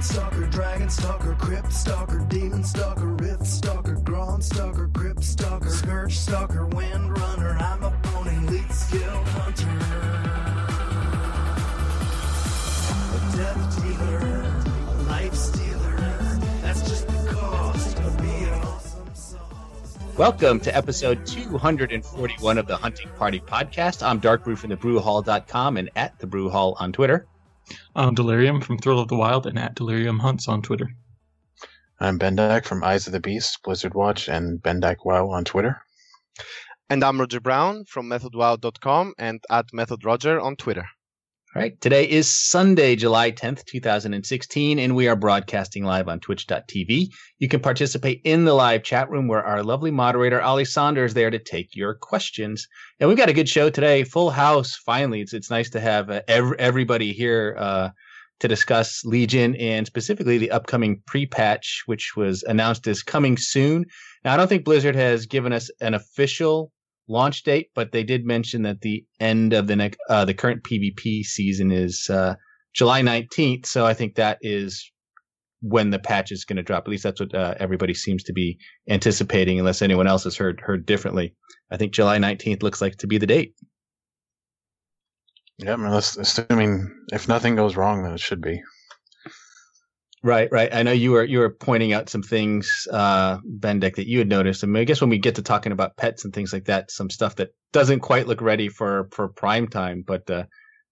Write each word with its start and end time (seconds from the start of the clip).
Night 0.00 0.06
Stalker, 0.06 0.46
Dragon 0.46 0.88
Stalker, 0.88 1.34
Crypt 1.34 1.72
Stalker, 1.74 2.24
Demon 2.30 2.64
Stalker, 2.64 3.08
Rift 3.08 3.46
Stalker, 3.46 3.96
Gronn 3.96 4.42
Stalker, 4.42 4.88
Crypt 4.94 5.22
Stalker, 5.22 5.68
Scourge 5.68 6.16
Stalker, 6.16 6.64
Wind 6.68 7.18
Runner. 7.18 7.50
I'm 7.60 7.82
a 7.82 7.90
pony, 8.04 8.34
lead 8.46 8.72
skill 8.72 9.22
hunter. 9.24 9.68
A 13.12 13.36
death 13.36 13.82
dealer, 13.82 14.40
a 14.88 15.02
life 15.02 15.34
stealer. 15.34 15.96
That's 16.62 16.80
just 16.88 17.06
the 17.06 17.32
cost 17.34 17.98
of 17.98 18.16
being 18.22 18.48
awesome 18.48 19.14
sauce. 19.14 19.98
Welcome 20.16 20.60
to 20.60 20.74
episode 20.74 21.26
241 21.26 22.56
of 22.56 22.66
the 22.66 22.76
Hunting 22.78 23.10
Party 23.18 23.38
podcast. 23.38 24.02
I'm 24.02 24.18
Dark 24.18 24.44
Brew 24.44 24.56
from 24.56 24.70
thebrewhall.com 24.70 25.76
and 25.76 25.90
at 25.94 26.18
the 26.18 26.26
Brew 26.26 26.48
Hall 26.48 26.74
on 26.80 26.90
Twitter. 26.90 27.26
I'm 27.94 28.14
Delirium 28.14 28.60
from 28.60 28.78
Thrill 28.78 29.00
of 29.00 29.08
the 29.08 29.16
Wild 29.16 29.46
and 29.46 29.58
at 29.58 29.74
Delirium 29.74 30.18
Hunts 30.18 30.48
on 30.48 30.62
Twitter. 30.62 30.90
I'm 32.00 32.18
Bendak 32.18 32.64
from 32.64 32.82
Eyes 32.82 33.06
of 33.06 33.12
the 33.12 33.20
Beast, 33.20 33.62
Blizzard 33.62 33.94
Watch, 33.94 34.28
and 34.28 34.62
Bendak 34.62 35.04
Wow 35.04 35.28
on 35.30 35.44
Twitter. 35.44 35.82
And 36.88 37.04
I'm 37.04 37.20
Roger 37.20 37.40
Brown 37.40 37.84
from 37.84 38.08
MethodWow.com 38.08 39.14
and 39.18 39.40
at 39.50 39.66
MethodRoger 39.72 40.42
on 40.42 40.56
Twitter. 40.56 40.86
All 41.52 41.60
right, 41.60 41.80
today 41.80 42.08
is 42.08 42.32
Sunday, 42.32 42.94
July 42.94 43.32
10th, 43.32 43.64
2016, 43.64 44.78
and 44.78 44.94
we 44.94 45.08
are 45.08 45.16
broadcasting 45.16 45.82
live 45.82 46.08
on 46.08 46.20
twitch.tv. 46.20 47.08
You 47.40 47.48
can 47.48 47.58
participate 47.58 48.20
in 48.22 48.44
the 48.44 48.54
live 48.54 48.84
chat 48.84 49.10
room 49.10 49.26
where 49.26 49.42
our 49.42 49.64
lovely 49.64 49.90
moderator, 49.90 50.40
Ali 50.40 50.64
Saunders, 50.64 51.10
is 51.10 51.14
there 51.14 51.28
to 51.28 51.40
take 51.40 51.74
your 51.74 51.94
questions. 51.94 52.68
And 53.00 53.08
we've 53.08 53.18
got 53.18 53.30
a 53.30 53.32
good 53.32 53.48
show 53.48 53.68
today, 53.68 54.04
full 54.04 54.30
house. 54.30 54.76
Finally, 54.76 55.22
it's, 55.22 55.32
it's 55.32 55.50
nice 55.50 55.68
to 55.70 55.80
have 55.80 56.08
uh, 56.08 56.22
ev- 56.28 56.54
everybody 56.60 57.12
here 57.12 57.56
uh, 57.58 57.88
to 58.38 58.46
discuss 58.46 59.04
Legion 59.04 59.56
and 59.56 59.88
specifically 59.88 60.38
the 60.38 60.52
upcoming 60.52 61.02
pre 61.04 61.26
patch, 61.26 61.82
which 61.86 62.14
was 62.14 62.44
announced 62.44 62.86
as 62.86 63.02
coming 63.02 63.36
soon. 63.36 63.86
Now, 64.24 64.34
I 64.34 64.36
don't 64.36 64.46
think 64.46 64.64
Blizzard 64.64 64.94
has 64.94 65.26
given 65.26 65.52
us 65.52 65.68
an 65.80 65.94
official 65.94 66.70
launch 67.10 67.42
date, 67.42 67.70
but 67.74 67.92
they 67.92 68.04
did 68.04 68.24
mention 68.24 68.62
that 68.62 68.80
the 68.80 69.04
end 69.18 69.52
of 69.52 69.66
the 69.66 69.76
next, 69.76 69.98
uh, 70.08 70.24
the 70.24 70.34
current 70.34 70.62
PvP 70.62 71.24
season 71.24 71.70
is 71.70 72.08
uh, 72.08 72.36
July 72.72 73.02
19th. 73.02 73.66
So 73.66 73.84
I 73.84 73.94
think 73.94 74.14
that 74.14 74.38
is 74.40 74.90
when 75.60 75.90
the 75.90 75.98
patch 75.98 76.32
is 76.32 76.44
going 76.44 76.56
to 76.56 76.62
drop. 76.62 76.84
At 76.84 76.90
least 76.90 77.02
that's 77.02 77.20
what 77.20 77.34
uh, 77.34 77.54
everybody 77.58 77.94
seems 77.94 78.22
to 78.24 78.32
be 78.32 78.58
anticipating, 78.88 79.58
unless 79.58 79.82
anyone 79.82 80.06
else 80.06 80.24
has 80.24 80.36
heard 80.36 80.60
heard 80.60 80.86
differently. 80.86 81.34
I 81.70 81.76
think 81.76 81.92
July 81.92 82.18
19th 82.18 82.62
looks 82.62 82.80
like 82.80 82.96
to 82.98 83.06
be 83.06 83.18
the 83.18 83.26
date. 83.26 83.54
Yeah, 85.58 85.74
I 85.74 85.76
mean, 85.76 85.92
assuming 85.92 86.90
if 87.12 87.28
nothing 87.28 87.56
goes 87.56 87.76
wrong, 87.76 88.02
then 88.02 88.14
it 88.14 88.20
should 88.20 88.40
be. 88.40 88.62
Right, 90.22 90.52
right. 90.52 90.68
I 90.72 90.82
know 90.82 90.92
you 90.92 91.12
were 91.12 91.24
you 91.24 91.38
were 91.38 91.48
pointing 91.48 91.94
out 91.94 92.10
some 92.10 92.22
things, 92.22 92.86
uh, 92.92 93.38
Bendak, 93.38 93.96
that 93.96 94.06
you 94.06 94.18
had 94.18 94.28
noticed. 94.28 94.62
I 94.62 94.66
mean, 94.66 94.82
I 94.82 94.84
guess 94.84 95.00
when 95.00 95.08
we 95.08 95.16
get 95.18 95.36
to 95.36 95.42
talking 95.42 95.72
about 95.72 95.96
pets 95.96 96.24
and 96.26 96.34
things 96.34 96.52
like 96.52 96.66
that, 96.66 96.90
some 96.90 97.08
stuff 97.08 97.36
that 97.36 97.50
doesn't 97.72 98.00
quite 98.00 98.26
look 98.26 98.42
ready 98.42 98.68
for 98.68 99.08
for 99.12 99.28
prime 99.28 99.66
time, 99.66 100.04
but 100.06 100.28
uh, 100.30 100.44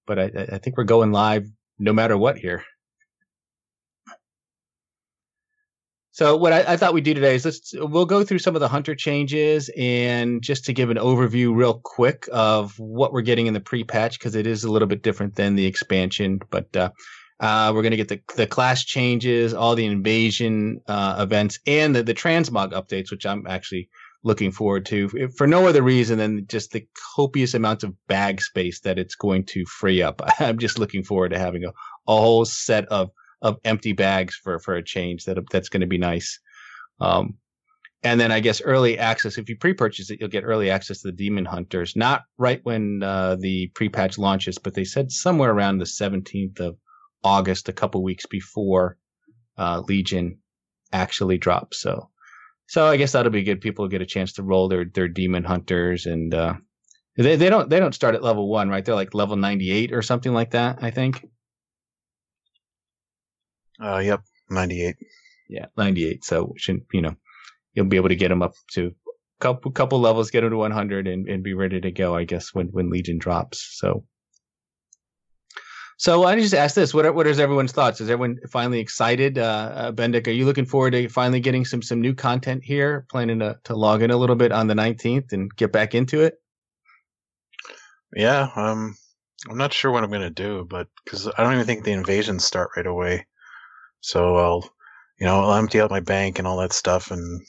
but 0.07 0.19
I, 0.19 0.31
I 0.53 0.59
think 0.59 0.79
we're 0.79 0.85
going 0.85 1.13
live 1.13 1.47
no 1.79 1.93
matter 1.93 2.17
what 2.17 2.39
here. 2.39 2.65
So 6.13 6.37
what 6.37 6.53
I, 6.53 6.73
I, 6.73 6.77
thought 6.77 6.95
we'd 6.95 7.05
do 7.05 7.15
today 7.15 7.37
is 7.37 7.45
let's 7.45 7.73
we'll 7.77 8.05
go 8.05 8.25
through 8.25 8.41
some 8.41 8.57
of 8.57 8.61
the 8.61 8.67
hunter 8.67 8.97
changes 8.97 9.71
and 9.77 10.43
just 10.43 10.65
to 10.65 10.73
give 10.73 10.91
an 10.91 10.97
overview 10.97 11.55
real 11.55 11.81
quick 11.85 12.29
of 12.33 12.77
what 12.77 13.13
we're 13.13 13.21
getting 13.21 13.47
in 13.47 13.55
the 13.55 13.61
pre-patch 13.61 14.19
because 14.19 14.35
it 14.35 14.45
is 14.45 14.65
a 14.65 14.71
little 14.73 14.89
bit 14.89 15.05
different 15.05 15.37
than 15.37 15.55
the 15.55 15.67
expansion. 15.67 16.41
But 16.51 16.77
uh, 16.77 16.91
uh, 17.41 17.71
we're 17.75 17.83
going 17.83 17.93
to 17.93 17.97
get 17.97 18.09
the 18.09 18.21
the 18.37 18.47
class 18.47 18.85
changes, 18.85 19.55
all 19.55 19.75
the 19.75 19.87
invasion 19.87 20.81
uh, 20.89 21.17
events, 21.21 21.59
and 21.67 21.95
the 21.95 22.03
the 22.03 22.15
transmog 22.15 22.73
updates, 22.73 23.11
which 23.11 23.25
I'm 23.27 23.47
actually 23.47 23.89
looking 24.25 24.51
forward 24.51 24.85
to 24.87 25.29
for 25.37 25.47
no 25.47 25.69
other 25.69 25.83
reason 25.83 26.19
than 26.19 26.47
just 26.49 26.73
the 26.73 26.85
copious 27.15 27.55
amounts 27.55 27.85
of 27.85 27.95
bag 28.09 28.43
space 28.43 28.81
that 28.81 28.99
it's 28.99 29.15
going 29.15 29.45
to 29.45 29.65
free 29.67 30.03
up. 30.03 30.21
I'm 30.41 30.59
just 30.59 30.79
looking 30.79 31.05
forward 31.05 31.31
to 31.31 31.39
having 31.39 31.65
a, 31.65 31.69
a 31.69 31.73
whole 32.17 32.45
set 32.45 32.87
of 32.87 33.11
of 33.41 33.59
empty 33.65 33.93
bags 33.93 34.35
for 34.35 34.59
for 34.59 34.75
a 34.75 34.83
change 34.83 35.25
that 35.25 35.39
that's 35.51 35.69
going 35.69 35.83
to 35.83 35.87
be 35.87 35.99
nice. 35.99 36.41
Um, 37.01 37.35
and 38.03 38.21
then 38.21 38.33
I 38.33 38.41
guess 38.41 38.61
early 38.61 38.99
access. 38.99 39.39
If 39.39 39.49
you 39.49 39.57
pre-purchase 39.57 40.11
it, 40.11 40.19
you'll 40.21 40.29
get 40.29 40.45
early 40.45 40.71
access 40.71 41.03
to 41.03 41.09
the 41.09 41.13
Demon 41.13 41.45
Hunters. 41.45 41.97
Not 41.97 42.23
right 42.37 42.61
when 42.65 43.03
uh, 43.03 43.37
the 43.37 43.69
pre-patch 43.75 44.19
launches, 44.19 44.59
but 44.59 44.75
they 44.75 44.85
said 44.85 45.11
somewhere 45.11 45.51
around 45.51 45.79
the 45.79 45.85
17th 45.85 46.61
of 46.61 46.77
August, 47.25 47.69
a 47.69 47.73
couple 47.73 48.03
weeks 48.03 48.27
before 48.27 48.97
uh, 49.57 49.83
Legion 49.87 50.39
actually 50.93 51.39
drops. 51.39 51.81
So, 51.81 52.11
so 52.67 52.87
I 52.87 52.97
guess 52.97 53.13
that'll 53.13 53.33
be 53.33 53.43
good. 53.43 53.61
People 53.61 53.89
get 53.89 54.03
a 54.03 54.07
chance 54.07 54.35
to 54.35 54.43
roll 54.43 54.69
their 54.69 54.85
their 54.85 55.09
Demon 55.09 55.45
Hunters, 55.45 56.07
and 56.07 56.33
uh, 56.35 56.55
they 57.17 57.37
they 57.37 57.51
don't 57.51 57.69
they 57.69 57.81
don't 57.81 57.95
start 57.95 58.15
at 58.15 58.23
level 58.23 58.49
one, 58.49 58.69
right? 58.69 58.85
They're 58.85 58.95
like 58.95 59.15
level 59.15 59.37
98 59.37 59.93
or 59.93 60.03
something 60.03 60.33
like 60.33 60.53
that. 60.53 60.79
I 60.83 60.91
think. 60.91 61.27
Uh, 63.81 63.99
yep, 63.99 64.23
98. 64.51 64.97
Yeah, 65.49 65.67
98. 65.77 66.25
So, 66.25 66.53
shouldn't 66.57 66.85
you 66.93 67.01
know, 67.01 67.15
you'll 67.75 67.87
be 67.87 67.97
able 67.97 68.09
to 68.09 68.17
get 68.17 68.29
them 68.29 68.43
up 68.43 68.55
to 68.73 68.87
a 68.87 69.41
couple 69.41 69.71
couple 69.71 70.01
levels, 70.01 70.31
get 70.31 70.41
them 70.43 70.51
to 70.51 70.57
100, 70.57 71.07
and, 71.07 71.29
and 71.29 71.43
be 71.43 71.55
ready 71.55 71.81
to 71.81 71.91
go. 71.91 72.15
I 72.15 72.25
guess 72.25 72.55
when 72.55 72.69
when 72.69 72.91
Legion 72.91 73.19
drops. 73.19 73.77
So. 73.79 74.05
So 75.99 76.23
I 76.25 76.39
just 76.39 76.55
ask 76.55 76.77
this: 76.77 76.95
what 76.95 77.05
are, 77.07 77.13
what 77.13 77.27
is 77.27 77.41
everyone's 77.41 77.73
thoughts? 77.73 78.01
Is 78.01 78.09
everyone 78.09 78.39
finally 78.49 78.79
excited? 78.79 79.37
Uh, 79.37 79.73
uh, 79.75 79.93
Bendak, 79.93 80.29
are 80.29 80.31
you 80.31 80.45
looking 80.45 80.65
forward 80.65 80.93
to 80.93 81.09
finally 81.09 81.41
getting 81.41 81.65
some 81.65 81.83
some 81.83 82.01
new 82.01 82.15
content 82.15 82.63
here? 82.63 83.05
Planning 83.11 83.41
to 83.41 83.59
to 83.65 83.75
log 83.75 84.03
in 84.03 84.13
a 84.13 84.17
little 84.17 84.37
bit 84.37 84.53
on 84.53 84.69
the 84.69 84.77
nineteenth 84.77 85.33
and 85.33 85.55
get 85.57 85.73
back 85.73 85.97
into 85.97 86.23
it. 86.23 86.41
Yeah, 88.15 88.49
um, 88.55 88.97
I'm 89.51 89.59
not 89.59 89.73
sure 89.73 89.91
what 89.91 90.05
I'm 90.05 90.11
gonna 90.13 90.31
do, 90.31 90.65
but 90.71 90.87
because 91.05 91.27
I 91.27 91.43
don't 91.43 91.55
even 91.55 91.67
think 91.67 91.83
the 91.83 91.93
invasions 91.93 92.45
start 92.45 92.71
right 92.77 92.87
away. 92.87 93.27
So 94.01 94.37
I'll, 94.37 94.71
you 95.19 95.27
know, 95.27 95.43
I'll 95.43 95.55
empty 95.55 95.81
out 95.81 95.91
my 95.91 96.01
bank 96.01 96.39
and 96.39 96.47
all 96.47 96.59
that 96.59 96.73
stuff, 96.73 97.11
and 97.11 97.43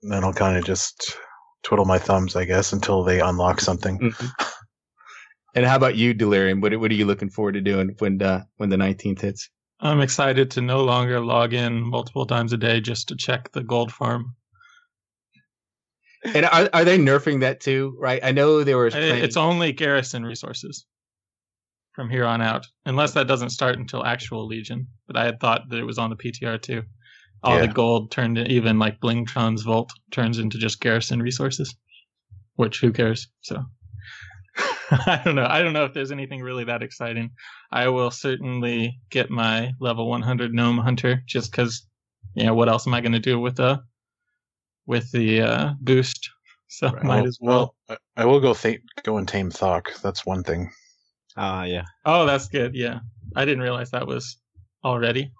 then 0.00 0.24
I'll 0.24 0.32
kind 0.32 0.56
of 0.56 0.64
just 0.64 1.14
twiddle 1.62 1.84
my 1.84 1.98
thumbs, 1.98 2.36
I 2.36 2.46
guess, 2.46 2.72
until 2.72 3.04
they 3.04 3.20
unlock 3.20 3.60
something. 3.60 3.98
Mm-hmm. 3.98 4.44
And 5.54 5.64
how 5.64 5.76
about 5.76 5.96
you, 5.96 6.14
Delirium? 6.14 6.60
What 6.60 6.76
what 6.78 6.90
are 6.90 6.94
you 6.94 7.06
looking 7.06 7.30
forward 7.30 7.52
to 7.52 7.60
doing 7.60 7.94
when 7.98 8.20
uh, 8.20 8.44
when 8.56 8.70
the 8.70 8.76
nineteenth 8.76 9.20
hits? 9.20 9.48
I'm 9.80 10.00
excited 10.00 10.50
to 10.52 10.60
no 10.60 10.82
longer 10.82 11.20
log 11.20 11.52
in 11.52 11.82
multiple 11.82 12.26
times 12.26 12.52
a 12.52 12.56
day 12.56 12.80
just 12.80 13.08
to 13.08 13.16
check 13.16 13.52
the 13.52 13.62
gold 13.62 13.92
farm. 13.92 14.34
And 16.24 16.46
are 16.46 16.68
are 16.72 16.84
they 16.84 16.98
nerfing 16.98 17.40
that 17.40 17.60
too? 17.60 17.96
Right? 18.00 18.20
I 18.24 18.32
know 18.32 18.64
there 18.64 18.78
was. 18.78 18.94
Plenty... 18.94 19.20
It's 19.20 19.36
only 19.36 19.72
garrison 19.72 20.24
resources 20.24 20.86
from 21.92 22.10
here 22.10 22.24
on 22.24 22.42
out, 22.42 22.66
unless 22.86 23.12
that 23.12 23.28
doesn't 23.28 23.50
start 23.50 23.78
until 23.78 24.04
actual 24.04 24.46
Legion. 24.46 24.88
But 25.06 25.16
I 25.16 25.24
had 25.24 25.38
thought 25.38 25.68
that 25.68 25.78
it 25.78 25.84
was 25.84 25.98
on 25.98 26.10
the 26.10 26.16
PTR 26.16 26.60
too. 26.60 26.82
All 27.44 27.56
yeah. 27.56 27.66
the 27.66 27.72
gold 27.72 28.10
turned 28.10 28.38
even 28.38 28.78
like 28.78 29.00
Blingtron's 29.00 29.62
vault 29.62 29.92
turns 30.10 30.38
into 30.38 30.58
just 30.58 30.80
garrison 30.80 31.20
resources, 31.20 31.76
which 32.56 32.80
who 32.80 32.90
cares? 32.90 33.28
So 33.42 33.62
I 34.90 35.20
don't 35.24 35.34
know. 35.34 35.46
I 35.48 35.62
don't 35.62 35.72
know 35.72 35.84
if 35.84 35.94
there's 35.94 36.12
anything 36.12 36.40
really 36.40 36.64
that 36.64 36.82
exciting. 36.82 37.30
I 37.72 37.88
will 37.88 38.10
certainly 38.10 39.00
get 39.10 39.30
my 39.30 39.72
level 39.80 40.08
100 40.08 40.52
gnome 40.52 40.78
hunter 40.78 41.22
just 41.26 41.50
because, 41.50 41.86
you 42.34 42.44
know, 42.44 42.54
what 42.54 42.68
else 42.68 42.86
am 42.86 42.94
I 42.94 43.00
going 43.00 43.12
to 43.12 43.18
do 43.18 43.38
with 43.40 43.56
the 43.56 43.82
with 44.86 45.10
the 45.12 45.42
uh, 45.42 45.72
boost? 45.80 46.30
So 46.66 46.88
right. 46.88 47.04
might 47.04 47.26
as 47.26 47.38
well. 47.40 47.76
well. 47.88 47.98
I 48.16 48.24
will 48.24 48.40
go 48.40 48.52
th- 48.52 48.80
go 49.04 49.18
and 49.18 49.28
tame 49.28 49.50
Thok. 49.50 50.00
That's 50.02 50.26
one 50.26 50.42
thing. 50.42 50.72
Ah, 51.36 51.60
uh, 51.60 51.64
yeah. 51.64 51.84
Oh, 52.04 52.26
that's 52.26 52.48
good. 52.48 52.74
Yeah, 52.74 52.98
I 53.36 53.44
didn't 53.44 53.62
realize 53.62 53.92
that 53.92 54.08
was 54.08 54.38
already. 54.82 55.30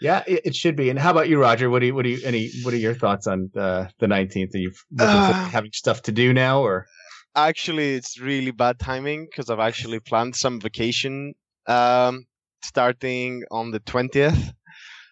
Yeah, 0.00 0.22
it, 0.28 0.42
it, 0.44 0.54
should 0.54 0.76
be. 0.76 0.90
And 0.90 0.98
how 0.98 1.10
about 1.10 1.28
you, 1.28 1.40
Roger? 1.40 1.70
What 1.70 1.80
do 1.80 1.86
you, 1.86 1.94
what 1.94 2.02
do 2.02 2.10
you, 2.10 2.20
any, 2.24 2.50
what 2.62 2.72
are 2.72 2.76
your 2.76 2.94
thoughts 2.94 3.26
on 3.26 3.50
uh, 3.56 3.88
the 3.98 4.06
nineteenth? 4.06 4.54
Are 4.54 4.58
you 4.58 4.72
uh, 5.00 5.48
having 5.48 5.72
stuff 5.72 6.02
to 6.02 6.12
do 6.12 6.32
now, 6.32 6.60
or? 6.60 6.86
Actually, 7.34 7.94
it's 7.94 8.20
really 8.20 8.50
bad 8.50 8.78
timing 8.78 9.26
because 9.26 9.48
I've 9.48 9.58
actually 9.58 10.00
planned 10.00 10.36
some 10.36 10.60
vacation 10.60 11.34
um, 11.66 12.26
starting 12.62 13.42
on 13.50 13.70
the 13.70 13.80
twentieth. 13.80 14.52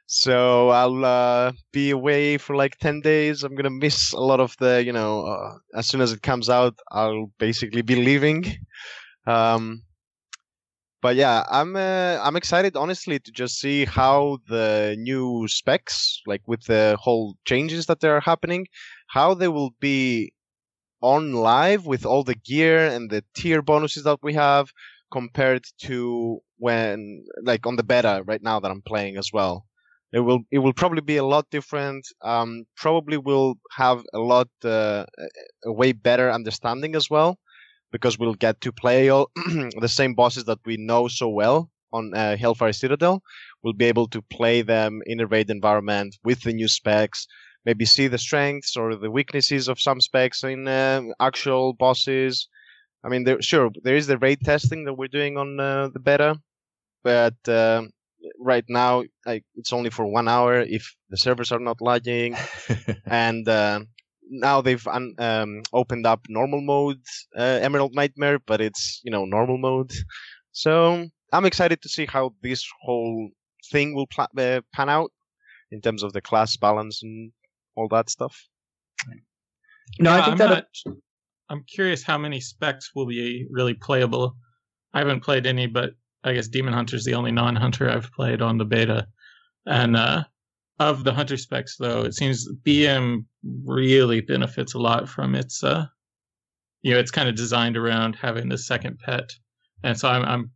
So 0.07 0.71
I'll 0.71 1.05
uh, 1.05 1.53
be 1.73 1.91
away 1.91 2.37
for 2.37 2.57
like 2.57 2.77
10 2.79 3.01
days. 3.01 3.45
I'm 3.45 3.55
going 3.55 3.63
to 3.63 3.71
miss 3.71 4.13
a 4.13 4.19
lot 4.19 4.41
of 4.41 4.57
the, 4.59 4.83
you 4.85 4.93
know, 4.93 5.25
uh, 5.25 5.59
as 5.79 5.87
soon 5.87 6.01
as 6.01 6.13
it 6.13 6.21
comes 6.21 6.51
out, 6.51 6.75
I'll 6.91 7.31
basically 7.39 7.83
be 7.83 7.95
leaving. 7.95 8.45
Um, 9.29 9.83
but 11.01 11.15
yeah, 11.17 11.45
I'm 11.49 11.77
uh, 11.77 12.19
I'm 12.23 12.37
excited 12.37 12.77
honestly 12.77 13.21
to 13.21 13.31
just 13.31 13.59
see 13.61 13.85
how 13.85 14.39
the 14.49 14.97
new 14.99 15.47
specs, 15.49 16.21
like 16.27 16.43
with 16.47 16.65
the 16.65 16.97
whole 17.01 17.37
changes 17.47 17.87
that 17.87 18.03
are 18.05 18.21
happening, 18.21 18.67
how 19.09 19.35
they 19.35 19.49
will 19.49 19.71
be 19.81 20.33
on 21.03 21.33
live 21.33 21.87
with 21.87 22.05
all 22.07 22.25
the 22.25 22.35
gear 22.35 22.87
and 22.87 23.11
the 23.11 23.25
tier 23.35 23.63
bonuses 23.63 24.05
that 24.05 24.19
we 24.23 24.35
have 24.35 24.69
compared 25.11 25.65
to 25.83 26.41
when 26.59 27.25
like 27.43 27.67
on 27.67 27.77
the 27.77 27.83
beta 27.83 28.23
right 28.27 28.43
now 28.43 28.61
that 28.61 28.71
I'm 28.71 28.83
playing 28.83 29.17
as 29.17 29.31
well. 29.33 29.67
It 30.13 30.21
will 30.21 30.41
it 30.51 30.59
will 30.59 30.73
probably 30.73 31.03
be 31.03 31.17
a 31.19 31.25
lot 31.25 31.49
different. 31.51 32.07
Um, 32.23 32.65
probably 32.77 33.17
will 33.17 33.55
have 33.73 34.03
a 34.13 34.19
lot 34.19 34.49
uh, 34.65 35.07
a 35.65 35.73
way 35.73 35.93
better 35.93 36.31
understanding 36.31 36.97
as 36.97 37.09
well, 37.09 37.39
because 37.93 38.19
we'll 38.19 38.35
get 38.35 38.61
to 38.63 38.73
play 38.73 39.09
all 39.09 39.31
the 39.81 39.89
same 39.89 40.15
bosses 40.15 40.45
that 40.45 40.59
we 40.65 40.77
know 40.77 41.07
so 41.09 41.29
well 41.29 41.71
on 41.93 42.13
uh, 42.15 42.37
Hellfire 42.37 42.73
Citadel. 42.73 43.23
We'll 43.63 43.73
be 43.73 43.87
able 43.87 44.09
to 44.09 44.23
play 44.23 44.63
them 44.63 45.01
in 45.07 45.21
a 45.21 45.27
raid 45.27 45.51
environment 45.51 46.17
with 46.25 46.43
the 46.43 46.53
new 46.53 46.69
specs. 46.69 47.27
Maybe 47.65 47.85
see 47.85 48.09
the 48.09 48.19
strengths 48.19 48.77
or 48.77 48.97
the 48.97 49.11
weaknesses 49.11 49.69
of 49.69 49.81
some 49.81 50.01
specs 50.01 50.43
in 50.45 50.67
uh, 50.67 51.03
actual 51.21 51.75
bosses. 51.75 52.49
I 53.05 53.09
mean, 53.09 53.25
there, 53.25 53.41
sure, 53.43 53.71
there 53.83 53.97
is 53.97 54.07
the 54.07 54.19
raid 54.19 54.41
testing 54.43 54.85
that 54.85 54.95
we're 54.95 55.09
doing 55.09 55.37
on 55.37 55.61
uh, 55.61 55.89
the 55.93 56.01
beta, 56.01 56.39
but 57.03 57.37
uh, 57.49 57.83
right 58.39 58.65
now 58.69 59.03
like, 59.27 59.45
it's 59.57 59.73
only 59.73 59.91
for 59.91 60.07
one 60.07 60.29
hour 60.29 60.61
if 60.61 60.95
the 61.11 61.17
servers 61.17 61.53
are 61.53 61.59
not 61.59 61.81
lagging 61.81 62.37
and 63.07 63.49
uh, 63.49 63.81
now 64.29 64.61
they've 64.61 64.87
un- 64.87 65.15
um, 65.19 65.63
opened 65.73 66.07
up 66.07 66.21
normal 66.29 66.61
mode 66.61 67.01
uh, 67.37 67.59
emerald 67.63 67.95
nightmare 67.95 68.39
but 68.39 68.61
it's 68.61 69.01
you 69.05 69.11
know 69.11 69.25
normal 69.25 69.59
mode 69.59 69.93
so 70.53 71.07
i'm 71.33 71.47
excited 71.47 71.81
to 71.83 71.89
see 71.89 72.07
how 72.07 72.33
this 72.43 72.67
whole 72.83 73.31
thing 73.71 73.95
will 73.95 74.07
pla- 74.07 74.29
uh, 74.39 74.61
pan 74.75 74.89
out 74.89 75.11
in 75.71 75.81
terms 75.81 76.03
of 76.03 76.13
the 76.13 76.21
class 76.21 76.57
balance 76.57 77.03
and 77.03 77.33
all 77.77 77.89
that 77.89 78.11
stuff 78.11 78.49
no, 79.99 80.13
I 80.13 80.25
think 80.25 80.33
I'm 80.33 80.39
that 80.39 80.69
not- 80.87 80.97
I'm 81.49 81.65
curious 81.65 82.03
how 82.05 82.17
many 82.17 82.41
specs 82.41 82.95
will 82.95 83.07
be 83.07 83.47
really 83.51 83.75
playable. 83.75 84.37
I 84.95 84.99
haven't 84.99 85.25
played 85.25 85.47
any, 85.47 85.67
but 85.67 85.95
I 86.23 86.33
guess 86.35 86.47
Demon 86.47 86.73
Hunter 86.75 86.95
is 86.95 87.05
the 87.05 87.15
only 87.15 87.33
non-hunter 87.33 87.91
I've 87.91 88.13
played 88.13 88.41
on 88.41 88.57
the 88.57 88.65
beta. 88.65 89.09
And 89.67 89.97
uh, 89.97 90.25
of 90.79 91.03
the 91.03 91.13
hunter 91.13 91.37
specs, 91.37 91.77
though, 91.77 92.03
it 92.03 92.15
seems 92.15 92.49
BM 92.65 93.25
really 93.65 94.21
benefits 94.21 94.75
a 94.75 94.79
lot 94.79 95.09
from 95.09 95.35
its, 95.35 95.65
uh, 95.65 95.87
you 96.83 96.95
know, 96.95 97.01
it's 97.01 97.11
kind 97.11 97.29
of 97.29 97.35
designed 97.35 97.77
around 97.77 98.15
having 98.15 98.49
the 98.49 98.57
second 98.59 98.99
pet, 99.01 99.31
and 99.83 99.99
so 99.99 100.09
I'm, 100.09 100.25
I'm 100.25 100.51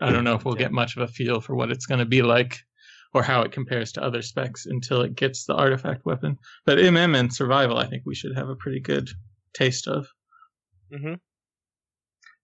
I 0.00 0.10
don't 0.10 0.24
know 0.24 0.34
if 0.34 0.44
we'll 0.44 0.54
get 0.54 0.72
much 0.72 0.96
of 0.96 1.02
a 1.02 1.06
feel 1.08 1.40
for 1.40 1.54
what 1.54 1.70
it's 1.70 1.86
going 1.86 2.00
to 2.00 2.04
be 2.04 2.22
like 2.22 2.58
or 3.14 3.22
how 3.22 3.42
it 3.42 3.52
compares 3.52 3.92
to 3.92 4.02
other 4.02 4.22
specs 4.22 4.66
until 4.66 5.02
it 5.02 5.14
gets 5.14 5.44
the 5.44 5.54
artifact 5.54 6.04
weapon. 6.04 6.38
But 6.64 6.78
MM 6.78 7.16
and 7.16 7.32
survival, 7.32 7.78
I 7.78 7.86
think 7.86 8.04
we 8.06 8.14
should 8.14 8.36
have 8.36 8.48
a 8.48 8.56
pretty 8.56 8.80
good 8.80 9.10
taste 9.54 9.86
of. 9.86 10.06
mm-hmm. 10.92 11.14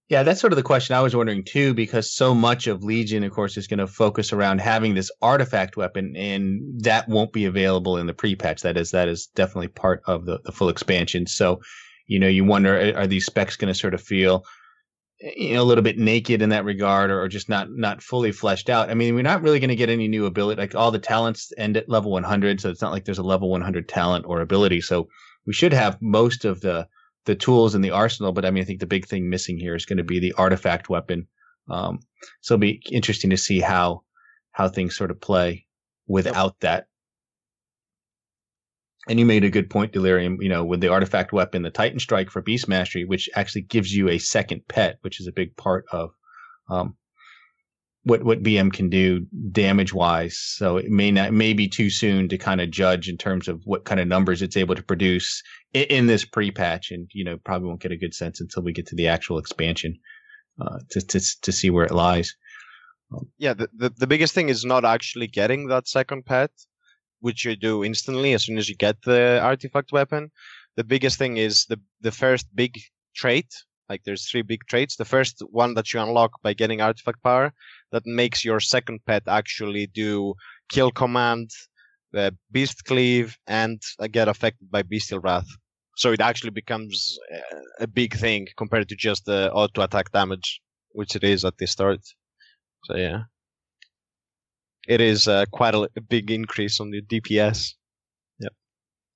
Yeah, 0.08 0.22
that's 0.22 0.40
sort 0.40 0.54
of 0.54 0.56
the 0.56 0.62
question 0.62 0.96
I 0.96 1.02
was 1.02 1.14
wondering 1.14 1.44
too, 1.44 1.74
because 1.74 2.14
so 2.14 2.34
much 2.34 2.66
of 2.66 2.82
Legion, 2.82 3.24
of 3.24 3.32
course, 3.32 3.58
is 3.58 3.66
going 3.66 3.78
to 3.78 3.86
focus 3.86 4.32
around 4.32 4.62
having 4.62 4.94
this 4.94 5.10
artifact 5.20 5.76
weapon, 5.76 6.16
and 6.16 6.62
that 6.82 7.08
won't 7.08 7.32
be 7.34 7.44
available 7.44 7.98
in 7.98 8.06
the 8.06 8.14
pre-patch. 8.14 8.62
That 8.62 8.78
is, 8.78 8.92
that 8.92 9.08
is 9.08 9.26
definitely 9.26 9.68
part 9.68 10.02
of 10.06 10.24
the, 10.24 10.40
the 10.44 10.52
full 10.52 10.70
expansion. 10.70 11.26
So, 11.26 11.60
you 12.06 12.18
know, 12.18 12.26
you 12.26 12.42
wonder, 12.42 12.96
are 12.96 13.06
these 13.06 13.26
specs 13.26 13.56
going 13.56 13.72
to 13.72 13.78
sort 13.78 13.92
of 13.92 14.00
feel, 14.00 14.44
you 15.20 15.54
know, 15.54 15.62
a 15.62 15.64
little 15.64 15.82
bit 15.82 15.98
naked 15.98 16.42
in 16.42 16.50
that 16.50 16.64
regard, 16.64 17.10
or, 17.10 17.22
or 17.22 17.28
just 17.28 17.48
not 17.48 17.70
not 17.70 18.02
fully 18.02 18.32
fleshed 18.32 18.70
out? 18.70 18.90
I 18.90 18.94
mean, 18.94 19.14
we're 19.14 19.22
not 19.22 19.42
really 19.42 19.58
going 19.58 19.68
to 19.70 19.76
get 19.76 19.90
any 19.90 20.08
new 20.08 20.26
ability. 20.26 20.60
Like 20.60 20.74
all 20.74 20.90
the 20.90 20.98
talents 20.98 21.52
end 21.56 21.76
at 21.76 21.88
level 21.88 22.10
100, 22.12 22.60
so 22.60 22.70
it's 22.70 22.82
not 22.82 22.92
like 22.92 23.04
there's 23.04 23.18
a 23.18 23.22
level 23.22 23.50
100 23.50 23.88
talent 23.88 24.26
or 24.28 24.40
ability. 24.40 24.80
So 24.80 25.08
we 25.46 25.52
should 25.52 25.72
have 25.72 25.98
most 26.00 26.44
of 26.44 26.60
the 26.60 26.88
the 27.24 27.34
tools 27.34 27.74
in 27.74 27.82
the 27.82 27.90
arsenal. 27.90 28.32
But 28.32 28.44
I 28.44 28.50
mean, 28.50 28.62
I 28.62 28.66
think 28.66 28.80
the 28.80 28.86
big 28.86 29.06
thing 29.06 29.28
missing 29.28 29.58
here 29.58 29.74
is 29.74 29.86
going 29.86 29.98
to 29.98 30.04
be 30.04 30.18
the 30.18 30.32
artifact 30.34 30.88
weapon. 30.88 31.26
Um, 31.70 32.00
so 32.40 32.54
it'll 32.54 32.62
be 32.62 32.82
interesting 32.90 33.30
to 33.30 33.36
see 33.36 33.60
how 33.60 34.02
how 34.52 34.68
things 34.68 34.96
sort 34.96 35.10
of 35.10 35.20
play 35.20 35.66
without 36.06 36.58
that. 36.60 36.87
And 39.08 39.18
you 39.18 39.24
made 39.24 39.44
a 39.44 39.50
good 39.50 39.70
point, 39.70 39.92
Delirium. 39.92 40.40
You 40.40 40.48
know, 40.48 40.64
with 40.64 40.80
the 40.80 40.88
artifact 40.88 41.32
weapon, 41.32 41.62
the 41.62 41.70
Titan 41.70 41.98
Strike 41.98 42.30
for 42.30 42.42
Beast 42.42 42.68
Mastery, 42.68 43.04
which 43.04 43.28
actually 43.34 43.62
gives 43.62 43.94
you 43.94 44.08
a 44.08 44.18
second 44.18 44.62
pet, 44.68 44.98
which 45.00 45.20
is 45.20 45.26
a 45.26 45.32
big 45.32 45.56
part 45.56 45.86
of 45.90 46.10
um, 46.68 46.94
what 48.04 48.22
what 48.22 48.42
BM 48.42 48.72
can 48.72 48.88
do 48.88 49.26
damage 49.50 49.94
wise. 49.94 50.38
So 50.38 50.76
it 50.76 50.90
may 50.90 51.10
not 51.10 51.32
may 51.32 51.52
be 51.52 51.68
too 51.68 51.90
soon 51.90 52.28
to 52.28 52.38
kind 52.38 52.60
of 52.60 52.70
judge 52.70 53.08
in 53.08 53.16
terms 53.16 53.48
of 53.48 53.62
what 53.64 53.84
kind 53.84 54.00
of 54.00 54.08
numbers 54.08 54.42
it's 54.42 54.56
able 54.56 54.74
to 54.74 54.82
produce 54.82 55.42
in, 55.72 55.84
in 55.84 56.06
this 56.06 56.24
pre 56.24 56.50
patch, 56.50 56.90
and 56.90 57.08
you 57.12 57.24
know 57.24 57.38
probably 57.44 57.68
won't 57.68 57.80
get 57.80 57.92
a 57.92 57.96
good 57.96 58.14
sense 58.14 58.40
until 58.40 58.62
we 58.62 58.72
get 58.72 58.86
to 58.88 58.96
the 58.96 59.08
actual 59.08 59.38
expansion 59.38 59.96
uh, 60.60 60.78
to 60.90 61.00
to 61.00 61.20
to 61.42 61.52
see 61.52 61.70
where 61.70 61.84
it 61.84 61.92
lies. 61.92 62.34
yeah 63.38 63.54
the, 63.54 63.68
the, 63.74 63.90
the 63.90 64.06
biggest 64.06 64.34
thing 64.34 64.48
is 64.48 64.64
not 64.64 64.84
actually 64.84 65.26
getting 65.26 65.68
that 65.68 65.88
second 65.88 66.26
pet 66.26 66.50
which 67.20 67.44
you 67.44 67.56
do 67.56 67.84
instantly 67.84 68.32
as 68.34 68.44
soon 68.44 68.58
as 68.58 68.68
you 68.68 68.76
get 68.76 68.96
the 69.02 69.40
artifact 69.42 69.92
weapon. 69.92 70.30
The 70.76 70.84
biggest 70.84 71.18
thing 71.18 71.36
is 71.36 71.64
the 71.66 71.80
the 72.00 72.12
first 72.12 72.46
big 72.54 72.78
trait 73.14 73.52
like 73.88 74.02
there's 74.04 74.28
three 74.28 74.42
big 74.42 74.66
traits. 74.66 74.96
The 74.96 75.04
first 75.04 75.42
one 75.50 75.74
that 75.74 75.92
you 75.92 76.00
unlock 76.00 76.32
by 76.42 76.52
getting 76.52 76.80
artifact 76.80 77.22
power 77.22 77.52
that 77.92 78.02
makes 78.06 78.44
your 78.44 78.60
second 78.60 79.00
pet 79.06 79.22
actually 79.26 79.86
do 79.86 80.34
kill 80.68 80.90
command 80.90 81.50
uh, 82.16 82.30
beast 82.52 82.84
cleave 82.84 83.36
and 83.46 83.80
uh, 83.98 84.06
get 84.06 84.28
affected 84.28 84.70
by 84.70 84.82
bestial 84.82 85.20
wrath. 85.20 85.48
So 85.96 86.12
it 86.12 86.20
actually 86.20 86.50
becomes 86.50 87.18
uh, 87.34 87.60
a 87.80 87.86
big 87.86 88.14
thing 88.14 88.46
compared 88.56 88.88
to 88.88 88.96
just 88.96 89.24
the 89.24 89.50
auto 89.52 89.82
attack 89.82 90.12
damage 90.12 90.60
which 90.92 91.14
it 91.16 91.24
is 91.24 91.44
at 91.44 91.56
the 91.58 91.66
start. 91.66 92.00
So 92.84 92.96
yeah, 92.96 93.24
it 94.88 95.00
is 95.00 95.28
uh, 95.28 95.44
quite 95.52 95.74
a, 95.74 95.88
a 95.96 96.00
big 96.00 96.30
increase 96.30 96.80
on 96.80 96.90
the 96.90 97.02
DPS. 97.02 97.74
Yep. 98.40 98.52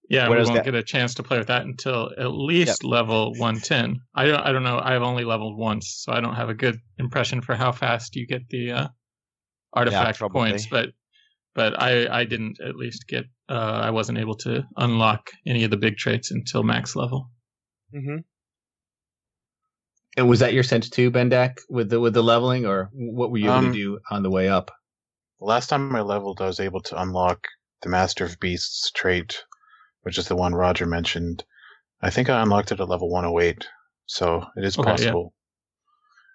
Yeah, 0.09 0.29
Whereas 0.29 0.49
we 0.49 0.55
won't 0.55 0.65
that- 0.65 0.71
get 0.73 0.79
a 0.79 0.83
chance 0.85 1.15
to 1.15 1.23
play 1.23 1.39
with 1.39 1.49
that 1.49 1.63
until 1.63 2.11
at 2.19 2.27
least 2.29 2.85
level 2.85 3.33
110. 3.33 3.97
I 4.15 4.27
don't, 4.27 4.41
I 4.41 4.53
don't 4.53 4.63
know. 4.63 4.79
I've 4.79 5.03
only 5.03 5.25
leveled 5.25 5.59
once, 5.59 6.03
so 6.05 6.13
I 6.13 6.21
don't 6.21 6.35
have 6.35 6.51
a 6.51 6.55
good 6.55 6.79
impression 6.99 7.41
for 7.41 7.55
how 7.57 7.73
fast 7.73 8.15
you 8.15 8.27
get 8.27 8.49
the 8.51 8.73
uh, 8.73 8.89
artifact 9.73 10.19
probably. 10.19 10.51
points. 10.51 10.67
But 10.67 10.91
but 11.55 11.81
I 11.81 12.21
I 12.21 12.25
didn't 12.25 12.59
at 12.61 12.77
least 12.77 13.07
get. 13.09 13.25
Uh, 13.49 13.81
I 13.85 13.91
wasn't 13.91 14.19
able 14.19 14.37
to 14.37 14.63
unlock 14.77 15.31
any 15.47 15.65
of 15.65 15.71
the 15.71 15.77
big 15.77 15.97
traits 15.97 16.31
until 16.31 16.63
max 16.63 16.95
level. 16.97 17.31
Mm-hmm. 17.95 18.19
And 20.17 20.29
was 20.29 20.41
that 20.41 20.53
your 20.53 20.63
sense 20.63 20.89
too, 20.91 21.11
Bendak, 21.11 21.57
with 21.71 21.89
the 21.91 21.99
with 22.01 22.13
the 22.15 22.23
leveling, 22.23 22.67
or 22.67 22.91
what 22.93 23.31
were 23.31 23.39
you 23.39 23.47
able 23.47 23.55
Um, 23.55 23.73
to 23.73 23.79
do 23.79 23.99
on 24.11 24.23
the 24.23 24.31
way 24.31 24.49
up? 24.49 24.71
Last 25.43 25.69
time 25.69 25.95
I 25.97 26.03
leveled, 26.03 26.41
I 26.41 26.47
was 26.47 26.61
able 26.61 26.81
to 26.83 27.03
unlock 27.03 27.49
the 27.83 27.89
Master 27.89 28.25
of 28.25 28.39
Beasts 28.39 28.93
trait, 28.93 29.43
which 30.03 30.17
is 30.17 30.29
the 30.29 30.37
one 30.37 30.55
Roger 30.55 30.87
mentioned. 30.87 31.45
I 32.01 32.11
think 32.11 32.31
I 32.31 32.41
unlocked 32.41 32.71
it 32.71 32.79
at 32.79 32.89
level 32.89 33.11
108, 33.11 33.67
so 34.07 34.47
it 34.57 34.65
is 34.65 34.79
Okay, 34.79 34.89
yeah. 34.89 34.93
possible. 34.97 35.35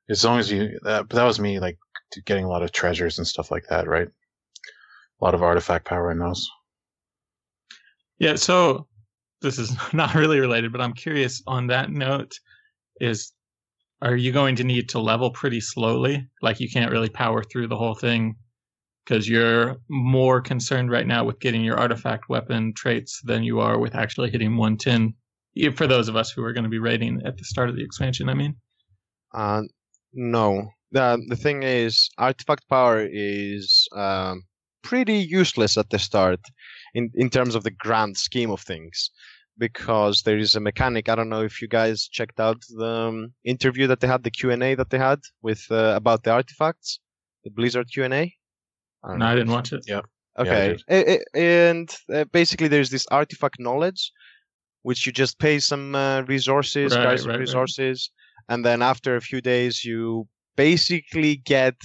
As 0.09 0.25
long 0.25 0.39
as 0.39 0.51
you, 0.51 0.77
that, 0.83 1.07
but 1.07 1.15
that 1.15 1.23
was 1.23 1.39
me 1.39 1.59
like 1.59 1.77
getting 2.25 2.43
a 2.43 2.49
lot 2.49 2.63
of 2.63 2.73
treasures 2.73 3.17
and 3.17 3.25
stuff 3.25 3.49
like 3.49 3.63
that, 3.69 3.87
right? 3.87 4.07
A 4.07 5.23
lot 5.23 5.33
of 5.33 5.41
artifact 5.41 5.85
power 5.85 6.11
in 6.11 6.19
those. 6.19 6.49
Yeah, 8.19 8.35
so 8.35 8.87
this 9.41 9.57
is 9.57 9.73
not 9.93 10.15
really 10.15 10.39
related, 10.39 10.73
but 10.73 10.81
I'm 10.81 10.93
curious 10.93 11.41
on 11.47 11.67
that 11.67 11.91
note 11.91 12.33
is 12.99 13.31
are 14.01 14.15
you 14.17 14.33
going 14.33 14.57
to 14.57 14.63
need 14.65 14.89
to 14.89 14.99
level 14.99 15.31
pretty 15.31 15.61
slowly? 15.61 16.27
Like 16.41 16.59
you 16.59 16.69
can't 16.69 16.91
really 16.91 17.09
power 17.09 17.43
through 17.43 17.67
the 17.67 17.77
whole 17.77 17.95
thing 17.95 18.35
because 19.07 19.29
you're 19.29 19.77
more 19.89 20.41
concerned 20.41 20.91
right 20.91 21.07
now 21.07 21.23
with 21.23 21.39
getting 21.39 21.63
your 21.63 21.77
artifact 21.77 22.27
weapon 22.27 22.73
traits 22.73 23.21
than 23.23 23.43
you 23.43 23.59
are 23.59 23.79
with 23.79 23.95
actually 23.95 24.29
hitting 24.29 24.57
110. 24.57 25.13
For 25.75 25.87
those 25.87 26.09
of 26.09 26.15
us 26.15 26.31
who 26.31 26.43
are 26.43 26.51
going 26.51 26.65
to 26.65 26.69
be 26.69 26.79
raiding 26.79 27.21
at 27.25 27.37
the 27.37 27.45
start 27.45 27.69
of 27.69 27.75
the 27.75 27.83
expansion, 27.83 28.27
I 28.27 28.33
mean. 28.33 28.55
Uh, 29.33 29.63
no. 30.13 30.69
The 30.91 31.21
the 31.27 31.35
thing 31.35 31.63
is, 31.63 32.09
artifact 32.17 32.67
power 32.69 33.07
is 33.09 33.87
um, 33.93 34.43
pretty 34.83 35.17
useless 35.17 35.77
at 35.77 35.89
the 35.89 35.99
start, 35.99 36.39
in 36.93 37.09
in 37.15 37.29
terms 37.29 37.55
of 37.55 37.63
the 37.63 37.71
grand 37.71 38.15
scheme 38.17 38.51
of 38.51 38.61
things, 38.61 39.11
because 39.57 40.21
there 40.21 40.37
is 40.37 40.55
a 40.55 40.61
mechanic. 40.61 41.09
I 41.09 41.15
don't 41.15 41.29
know 41.29 41.43
if 41.43 41.61
you 41.61 41.67
guys 41.67 42.07
checked 42.07 42.39
out 42.39 42.61
the 42.69 43.07
um, 43.09 43.33
interview 43.43 43.87
that 43.87 43.99
they 43.99 44.07
had, 44.07 44.23
the 44.23 44.31
Q 44.31 44.51
and 44.51 44.63
A 44.63 44.75
that 44.75 44.89
they 44.89 44.99
had 44.99 45.19
with 45.41 45.65
uh, 45.71 45.93
about 45.95 46.23
the 46.23 46.31
artifacts, 46.31 46.99
the 47.43 47.51
Blizzard 47.51 47.89
Q 47.91 48.05
and 49.03 49.15
A. 49.15 49.25
No, 49.25 49.25
I 49.31 49.35
didn't 49.35 49.51
watch 49.51 49.73
it. 49.73 49.85
Yeah. 49.87 50.01
I 50.37 50.41
Okay. 50.41 50.77
A- 50.89 51.11
a- 51.13 51.25
and 51.33 51.95
uh, 52.13 52.25
basically, 52.25 52.67
there's 52.67 52.89
this 52.91 53.07
artifact 53.11 53.59
knowledge, 53.59 54.11
which 54.83 55.05
you 55.05 55.11
just 55.11 55.39
pay 55.39 55.59
some 55.59 55.95
uh, 55.95 56.21
resources, 56.27 56.95
Right, 56.95 57.03
guys, 57.03 57.21
some 57.21 57.29
right, 57.29 57.33
right. 57.35 57.39
resources, 57.39 58.11
and 58.49 58.63
then 58.63 58.81
after 58.81 59.15
a 59.15 59.21
few 59.21 59.41
days, 59.41 59.83
you 59.83 60.27
basically 60.55 61.37
get, 61.37 61.75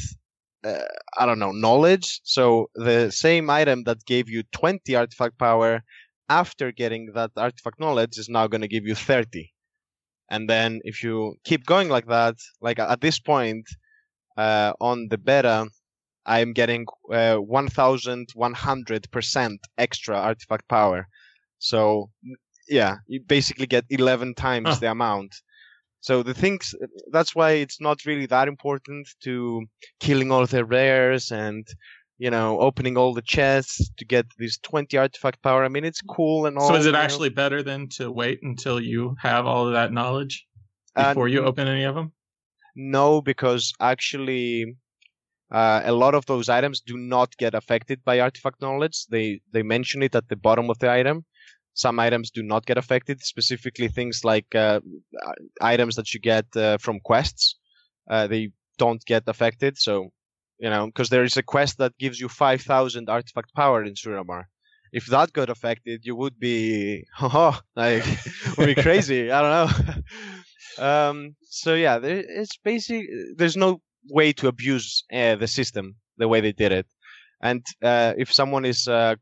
uh, 0.64 0.78
I 1.19 1.26
don't 1.26 1.38
know, 1.38 1.52
knowledge. 1.52 2.21
So 2.25 2.71
the 2.75 3.11
same 3.11 3.49
item 3.50 3.85
that 3.85 4.04
gave 4.04 4.28
you 4.28 4.42
20 4.52 4.95
artifact 4.95 5.38
power, 5.38 5.83
after 6.28 6.73
getting 6.73 7.12
that 7.14 7.31
artifact 7.37 7.81
knowledge, 7.81 8.19
is 8.19 8.28
now 8.28 8.47
going 8.47 8.61
to 8.62 8.69
give 8.69 8.87
you 8.87 8.95
30. 8.95 9.50
And 10.31 10.49
then 10.49 10.81
if 10.85 11.02
you 11.02 11.37
keep 11.45 11.66
going 11.66 11.88
like 11.88 12.07
that, 12.07 12.37
like 12.61 12.78
at 12.78 13.00
this 13.00 13.19
point, 13.19 13.66
uh, 14.37 14.73
on 14.81 15.09
the 15.09 15.19
beta, 15.19 15.66
I'm 16.26 16.52
getting 16.52 16.87
uh, 17.12 17.37
1,100% 17.37 19.59
extra 19.79 20.17
artifact 20.17 20.69
power. 20.69 21.09
So, 21.59 22.11
yeah, 22.69 22.97
you 23.07 23.21
basically 23.21 23.67
get 23.67 23.85
11 23.91 24.35
times 24.35 24.69
Huh. 24.69 24.76
the 24.81 24.91
amount. 24.91 25.35
So 26.00 26.23
the 26.23 26.35
things 26.35 26.75
that's 27.12 27.35
why 27.35 27.52
it's 27.52 27.81
not 27.81 28.05
really 28.05 28.26
that 28.26 28.49
important 28.49 29.09
to 29.23 29.64
killing 30.00 30.33
all 30.33 30.47
the 30.47 30.64
rares 30.64 31.31
and 31.31 31.67
you 32.19 32.31
know 32.31 32.59
opening 32.61 32.97
all 32.97 33.14
the 33.14 33.23
chests 33.23 33.88
to 33.99 34.05
get 34.05 34.26
these 34.38 34.59
20 34.59 34.99
artifact 34.99 35.43
power. 35.43 35.64
I 35.64 35.69
mean, 35.69 35.85
it's 35.85 36.02
cool 36.02 36.47
and 36.47 36.59
all. 36.59 36.69
So 36.69 36.75
is 36.75 36.87
it 36.87 36.93
know. 36.93 36.99
actually 36.99 37.31
better 37.31 37.62
than 37.62 37.88
to 37.91 38.11
wait 38.11 38.41
until 38.43 38.81
you 38.81 39.14
have 39.21 39.47
all 39.47 39.69
of 39.69 39.75
that 39.75 39.93
knowledge 39.93 40.47
Uh, 40.97 41.11
before 41.11 41.29
you 41.29 41.45
open 41.45 41.69
any 41.69 41.85
of 41.85 41.95
them? 41.95 42.12
No, 42.75 43.21
because 43.21 43.73
actually, 43.81 44.76
uh, 45.52 45.82
a 45.85 45.92
lot 45.92 46.14
of 46.14 46.25
those 46.25 46.49
items 46.49 46.80
do 46.80 46.97
not 46.97 47.37
get 47.37 47.54
affected 47.54 48.02
by 48.04 48.21
artifact 48.21 48.62
knowledge. 48.62 49.06
They 49.06 49.42
they 49.52 49.62
mention 49.62 50.02
it 50.02 50.14
at 50.14 50.28
the 50.28 50.37
bottom 50.37 50.71
of 50.71 50.78
the 50.78 50.90
item. 50.90 51.26
Some 51.75 52.00
items 52.00 52.30
do 52.30 52.42
not 52.42 52.64
get 52.64 52.78
affected. 52.78 53.23
Specifically, 53.23 53.88
things 53.88 54.25
like 54.25 54.47
uh, 54.54 54.80
uh, 55.26 55.32
items 55.61 55.97
that 55.97 56.14
you 56.14 56.21
get 56.21 56.47
uh, 56.56 56.78
from 56.78 57.00
quests, 57.00 57.56
uh, 58.11 58.26
they 58.26 58.50
don't 58.78 59.04
get 59.04 59.25
affected. 59.26 59.78
So, 59.78 60.12
you 60.59 60.71
know, 60.71 60.87
because 60.87 61.11
there 61.11 61.25
is 61.25 61.37
a 61.37 61.42
quest 61.42 61.76
that 61.78 61.99
gives 61.99 62.18
you 62.18 62.28
five 62.28 62.62
thousand 62.62 63.11
artifact 63.11 63.54
power 63.54 63.85
in 63.85 63.92
Suramar. 63.92 64.44
If 64.90 65.06
that 65.06 65.35
got 65.35 65.50
affected, 65.50 66.04
you 66.04 66.16
would 66.16 66.38
be, 66.38 67.04
oh, 67.21 67.59
like, 67.76 68.04
would 68.56 68.75
be 68.75 68.82
crazy. 68.82 69.30
I 69.30 69.42
don't 69.42 69.56
know. 69.59 70.85
um, 70.88 71.37
so 71.42 71.75
yeah, 71.75 71.99
there, 71.99 72.25
it's 72.26 72.56
basic. 72.56 73.06
There's 73.37 73.56
no 73.56 73.82
way 74.11 74.32
to 74.32 74.49
abuse 74.49 75.04
uh, 75.12 75.37
the 75.37 75.47
system 75.47 75.97
the 76.18 76.28
way 76.28 76.40
they 76.40 76.52
did 76.52 76.73
it. 76.73 76.87
And 77.42 77.64
uh, 77.82 78.14
if 78.16 78.32
someone 78.32 78.64
is 78.64 78.87
uh, 78.87 79.16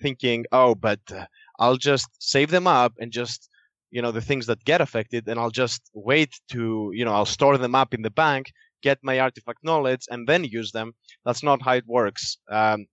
thinking, 0.00 0.46
oh, 0.52 0.74
but 0.74 1.00
uh, 1.14 1.26
I'll 1.58 1.76
just 1.76 2.08
save 2.18 2.50
them 2.50 2.66
up 2.66 2.92
and 2.98 3.12
just, 3.12 3.48
you 3.90 4.00
know, 4.02 4.12
the 4.12 4.20
things 4.20 4.46
that 4.46 4.64
get 4.64 4.80
affected, 4.80 5.28
and 5.28 5.38
I'll 5.38 5.50
just 5.50 5.82
wait 5.92 6.40
to, 6.50 6.90
you 6.94 7.04
know, 7.04 7.12
I'll 7.12 7.26
store 7.26 7.58
them 7.58 7.74
up 7.74 7.94
in 7.94 8.02
the 8.02 8.10
bank, 8.10 8.52
get 8.82 8.98
my 9.02 9.18
artifact 9.18 9.58
knowledge, 9.62 10.04
and 10.10 10.26
then 10.26 10.44
use 10.44 10.72
them. 10.72 10.92
That's 11.24 11.42
not 11.42 11.62
how 11.62 11.74
it 11.74 11.86
works. 11.86 12.38
Um, 12.50 12.86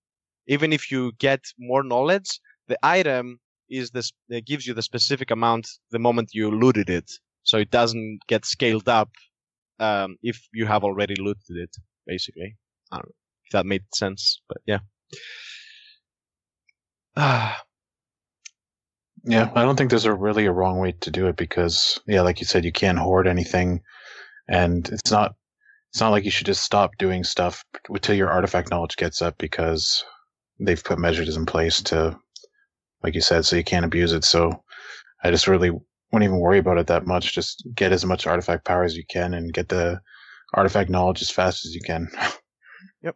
even 0.48 0.74
if 0.74 0.92
you 0.92 1.12
get 1.20 1.42
more 1.58 1.84
knowledge, 1.84 2.40
the 2.68 2.78
item 2.84 3.40
is 3.70 3.92
this 3.92 4.12
gives 4.46 4.68
you 4.68 4.74
the 4.74 4.82
specific 4.82 5.32
amount 5.32 5.68
the 5.92 6.00
moment 6.00 6.30
you 6.34 6.52
looted 6.52 6.90
it, 6.90 7.12
so 7.44 7.58
it 7.58 7.72
doesn't 7.72 8.20
get 8.28 8.46
scaled 8.46 8.88
up 8.88 9.10
um, 9.80 10.18
if 10.22 10.48
you 10.54 10.66
have 10.66 10.84
already 10.84 11.16
looted 11.16 11.58
it. 11.58 11.76
Basically, 12.08 12.56
I 12.92 12.98
don't 12.98 13.08
know 13.08 13.16
if 13.46 13.52
that 13.52 13.66
made 13.66 13.84
sense, 13.94 14.42
but 14.48 14.58
yeah. 14.66 14.80
Ah, 17.18 17.62
Yeah, 19.28 19.52
I 19.56 19.64
don't 19.64 19.76
think 19.76 19.90
there's 19.90 20.06
a 20.06 20.14
really 20.14 20.46
a 20.46 20.52
wrong 20.52 20.78
way 20.78 20.92
to 21.02 21.10
do 21.10 21.28
it 21.28 21.36
because 21.36 22.00
yeah, 22.06 22.22
like 22.22 22.40
you 22.40 22.46
said, 22.46 22.64
you 22.64 22.72
can't 22.72 23.00
hoard 23.00 23.28
anything, 23.28 23.82
and 24.48 24.88
it's 24.90 25.10
not 25.10 25.34
it's 25.92 26.00
not 26.00 26.10
like 26.12 26.26
you 26.26 26.32
should 26.32 26.46
just 26.46 26.64
stop 26.64 26.92
doing 27.00 27.24
stuff 27.24 27.64
until 27.90 28.16
your 28.16 28.30
artifact 28.30 28.70
knowledge 28.70 28.98
gets 28.98 29.22
up 29.24 29.38
because 29.40 30.04
they've 30.60 30.84
put 30.84 31.00
measures 31.00 31.38
in 31.38 31.46
place 31.46 31.82
to, 31.84 32.20
like 33.02 33.16
you 33.16 33.22
said, 33.22 33.46
so 33.46 33.56
you 33.56 33.64
can't 33.64 33.86
abuse 33.86 34.12
it. 34.14 34.26
So 34.26 34.64
I 35.24 35.32
just 35.32 35.48
really 35.48 35.72
wouldn't 36.16 36.30
even 36.30 36.40
worry 36.40 36.60
about 36.60 36.78
it 36.78 36.88
that 36.88 37.06
much. 37.06 37.34
Just 37.34 37.68
get 37.76 37.92
as 37.92 38.06
much 38.06 38.26
artifact 38.26 38.64
power 38.64 38.86
as 38.86 38.96
you 38.96 39.04
can 39.10 39.34
and 39.34 39.54
get 39.54 39.68
the 39.68 40.00
artifact 40.54 40.90
knowledge 40.90 41.22
as 41.22 41.30
fast 41.30 41.66
as 41.66 41.76
you 41.76 41.82
can. 41.82 42.08
Yep. 43.02 43.16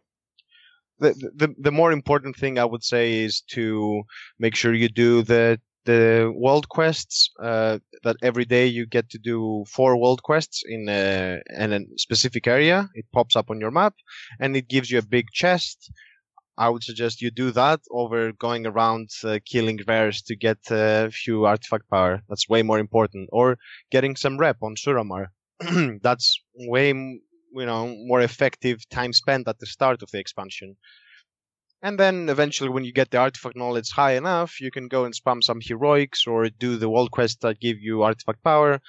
The, 0.98 1.30
the 1.36 1.54
the 1.58 1.72
more 1.72 1.92
important 1.92 2.36
thing 2.36 2.58
I 2.58 2.64
would 2.64 2.82
say 2.82 3.22
is 3.24 3.40
to 3.52 4.02
make 4.38 4.56
sure 4.56 4.74
you 4.74 4.88
do 4.88 5.22
the 5.22 5.60
the 5.84 6.32
world 6.34 6.68
quests. 6.68 7.30
Uh, 7.42 7.78
that 8.02 8.16
every 8.22 8.44
day 8.44 8.66
you 8.66 8.84
get 8.86 9.08
to 9.10 9.18
do 9.18 9.64
four 9.68 9.96
world 9.96 10.22
quests 10.22 10.62
in 10.66 10.88
a 10.88 11.40
in 11.58 11.72
a 11.72 11.80
specific 11.96 12.46
area. 12.46 12.88
It 12.94 13.06
pops 13.12 13.36
up 13.36 13.50
on 13.50 13.60
your 13.60 13.70
map, 13.70 13.94
and 14.40 14.56
it 14.56 14.68
gives 14.68 14.90
you 14.90 14.98
a 14.98 15.12
big 15.16 15.26
chest. 15.32 15.92
I 16.60 16.68
would 16.68 16.84
suggest 16.84 17.22
you 17.22 17.30
do 17.30 17.52
that 17.52 17.80
over 17.90 18.32
going 18.32 18.66
around 18.66 19.08
uh, 19.24 19.38
killing 19.46 19.80
rares 19.88 20.20
to 20.24 20.36
get 20.36 20.58
a 20.70 21.10
few 21.10 21.46
artifact 21.46 21.88
power. 21.88 22.20
That's 22.28 22.50
way 22.50 22.62
more 22.62 22.78
important. 22.78 23.30
Or 23.32 23.56
getting 23.90 24.14
some 24.14 24.36
rep 24.36 24.58
on 24.60 24.74
Suramar. 24.76 25.28
That's 26.02 26.38
way 26.54 26.88
you 26.90 27.66
know 27.66 27.96
more 28.10 28.20
effective 28.20 28.86
time 28.90 29.14
spent 29.14 29.48
at 29.48 29.58
the 29.58 29.64
start 29.64 30.02
of 30.02 30.10
the 30.10 30.18
expansion. 30.18 30.76
And 31.80 31.98
then 31.98 32.28
eventually, 32.28 32.68
when 32.68 32.84
you 32.84 32.92
get 32.92 33.10
the 33.10 33.16
artifact 33.16 33.56
knowledge 33.56 33.90
high 33.90 34.16
enough, 34.16 34.60
you 34.60 34.70
can 34.70 34.88
go 34.88 35.06
and 35.06 35.14
spam 35.14 35.42
some 35.42 35.60
heroics 35.62 36.26
or 36.26 36.50
do 36.50 36.76
the 36.76 36.90
world 36.90 37.10
quests 37.10 37.38
that 37.40 37.58
give 37.58 37.78
you 37.80 38.02
artifact 38.02 38.44
power, 38.44 38.82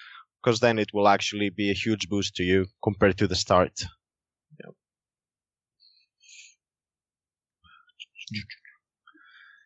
because 0.44 0.60
then 0.60 0.78
it 0.78 0.90
will 0.94 1.08
actually 1.08 1.50
be 1.50 1.72
a 1.72 1.82
huge 1.86 2.10
boost 2.10 2.36
to 2.36 2.44
you 2.44 2.66
compared 2.84 3.18
to 3.20 3.28
the 3.30 3.36
start. 3.46 3.86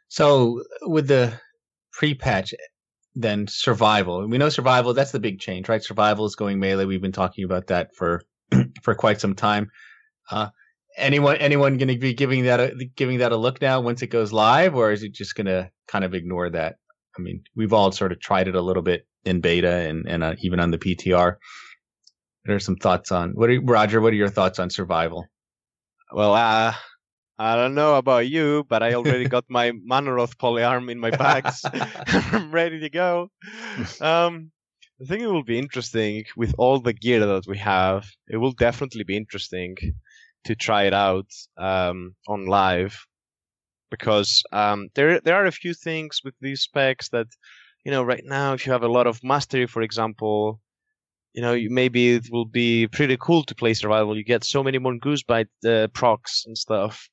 So 0.07 0.63
with 0.83 1.07
the 1.07 1.39
pre-patch, 1.93 2.53
then 3.15 3.47
survival. 3.47 4.27
We 4.27 4.37
know 4.37 4.49
survival. 4.49 4.93
That's 4.93 5.11
the 5.11 5.19
big 5.19 5.39
change, 5.39 5.69
right? 5.69 5.83
Survival 5.83 6.25
is 6.25 6.35
going 6.35 6.59
melee. 6.59 6.85
We've 6.85 7.01
been 7.01 7.11
talking 7.11 7.45
about 7.45 7.67
that 7.67 7.95
for 7.95 8.21
for 8.83 8.93
quite 8.95 9.21
some 9.21 9.35
time. 9.35 9.71
Uh, 10.29 10.49
anyone 10.97 11.37
anyone 11.37 11.77
going 11.77 11.87
to 11.87 11.97
be 11.97 12.13
giving 12.13 12.43
that 12.43 12.59
a, 12.59 12.89
giving 12.95 13.19
that 13.19 13.31
a 13.31 13.37
look 13.37 13.61
now 13.61 13.79
once 13.79 14.01
it 14.01 14.07
goes 14.07 14.33
live, 14.33 14.75
or 14.75 14.91
is 14.91 15.03
it 15.03 15.13
just 15.13 15.35
going 15.35 15.47
to 15.47 15.69
kind 15.87 16.03
of 16.03 16.13
ignore 16.13 16.49
that? 16.49 16.75
I 17.17 17.21
mean, 17.21 17.43
we've 17.55 17.73
all 17.73 17.91
sort 17.91 18.11
of 18.11 18.19
tried 18.19 18.47
it 18.47 18.55
a 18.55 18.61
little 18.61 18.83
bit 18.83 19.07
in 19.23 19.39
beta 19.41 19.71
and 19.71 20.07
and 20.07 20.23
uh, 20.23 20.35
even 20.39 20.59
on 20.59 20.71
the 20.71 20.77
PTR. 20.77 21.37
What 22.45 22.53
are 22.53 22.59
some 22.59 22.75
thoughts 22.75 23.11
on 23.11 23.31
what 23.31 23.49
are, 23.49 23.61
Roger? 23.61 24.01
What 24.01 24.13
are 24.13 24.17
your 24.17 24.29
thoughts 24.29 24.59
on 24.59 24.69
survival? 24.69 25.25
Well, 26.11 26.33
uh, 26.33 26.73
I 27.37 27.55
don't 27.55 27.75
know 27.75 27.95
about 27.95 28.29
you, 28.29 28.65
but 28.69 28.81
I 28.81 28.93
already 28.93 29.25
got 29.25 29.43
my 29.49 29.71
Mannoroth 29.71 30.37
polearm 30.37 30.89
in 30.89 30.99
my 30.99 31.11
bags. 31.11 31.61
I'm 32.07 32.51
ready 32.51 32.79
to 32.79 32.89
go. 32.89 33.29
Um, 33.99 34.51
I 35.01 35.05
think 35.05 35.21
it 35.21 35.27
will 35.27 35.43
be 35.43 35.59
interesting 35.59 36.23
with 36.37 36.55
all 36.57 36.79
the 36.79 36.93
gear 36.93 37.25
that 37.25 37.47
we 37.47 37.57
have. 37.57 38.07
It 38.29 38.37
will 38.37 38.53
definitely 38.53 39.03
be 39.03 39.17
interesting 39.17 39.75
to 40.45 40.55
try 40.55 40.83
it 40.83 40.93
out 40.93 41.27
um, 41.57 42.15
on 42.27 42.45
live 42.45 43.05
because 43.91 44.43
um, 44.53 44.87
there 44.95 45.19
there 45.19 45.35
are 45.35 45.45
a 45.45 45.51
few 45.51 45.73
things 45.73 46.21
with 46.23 46.35
these 46.39 46.61
specs 46.61 47.09
that 47.09 47.27
you 47.83 47.91
know 47.91 48.03
right 48.03 48.23
now 48.25 48.53
if 48.53 48.65
you 48.65 48.71
have 48.71 48.83
a 48.83 48.87
lot 48.87 49.07
of 49.07 49.23
mastery, 49.23 49.67
for 49.67 49.81
example, 49.81 50.61
you 51.33 51.41
know 51.41 51.53
you, 51.53 51.69
maybe 51.69 52.15
it 52.15 52.27
will 52.31 52.45
be 52.45 52.87
pretty 52.87 53.17
cool 53.19 53.43
to 53.43 53.55
play 53.55 53.73
survival. 53.73 54.17
You 54.17 54.23
get 54.23 54.45
so 54.45 54.63
many 54.63 54.77
more 54.77 54.97
goose 54.97 55.23
bite 55.23 55.49
uh, 55.67 55.87
procs 55.93 56.45
and 56.45 56.57
stuff 56.57 57.09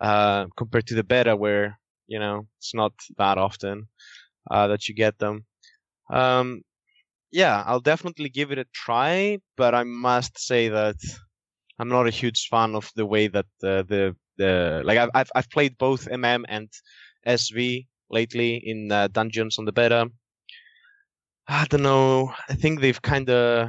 uh, 0.00 0.46
compared 0.56 0.86
to 0.88 0.94
the 0.94 1.04
beta 1.04 1.36
where 1.36 1.78
you 2.06 2.18
know 2.18 2.46
it's 2.58 2.74
not 2.74 2.92
that 3.18 3.38
often 3.38 3.88
uh, 4.50 4.66
that 4.68 4.88
you 4.88 4.94
get 4.94 5.18
them. 5.18 5.44
Um, 6.10 6.62
yeah, 7.32 7.64
I'll 7.66 7.80
definitely 7.80 8.28
give 8.28 8.52
it 8.52 8.58
a 8.58 8.66
try, 8.72 9.38
but 9.56 9.74
I 9.74 9.82
must 9.84 10.38
say 10.38 10.68
that 10.68 10.96
I'm 11.78 11.88
not 11.88 12.06
a 12.06 12.10
huge 12.10 12.48
fan 12.48 12.74
of 12.74 12.90
the 12.94 13.06
way 13.06 13.26
that 13.28 13.46
uh, 13.62 13.82
the 13.82 14.16
the 14.36 14.82
like 14.84 14.98
I've 14.98 15.10
I've 15.14 15.30
I've 15.34 15.50
played 15.50 15.78
both 15.78 16.08
MM 16.08 16.44
and 16.48 16.68
SV 17.26 17.86
lately 18.10 18.62
in 18.64 18.92
uh, 18.92 19.08
dungeons 19.08 19.58
on 19.58 19.64
the 19.64 19.72
beta. 19.72 20.10
I 21.48 21.66
don't 21.66 21.82
know. 21.82 22.32
I 22.48 22.54
think 22.54 22.80
they've 22.80 23.02
kind 23.02 23.28
of 23.28 23.68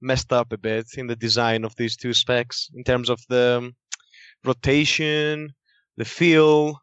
messed 0.00 0.32
up 0.32 0.52
a 0.52 0.58
bit 0.58 0.86
in 0.96 1.06
the 1.06 1.16
design 1.16 1.64
of 1.64 1.74
these 1.76 1.96
two 1.96 2.14
specs 2.14 2.70
in 2.74 2.84
terms 2.84 3.10
of 3.10 3.20
the 3.28 3.72
rotation, 4.44 5.54
the 5.96 6.04
feel. 6.04 6.80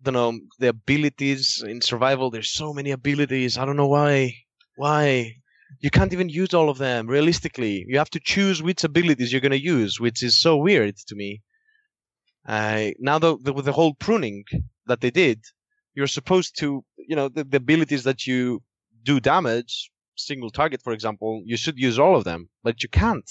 I 0.00 0.10
don't 0.10 0.14
know 0.14 0.38
the 0.58 0.68
abilities 0.68 1.64
in 1.66 1.80
survival. 1.80 2.30
There's 2.30 2.50
so 2.50 2.72
many 2.74 2.90
abilities. 2.90 3.56
I 3.56 3.64
don't 3.64 3.76
know 3.76 3.88
why. 3.88 4.34
Why? 4.76 5.36
You 5.80 5.90
can't 5.90 6.12
even 6.12 6.28
use 6.28 6.52
all 6.54 6.68
of 6.68 6.78
them 6.78 7.06
realistically. 7.06 7.84
You 7.88 7.98
have 7.98 8.10
to 8.10 8.20
choose 8.20 8.62
which 8.62 8.84
abilities 8.84 9.32
you're 9.32 9.40
going 9.40 9.52
to 9.52 9.62
use, 9.62 9.98
which 9.98 10.22
is 10.22 10.40
so 10.40 10.56
weird 10.56 10.96
to 11.08 11.14
me. 11.14 11.42
Uh, 12.46 12.90
now, 12.98 13.18
the, 13.18 13.36
the, 13.38 13.52
with 13.52 13.64
the 13.64 13.72
whole 13.72 13.94
pruning 13.94 14.44
that 14.86 15.00
they 15.00 15.10
did, 15.10 15.42
you're 15.94 16.06
supposed 16.06 16.58
to, 16.58 16.84
you 16.98 17.16
know, 17.16 17.28
the, 17.28 17.44
the 17.44 17.56
abilities 17.56 18.04
that 18.04 18.26
you 18.26 18.62
do 19.02 19.20
damage, 19.20 19.90
single 20.16 20.50
target, 20.50 20.82
for 20.82 20.92
example, 20.92 21.42
you 21.44 21.56
should 21.56 21.78
use 21.78 21.98
all 21.98 22.16
of 22.16 22.24
them, 22.24 22.48
but 22.62 22.82
you 22.82 22.88
can't. 22.88 23.30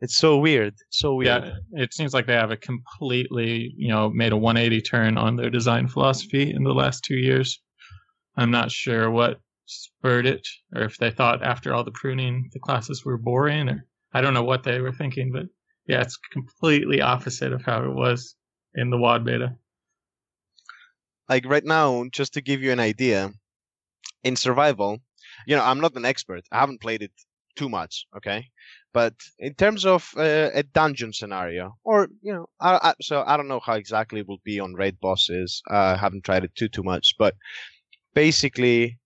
It's 0.00 0.16
so 0.16 0.38
weird. 0.38 0.74
So 0.88 1.14
weird. 1.14 1.44
Yeah, 1.44 1.82
it 1.82 1.92
seems 1.92 2.14
like 2.14 2.26
they 2.26 2.34
have 2.34 2.50
a 2.50 2.56
completely, 2.56 3.74
you 3.76 3.88
know, 3.88 4.08
made 4.10 4.32
a 4.32 4.36
180 4.36 4.80
turn 4.80 5.18
on 5.18 5.36
their 5.36 5.50
design 5.50 5.88
philosophy 5.88 6.50
in 6.50 6.62
the 6.62 6.72
last 6.72 7.04
two 7.04 7.16
years. 7.16 7.60
I'm 8.36 8.50
not 8.50 8.70
sure 8.70 9.10
what 9.10 9.40
spurred 9.66 10.26
it, 10.26 10.46
or 10.74 10.82
if 10.82 10.96
they 10.96 11.10
thought 11.10 11.42
after 11.42 11.74
all 11.74 11.84
the 11.84 11.90
pruning 11.90 12.48
the 12.52 12.60
classes 12.60 13.04
were 13.04 13.18
boring, 13.18 13.68
or 13.68 13.86
I 14.12 14.20
don't 14.22 14.34
know 14.34 14.42
what 14.42 14.62
they 14.64 14.80
were 14.80 14.92
thinking, 14.92 15.32
but 15.32 15.46
Yeah, 15.90 16.02
it's 16.02 16.16
completely 16.32 17.00
opposite 17.00 17.52
of 17.52 17.62
how 17.62 17.84
it 17.84 17.92
was 17.92 18.36
in 18.74 18.90
the 18.90 18.96
WoD 18.96 19.24
beta. 19.24 19.56
Like 21.28 21.44
right 21.46 21.64
now, 21.64 22.04
just 22.12 22.34
to 22.34 22.40
give 22.40 22.62
you 22.62 22.70
an 22.70 22.78
idea, 22.78 23.32
in 24.22 24.36
survival, 24.36 25.00
you 25.46 25.56
know, 25.56 25.64
I'm 25.64 25.80
not 25.80 25.96
an 25.96 26.04
expert. 26.04 26.44
I 26.52 26.60
haven't 26.60 26.80
played 26.80 27.02
it 27.02 27.12
too 27.56 27.68
much, 27.68 28.06
okay? 28.16 28.48
But 28.92 29.14
in 29.38 29.54
terms 29.54 29.86
of 29.86 30.10
uh, 30.16 30.50
a 30.52 30.62
dungeon 30.62 31.12
scenario, 31.12 31.76
or 31.84 32.08
you 32.22 32.32
know, 32.32 32.46
I, 32.60 32.78
I, 32.82 32.94
so 33.00 33.22
I 33.26 33.36
don't 33.36 33.48
know 33.48 33.60
how 33.60 33.74
exactly 33.74 34.20
it 34.20 34.28
will 34.28 34.42
be 34.44 34.58
on 34.60 34.74
raid 34.74 34.98
bosses. 35.00 35.62
I 35.68 35.96
haven't 35.96 36.24
tried 36.24 36.44
it 36.44 36.54
too 36.54 36.68
too 36.68 36.82
much, 36.82 37.14
but 37.18 37.34
basically, 38.14 38.98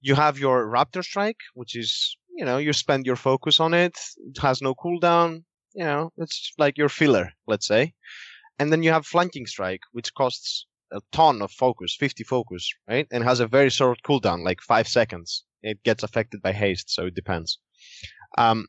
you 0.00 0.14
have 0.14 0.38
your 0.38 0.66
Raptor 0.66 1.04
Strike, 1.04 1.40
which 1.54 1.76
is 1.76 2.16
you 2.36 2.44
know 2.44 2.58
you 2.58 2.72
spend 2.72 3.06
your 3.06 3.16
focus 3.16 3.60
on 3.60 3.74
it. 3.74 3.96
It 4.28 4.38
has 4.38 4.62
no 4.62 4.74
cooldown. 4.74 5.44
You 5.74 5.84
know, 5.84 6.12
it's 6.16 6.52
like 6.56 6.78
your 6.78 6.88
filler, 6.88 7.32
let's 7.46 7.66
say, 7.66 7.94
and 8.58 8.72
then 8.72 8.82
you 8.82 8.92
have 8.92 9.06
Flanking 9.06 9.46
Strike, 9.46 9.82
which 9.92 10.14
costs 10.14 10.66
a 10.92 11.00
ton 11.12 11.42
of 11.42 11.50
focus, 11.50 11.96
50 11.98 12.24
focus, 12.24 12.72
right? 12.88 13.06
And 13.10 13.24
has 13.24 13.40
a 13.40 13.46
very 13.46 13.70
short 13.70 13.98
cooldown, 14.06 14.44
like 14.44 14.60
five 14.60 14.86
seconds. 14.88 15.44
It 15.64 15.82
gets 15.84 16.04
affected 16.04 16.42
by 16.42 16.52
haste, 16.52 16.90
so 16.90 17.06
it 17.06 17.16
depends. 17.16 17.58
Um, 18.38 18.68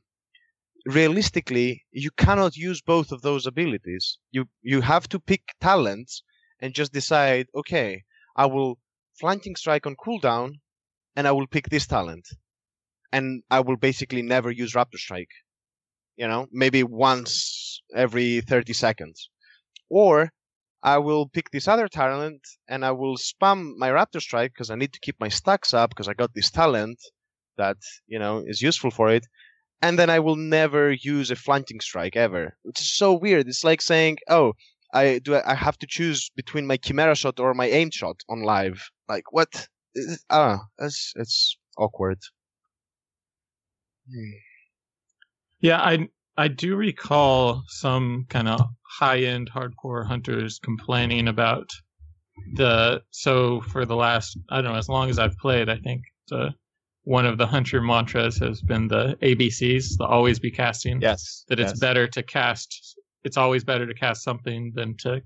realistically, 0.85 1.85
you 1.91 2.11
cannot 2.17 2.55
use 2.57 2.81
both 2.81 3.11
of 3.11 3.21
those 3.21 3.45
abilities. 3.45 4.17
You 4.31 4.45
you 4.63 4.81
have 4.81 5.07
to 5.09 5.19
pick 5.19 5.43
talents 5.61 6.23
and 6.61 6.73
just 6.73 6.93
decide, 6.93 7.47
okay, 7.55 8.03
I 8.35 8.45
will 8.47 8.79
flanking 9.19 9.55
strike 9.55 9.85
on 9.87 9.95
cooldown, 9.95 10.49
and 11.15 11.27
I 11.27 11.33
will 11.33 11.47
pick 11.47 11.69
this 11.69 11.87
talent, 11.87 12.27
and 13.13 13.43
I 13.51 13.61
will 13.61 13.77
basically 13.77 14.23
never 14.23 14.51
use 14.51 14.73
raptor 14.73 14.97
strike. 14.99 15.33
You 16.17 16.27
know, 16.27 16.47
maybe 16.51 16.83
once 16.83 17.81
every 17.95 18.41
30 18.41 18.73
seconds, 18.73 19.29
or 19.89 20.31
I 20.85 20.99
will 20.99 21.27
pick 21.27 21.49
this 21.51 21.67
other 21.67 21.87
talent 21.87 22.41
and 22.69 22.85
I 22.85 22.91
will 22.91 23.17
spam 23.17 23.75
my 23.77 23.89
raptor 23.89 24.21
strike 24.21 24.53
because 24.53 24.69
I 24.69 24.75
need 24.75 24.93
to 24.93 24.99
keep 25.01 25.19
my 25.19 25.29
stacks 25.29 25.73
up 25.73 25.89
because 25.89 26.07
I 26.07 26.13
got 26.13 26.33
this 26.35 26.51
talent 26.51 26.99
that 27.57 27.77
you 28.07 28.19
know 28.19 28.43
is 28.45 28.61
useful 28.61 28.91
for 28.91 29.09
it 29.09 29.25
and 29.81 29.99
then 29.99 30.09
I 30.09 30.19
will 30.19 30.35
never 30.35 30.91
use 30.91 31.31
a 31.31 31.35
flanking 31.35 31.79
strike 31.79 32.15
ever, 32.15 32.57
which 32.63 32.81
is 32.81 32.91
so 32.95 33.13
weird. 33.13 33.47
It's 33.47 33.63
like 33.63 33.81
saying, 33.81 34.17
"Oh, 34.29 34.53
I 34.93 35.19
do. 35.19 35.35
I 35.35 35.55
have 35.55 35.77
to 35.79 35.87
choose 35.87 36.29
between 36.35 36.67
my 36.67 36.77
chimera 36.77 37.15
shot 37.15 37.39
or 37.39 37.53
my 37.53 37.67
aim 37.67 37.91
shot 37.91 38.17
on 38.29 38.41
live." 38.43 38.89
Like 39.09 39.31
what? 39.31 39.67
Ah, 40.29 40.59
it's 40.79 41.13
it's 41.15 41.57
awkward. 41.77 42.19
Hmm. 44.09 44.31
Yeah, 45.61 45.81
I 45.81 46.09
I 46.37 46.47
do 46.49 46.75
recall 46.75 47.63
some 47.67 48.25
kind 48.29 48.47
of 48.47 48.61
high 48.99 49.19
end 49.19 49.49
hardcore 49.53 50.05
hunters 50.05 50.59
complaining 50.59 51.27
about 51.27 51.69
the 52.53 53.01
so 53.11 53.61
for 53.61 53.85
the 53.85 53.95
last 53.95 54.37
I 54.49 54.61
don't 54.61 54.73
know 54.73 54.77
as 54.77 54.89
long 54.89 55.09
as 55.09 55.17
I've 55.17 55.37
played 55.37 55.69
I 55.69 55.77
think 55.77 56.03
the 56.29 56.53
one 57.03 57.25
of 57.25 57.37
the 57.37 57.47
hunter 57.47 57.81
mantras 57.81 58.37
has 58.39 58.61
been 58.61 58.87
the 58.87 59.15
ABCs, 59.21 59.97
the 59.97 60.05
always 60.05 60.39
be 60.39 60.49
casting. 60.49 60.99
Yes. 61.01 61.45
That 61.47 61.59
it's 61.59 61.73
yes. 61.73 61.79
better 61.79 62.07
to 62.07 62.23
cast 62.23 62.97
it's 63.23 63.37
always 63.37 63.63
better 63.63 63.87
to 63.87 63.93
cast 63.93 64.23
something 64.23 64.71
than 64.75 64.95
to 64.97 65.21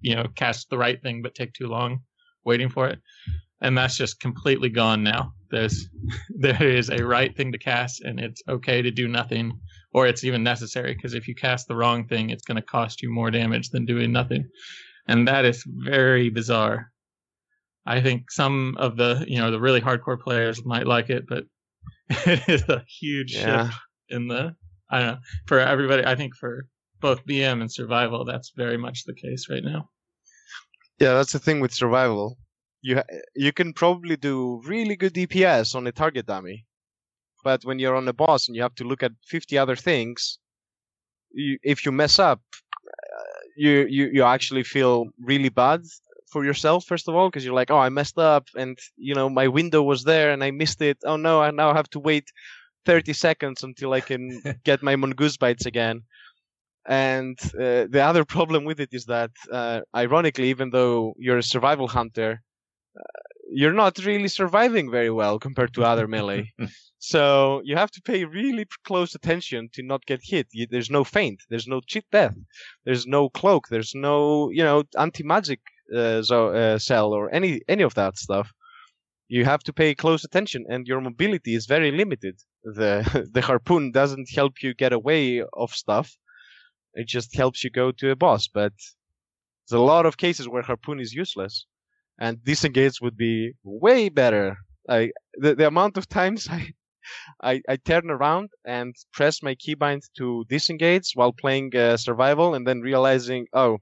you 0.00 0.14
know, 0.14 0.26
cast 0.36 0.70
the 0.70 0.78
right 0.78 1.02
thing 1.02 1.20
but 1.22 1.34
take 1.34 1.52
too 1.52 1.66
long 1.66 2.00
waiting 2.44 2.68
for 2.68 2.88
it. 2.88 3.00
And 3.60 3.76
that's 3.76 3.96
just 3.96 4.20
completely 4.20 4.68
gone 4.68 5.02
now. 5.02 5.32
There's 5.50 5.88
there 6.38 6.62
is 6.62 6.90
a 6.90 7.04
right 7.04 7.36
thing 7.36 7.50
to 7.52 7.58
cast 7.58 8.02
and 8.02 8.20
it's 8.20 8.42
okay 8.48 8.82
to 8.82 8.90
do 8.92 9.08
nothing 9.08 9.58
or 9.92 10.06
it's 10.06 10.24
even 10.24 10.42
necessary 10.42 10.94
because 10.94 11.14
if 11.14 11.28
you 11.28 11.34
cast 11.34 11.66
the 11.68 11.76
wrong 11.76 12.06
thing 12.06 12.30
it's 12.30 12.44
going 12.44 12.56
to 12.56 12.62
cost 12.62 13.02
you 13.02 13.10
more 13.10 13.30
damage 13.30 13.70
than 13.70 13.84
doing 13.84 14.12
nothing. 14.12 14.46
And 15.06 15.26
that 15.28 15.44
is 15.44 15.64
very 15.66 16.28
bizarre. 16.28 16.92
I 17.86 18.02
think 18.02 18.30
some 18.30 18.76
of 18.78 18.96
the 18.96 19.24
you 19.26 19.38
know 19.38 19.50
the 19.50 19.60
really 19.60 19.80
hardcore 19.80 20.20
players 20.20 20.64
might 20.64 20.86
like 20.86 21.08
it, 21.08 21.24
but 21.26 21.44
it 22.10 22.46
is 22.48 22.62
a 22.68 22.84
huge 23.00 23.34
yeah. 23.34 23.68
shift 23.68 23.78
in 24.10 24.28
the 24.28 24.54
I 24.90 24.98
don't 24.98 25.06
know 25.08 25.18
for 25.46 25.58
everybody. 25.58 26.04
I 26.04 26.14
think 26.14 26.36
for 26.36 26.66
both 27.00 27.24
BM 27.24 27.60
and 27.60 27.72
survival, 27.72 28.24
that's 28.24 28.52
very 28.56 28.76
much 28.76 29.04
the 29.04 29.14
case 29.14 29.46
right 29.48 29.64
now. 29.64 29.88
Yeah, 30.98 31.14
that's 31.14 31.32
the 31.32 31.38
thing 31.38 31.60
with 31.60 31.72
survival. 31.72 32.36
You 32.82 33.02
you 33.34 33.52
can 33.52 33.72
probably 33.72 34.16
do 34.16 34.60
really 34.64 34.96
good 34.96 35.14
DPS 35.14 35.74
on 35.74 35.86
a 35.86 35.92
target 35.92 36.26
dummy, 36.26 36.66
but 37.44 37.64
when 37.64 37.78
you're 37.78 37.96
on 37.96 38.08
a 38.08 38.12
boss 38.12 38.48
and 38.48 38.56
you 38.56 38.62
have 38.62 38.74
to 38.76 38.84
look 38.84 39.02
at 39.02 39.12
50 39.26 39.58
other 39.58 39.76
things, 39.76 40.38
you, 41.32 41.58
if 41.62 41.84
you 41.84 41.92
mess 41.92 42.18
up, 42.18 42.40
uh, 42.86 43.40
you 43.56 43.86
you 43.88 44.10
you 44.12 44.22
actually 44.22 44.62
feel 44.62 45.06
really 45.20 45.48
bad 45.48 45.82
for 46.32 46.44
yourself 46.44 46.84
first 46.84 47.08
of 47.08 47.14
all 47.14 47.28
because 47.28 47.44
you're 47.44 47.54
like 47.54 47.70
oh 47.70 47.78
i 47.78 47.88
messed 47.88 48.18
up 48.18 48.46
and 48.56 48.78
you 48.96 49.14
know 49.14 49.28
my 49.30 49.48
window 49.48 49.82
was 49.82 50.04
there 50.04 50.30
and 50.30 50.44
i 50.44 50.50
missed 50.50 50.80
it. 50.82 50.98
Oh 51.04 51.16
no 51.16 51.40
i 51.40 51.50
now 51.50 51.74
have 51.74 51.88
to 51.90 51.98
wait 51.98 52.28
30 52.86 53.12
seconds 53.12 53.62
until 53.62 53.92
i 53.92 54.00
can 54.00 54.42
get 54.64 54.82
my 54.82 54.96
mongoose 54.96 55.36
bites 55.36 55.66
again. 55.66 56.02
And 56.86 57.38
uh, 57.54 57.86
the 57.90 58.02
other 58.02 58.24
problem 58.36 58.64
with 58.64 58.80
it 58.80 58.90
is 58.92 59.04
that 59.06 59.30
uh, 59.52 59.80
ironically 59.94 60.48
even 60.50 60.70
though 60.70 61.14
you're 61.18 61.38
a 61.38 61.42
survival 61.42 61.88
hunter 61.88 62.42
you're 63.50 63.72
not 63.72 63.98
really 64.04 64.28
surviving 64.28 64.90
very 64.90 65.10
well 65.10 65.38
compared 65.38 65.74
to 65.74 65.84
other 65.84 66.06
melee. 66.06 66.52
So 67.00 67.62
you 67.64 67.76
have 67.76 67.92
to 67.92 68.02
pay 68.02 68.24
really 68.24 68.66
close 68.84 69.14
attention 69.14 69.68
to 69.74 69.84
not 69.84 70.04
get 70.06 70.20
hit. 70.20 70.48
There's 70.68 70.90
no 70.90 71.04
feint. 71.04 71.40
There's 71.48 71.68
no 71.68 71.80
cheat 71.80 72.04
death. 72.10 72.34
There's 72.84 73.06
no 73.06 73.28
cloak. 73.28 73.68
There's 73.68 73.94
no 73.94 74.50
you 74.50 74.64
know 74.64 74.82
anti-magic 74.98 75.60
uh, 75.94 76.22
so, 76.22 76.48
uh, 76.48 76.78
cell 76.78 77.12
or 77.12 77.32
any 77.32 77.60
any 77.68 77.82
of 77.82 77.94
that 77.94 78.18
stuff, 78.18 78.52
you 79.28 79.44
have 79.44 79.62
to 79.64 79.72
pay 79.72 79.94
close 79.94 80.24
attention, 80.24 80.64
and 80.68 80.86
your 80.86 81.00
mobility 81.00 81.54
is 81.54 81.66
very 81.66 81.90
limited. 81.90 82.36
the 82.64 83.28
The 83.32 83.42
harpoon 83.42 83.92
doesn't 83.92 84.28
help 84.34 84.62
you 84.62 84.74
get 84.74 84.92
away 84.92 85.42
of 85.54 85.70
stuff; 85.72 86.16
it 86.94 87.06
just 87.06 87.36
helps 87.36 87.64
you 87.64 87.70
go 87.70 87.92
to 87.92 88.10
a 88.10 88.16
boss. 88.16 88.48
But 88.48 88.72
there's 89.68 89.80
a 89.80 89.90
lot 89.94 90.06
of 90.06 90.16
cases 90.16 90.48
where 90.48 90.62
harpoon 90.62 91.00
is 91.00 91.14
useless, 91.14 91.66
and 92.18 92.42
disengage 92.44 93.00
would 93.00 93.16
be 93.16 93.52
way 93.62 94.08
better. 94.08 94.56
I 94.88 95.10
the, 95.34 95.54
the 95.54 95.66
amount 95.66 95.96
of 95.96 96.08
times 96.08 96.48
I 96.50 96.72
I, 97.42 97.62
I 97.68 97.76
turn 97.76 98.10
around 98.10 98.50
and 98.64 98.94
press 99.12 99.42
my 99.42 99.54
keybind 99.54 100.02
to 100.18 100.44
disengage 100.48 101.12
while 101.14 101.32
playing 101.32 101.74
uh, 101.74 101.96
survival, 101.96 102.54
and 102.54 102.66
then 102.66 102.80
realizing, 102.80 103.46
oh, 103.52 103.78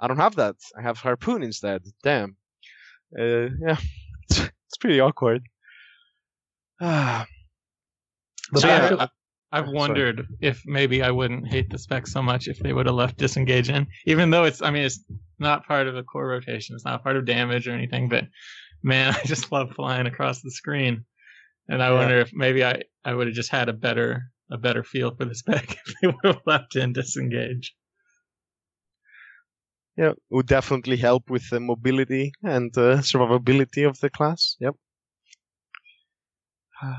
I 0.00 0.08
don't 0.08 0.16
have 0.16 0.36
that. 0.36 0.56
I 0.78 0.82
have 0.82 0.98
harpoon 0.98 1.42
instead. 1.42 1.82
Damn. 2.02 2.36
Uh, 3.18 3.48
yeah, 3.60 3.76
it's, 4.30 4.40
it's 4.40 4.76
pretty 4.80 5.00
awkward. 5.00 5.42
but 6.80 7.26
so 8.56 8.66
yeah, 8.66 9.06
I, 9.52 9.58
have 9.58 9.68
wondered 9.68 10.16
sorry. 10.16 10.38
if 10.40 10.62
maybe 10.64 11.02
I 11.02 11.10
wouldn't 11.10 11.48
hate 11.48 11.70
the 11.70 11.78
spec 11.78 12.06
so 12.06 12.22
much 12.22 12.48
if 12.48 12.58
they 12.60 12.72
would 12.72 12.86
have 12.86 12.94
left 12.94 13.18
disengage 13.18 13.68
in, 13.68 13.86
even 14.06 14.30
though 14.30 14.44
it's. 14.44 14.62
I 14.62 14.70
mean, 14.70 14.84
it's 14.84 15.04
not 15.40 15.66
part 15.66 15.88
of 15.88 15.94
the 15.94 16.02
core 16.02 16.26
rotation. 16.26 16.74
It's 16.74 16.84
not 16.84 17.02
part 17.02 17.16
of 17.16 17.26
damage 17.26 17.66
or 17.66 17.72
anything. 17.72 18.08
But 18.08 18.24
man, 18.82 19.14
I 19.22 19.26
just 19.26 19.50
love 19.52 19.70
flying 19.72 20.06
across 20.06 20.42
the 20.42 20.50
screen, 20.50 21.04
and 21.68 21.82
I 21.82 21.88
yeah. 21.88 21.94
wonder 21.94 22.20
if 22.20 22.30
maybe 22.32 22.64
I 22.64 22.82
I 23.04 23.14
would 23.14 23.26
have 23.26 23.36
just 23.36 23.50
had 23.50 23.68
a 23.68 23.74
better 23.74 24.24
a 24.50 24.58
better 24.58 24.82
feel 24.82 25.14
for 25.14 25.24
the 25.24 25.34
spec 25.40 25.76
if 25.86 25.94
they 26.00 26.08
would 26.08 26.24
have 26.24 26.42
left 26.46 26.76
in 26.76 26.92
disengage 26.92 27.74
yeah, 30.00 30.12
would 30.30 30.46
definitely 30.46 30.96
help 30.96 31.28
with 31.28 31.50
the 31.50 31.60
mobility 31.60 32.32
and 32.42 32.76
uh, 32.78 32.98
survivability 32.98 33.86
of 33.86 34.00
the 34.00 34.08
class. 34.08 34.56
Yep. 34.58 34.74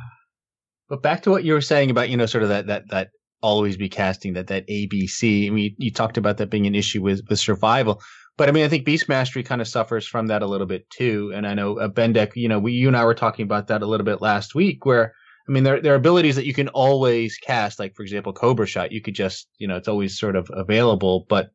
but 0.89 1.01
back 1.01 1.23
to 1.23 1.32
what 1.32 1.43
you 1.43 1.54
were 1.54 1.62
saying 1.62 1.89
about 1.89 2.10
you 2.10 2.17
know 2.17 2.27
sort 2.27 2.43
of 2.43 2.49
that 2.49 2.67
that 2.67 2.89
that 2.89 3.10
always 3.41 3.75
be 3.75 3.89
casting 3.89 4.34
that 4.34 4.47
that 4.47 4.67
ABC. 4.67 5.47
I 5.47 5.49
mean, 5.49 5.75
you 5.80 5.91
talked 5.91 6.17
about 6.17 6.38
that 6.38 6.51
being 6.51 6.67
an 6.67 6.75
issue 6.75 7.01
with 7.01 7.21
with 7.27 7.39
survival, 7.39 8.01
but 8.37 8.49
I 8.49 8.51
mean, 8.51 8.63
I 8.63 8.67
think 8.67 8.85
Beast 8.85 9.09
Mastery 9.09 9.43
kind 9.43 9.61
of 9.61 9.67
suffers 9.67 10.07
from 10.07 10.27
that 10.27 10.41
a 10.41 10.47
little 10.47 10.67
bit 10.67 10.89
too. 10.89 11.31
And 11.35 11.45
I 11.45 11.53
know 11.53 11.79
uh, 11.79 11.89
Bendak, 11.89 12.35
you 12.35 12.47
know, 12.47 12.59
we 12.59 12.73
you 12.73 12.87
and 12.87 12.97
I 12.97 13.05
were 13.05 13.13
talking 13.13 13.43
about 13.43 13.67
that 13.67 13.81
a 13.81 13.85
little 13.85 14.05
bit 14.05 14.21
last 14.21 14.55
week, 14.55 14.85
where 14.85 15.13
I 15.47 15.51
mean, 15.51 15.63
there 15.63 15.81
there 15.81 15.93
are 15.93 15.97
abilities 15.97 16.35
that 16.35 16.45
you 16.45 16.53
can 16.53 16.69
always 16.69 17.37
cast, 17.37 17.79
like 17.79 17.95
for 17.95 18.03
example, 18.03 18.33
Cobra 18.33 18.65
Shot. 18.65 18.91
You 18.91 19.01
could 19.01 19.15
just 19.15 19.47
you 19.57 19.67
know 19.67 19.75
it's 19.75 19.87
always 19.87 20.17
sort 20.17 20.35
of 20.35 20.49
available, 20.53 21.25
but 21.29 21.51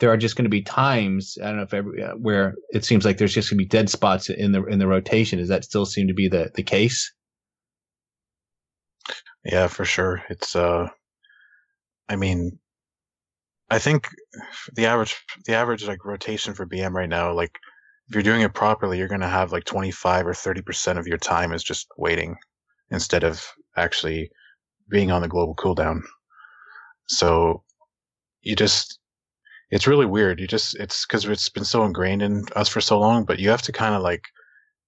there 0.00 0.10
are 0.10 0.16
just 0.16 0.36
going 0.36 0.44
to 0.44 0.50
be 0.50 0.62
times 0.62 1.36
I 1.42 1.46
don't 1.46 1.56
know 1.56 1.62
if 1.62 1.74
every, 1.74 2.02
uh, 2.02 2.12
where 2.12 2.54
it 2.70 2.84
seems 2.84 3.04
like 3.04 3.18
there's 3.18 3.34
just 3.34 3.50
going 3.50 3.58
to 3.58 3.64
be 3.64 3.68
dead 3.68 3.90
spots 3.90 4.30
in 4.30 4.52
the 4.52 4.64
in 4.64 4.78
the 4.78 4.86
rotation. 4.86 5.38
Does 5.38 5.48
that 5.48 5.64
still 5.64 5.86
seem 5.86 6.08
to 6.08 6.14
be 6.14 6.28
the 6.28 6.50
the 6.54 6.62
case? 6.62 7.12
Yeah, 9.44 9.68
for 9.68 9.84
sure. 9.84 10.22
It's 10.28 10.56
uh, 10.56 10.88
I 12.08 12.16
mean, 12.16 12.58
I 13.70 13.78
think 13.78 14.08
the 14.74 14.86
average 14.86 15.16
the 15.46 15.54
average 15.54 15.86
like 15.86 16.04
rotation 16.04 16.54
for 16.54 16.66
BM 16.66 16.94
right 16.94 17.08
now, 17.08 17.32
like 17.32 17.58
if 18.08 18.14
you're 18.14 18.22
doing 18.22 18.42
it 18.42 18.54
properly, 18.54 18.98
you're 18.98 19.08
to 19.08 19.28
have 19.28 19.52
like 19.52 19.64
25 19.64 20.26
or 20.26 20.34
30 20.34 20.62
percent 20.62 20.98
of 20.98 21.06
your 21.06 21.18
time 21.18 21.52
is 21.52 21.62
just 21.62 21.88
waiting 21.96 22.36
instead 22.90 23.24
of 23.24 23.46
actually 23.76 24.30
being 24.88 25.10
on 25.10 25.22
the 25.22 25.28
global 25.28 25.54
cooldown. 25.54 26.00
So 27.08 27.62
you 28.42 28.56
just 28.56 28.98
it's 29.70 29.86
really 29.86 30.06
weird. 30.06 30.40
You 30.40 30.46
just 30.46 30.76
it's 30.76 31.04
because 31.06 31.26
it's 31.26 31.50
been 31.50 31.64
so 31.64 31.84
ingrained 31.84 32.22
in 32.22 32.44
us 32.56 32.68
for 32.68 32.80
so 32.80 32.98
long, 32.98 33.24
but 33.24 33.38
you 33.38 33.50
have 33.50 33.62
to 33.62 33.72
kind 33.72 33.94
of 33.94 34.02
like 34.02 34.24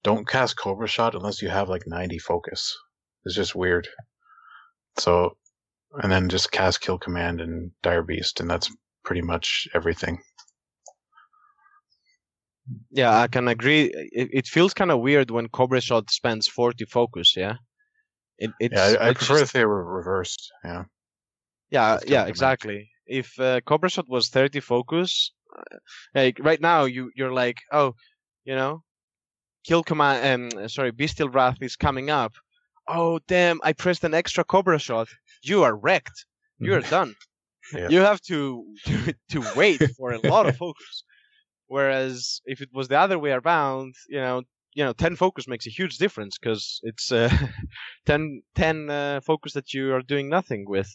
don't 0.02 0.26
cast 0.26 0.56
Cobra 0.56 0.88
Shot 0.88 1.14
unless 1.14 1.42
you 1.42 1.50
have 1.50 1.68
like 1.68 1.82
90 1.86 2.18
focus. 2.18 2.74
It's 3.24 3.34
just 3.34 3.54
weird. 3.54 3.88
So, 4.98 5.36
and 6.03 6.11
then 6.11 6.29
just 6.29 6.53
cast 6.53 6.81
Kill 6.81 6.98
Command 6.98 7.40
and 7.40 7.70
Dire 7.83 8.03
Beast, 8.03 8.40
and 8.40 8.48
that's 8.50 8.70
pretty 9.05 9.22
much 9.22 9.68
everything. 9.74 10.20
Yeah, 12.90 13.18
I 13.18 13.26
can 13.26 13.48
agree. 13.48 13.90
It, 14.12 14.29
it 14.33 14.46
feels 14.46 14.74
kind 14.74 14.90
of 14.90 15.00
weird 15.00 15.31
when 15.31 15.48
Cobra 15.48 15.81
Shot 15.81 16.11
spends 16.11 16.46
40 16.46 16.85
focus, 16.85 17.35
yeah? 17.37 17.55
It, 18.38 18.50
it's, 18.61 18.74
yeah, 18.74 18.96
I, 19.00 19.09
I 19.09 19.12
prefer 19.12 19.35
just- 19.35 19.42
if 19.42 19.53
they 19.53 19.64
were 19.64 19.85
reversed. 19.96 20.50
Yeah. 20.64 20.85
Yeah, 21.70 21.98
yeah, 22.07 22.24
exactly. 22.26 22.90
If 23.07 23.38
uh, 23.38 23.61
Cobra 23.61 23.88
Shot 23.88 24.09
was 24.09 24.29
30 24.29 24.61
focus, 24.61 25.33
uh, 25.57 25.76
like 26.14 26.38
right 26.40 26.61
now 26.61 26.85
you 26.85 27.11
you're 27.14 27.33
like, 27.33 27.59
oh, 27.72 27.94
you 28.44 28.55
know, 28.57 28.83
kill 29.64 29.85
command. 29.85 30.55
Um, 30.57 30.68
sorry, 30.68 30.90
Bestial 30.90 31.29
Wrath 31.29 31.59
is 31.61 31.76
coming 31.76 32.11
up. 32.11 32.33
Oh 32.88 33.20
damn! 33.29 33.61
I 33.62 33.72
pressed 33.72 34.03
an 34.03 34.14
extra 34.14 34.42
Cobra 34.42 34.81
Shot. 34.81 35.09
You 35.42 35.62
are 35.64 35.76
wrecked. 35.76 36.26
You 36.59 36.74
are 36.74 36.81
done. 36.81 37.14
Yeah. 37.72 37.88
You 37.88 38.00
have 38.00 38.20
to, 38.22 38.64
to 38.87 39.14
to 39.31 39.44
wait 39.55 39.81
for 39.96 40.11
a 40.11 40.18
lot 40.18 40.46
of 40.46 40.57
focus. 40.57 41.05
Whereas 41.68 42.40
if 42.44 42.61
it 42.61 42.70
was 42.72 42.88
the 42.88 42.98
other 42.98 43.18
way 43.18 43.31
around, 43.31 43.94
you 44.09 44.20
know, 44.20 44.42
you 44.74 44.85
know, 44.85 44.92
10 44.92 45.14
focus 45.16 45.46
makes 45.46 45.66
a 45.66 45.70
huge 45.70 45.98
difference 45.98 46.37
because 46.38 46.81
it's 46.83 47.12
uh, 47.12 47.31
10, 48.07 48.42
10 48.57 48.90
uh, 48.90 49.20
focus 49.20 49.53
that 49.53 49.72
you 49.72 49.94
are 49.94 50.03
doing 50.03 50.29
nothing 50.29 50.64
with 50.66 50.88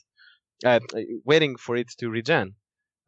uh, 0.65 0.79
waiting 1.25 1.55
for 1.57 1.75
it 1.75 1.89
to 1.99 2.09
regen. 2.09 2.55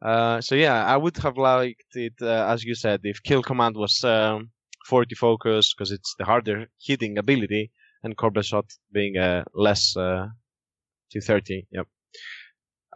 Uh, 0.00 0.40
so 0.40 0.54
yeah, 0.54 0.84
I 0.86 0.96
would 0.96 1.16
have 1.18 1.36
liked 1.36 1.94
it, 1.94 2.14
uh, 2.22 2.46
as 2.48 2.64
you 2.64 2.74
said, 2.74 3.00
if 3.04 3.22
kill 3.22 3.42
command 3.42 3.76
was 3.76 4.02
um, 4.04 4.50
40 4.86 5.14
focus 5.14 5.74
because 5.74 5.90
it's 5.90 6.14
the 6.18 6.24
harder 6.24 6.68
hitting 6.80 7.18
ability, 7.18 7.70
and 8.02 8.16
Cobra 8.16 8.42
shot 8.42 8.66
being 8.92 9.16
a 9.16 9.44
less 9.54 9.96
uh, 11.08 11.12
to 11.12 11.20
30. 11.20 11.66
Yep. 11.70 11.86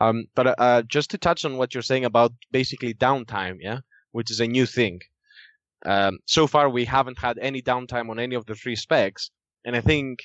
Um, 0.00 0.24
but 0.34 0.58
uh, 0.58 0.82
just 0.82 1.10
to 1.10 1.18
touch 1.18 1.44
on 1.44 1.56
what 1.56 1.74
you're 1.74 1.82
saying 1.82 2.04
about 2.04 2.32
basically 2.50 2.94
downtime, 2.94 3.58
yeah, 3.60 3.80
which 4.12 4.30
is 4.30 4.40
a 4.40 4.46
new 4.46 4.66
thing. 4.66 5.00
Um, 5.84 6.18
so 6.26 6.46
far, 6.46 6.70
we 6.70 6.84
haven't 6.84 7.18
had 7.18 7.38
any 7.38 7.60
downtime 7.60 8.08
on 8.10 8.18
any 8.18 8.34
of 8.34 8.46
the 8.46 8.54
three 8.54 8.76
specs, 8.76 9.30
and 9.64 9.76
I 9.76 9.80
think 9.80 10.20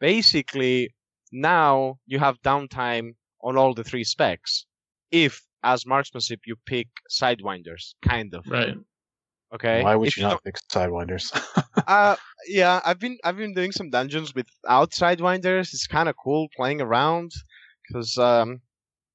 basically 0.00 0.94
now 1.30 1.98
you 2.06 2.18
have 2.18 2.40
downtime 2.42 3.14
on 3.42 3.56
all 3.56 3.74
the 3.74 3.84
three 3.84 4.04
specs. 4.04 4.66
If 5.10 5.42
as 5.62 5.86
marksmanship 5.86 6.40
you 6.46 6.56
pick 6.66 6.88
sidewinders, 7.10 7.94
kind 8.02 8.34
of. 8.34 8.46
Right. 8.48 8.76
Okay. 9.54 9.82
Why 9.82 9.94
would 9.94 10.08
If 10.08 10.16
you 10.16 10.22
not 10.22 10.42
pick 10.42 10.56
Sidewinders? 10.72 11.30
uh, 11.86 12.16
yeah, 12.46 12.80
I've 12.84 12.98
been 12.98 13.18
I've 13.24 13.36
been 13.36 13.54
doing 13.54 13.72
some 13.72 13.90
dungeons 13.90 14.34
with 14.34 14.46
outside 14.68 15.20
winders. 15.20 15.72
It's 15.72 15.86
kind 15.86 16.08
of 16.08 16.16
cool 16.22 16.48
playing 16.56 16.80
around 16.80 17.32
because 17.86 18.18
um, 18.18 18.60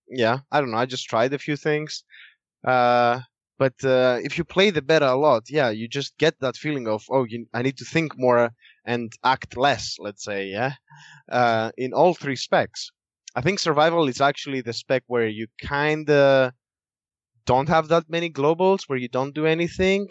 yeah, 0.10 0.39
I 0.51 0.60
don't 0.60 0.71
know. 0.71 0.77
I 0.77 0.86
just 0.86 1.08
tried 1.10 1.34
a 1.34 1.39
few 1.39 1.56
things. 1.56 2.03
Uh, 2.65 3.21
but 3.60 3.73
uh, 3.84 4.19
if 4.21 4.38
you 4.38 4.43
play 4.43 4.69
the 4.69 4.82
beta 4.82 5.12
a 5.12 5.15
lot, 5.15 5.43
yeah, 5.49 5.69
you 5.69 5.88
just 5.88 6.17
get 6.17 6.39
that 6.39 6.56
feeling 6.56 6.88
of 6.88 7.03
oh, 7.10 7.25
you, 7.27 7.47
I 7.53 7.62
need 7.62 7.77
to 7.77 7.86
think 7.86 8.13
more 8.17 8.51
and 8.86 9.12
act 9.23 9.58
less. 9.58 9.97
Let's 9.99 10.23
say, 10.23 10.47
yeah, 10.47 10.73
uh, 11.30 11.71
in 11.77 11.93
all 11.93 12.13
three 12.13 12.36
specs. 12.36 12.91
I 13.36 13.41
think 13.41 13.60
survival 13.60 14.08
is 14.08 14.21
actually 14.21 14.62
the 14.62 14.73
spec 14.73 15.03
where 15.08 15.27
you 15.27 15.47
kind 15.62 16.10
of 16.10 16.53
don't 17.45 17.69
have 17.69 17.88
that 17.89 18.10
many 18.10 18.30
globals, 18.30 18.84
where 18.88 18.97
you 18.97 19.08
don't 19.08 19.36
do 19.36 19.45
anything 19.45 20.10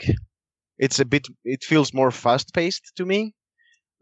it's 0.78 1.00
a 1.00 1.04
bit 1.04 1.26
it 1.44 1.62
feels 1.64 1.92
more 1.94 2.10
fast 2.10 2.52
paced 2.54 2.92
to 2.96 3.04
me 3.04 3.32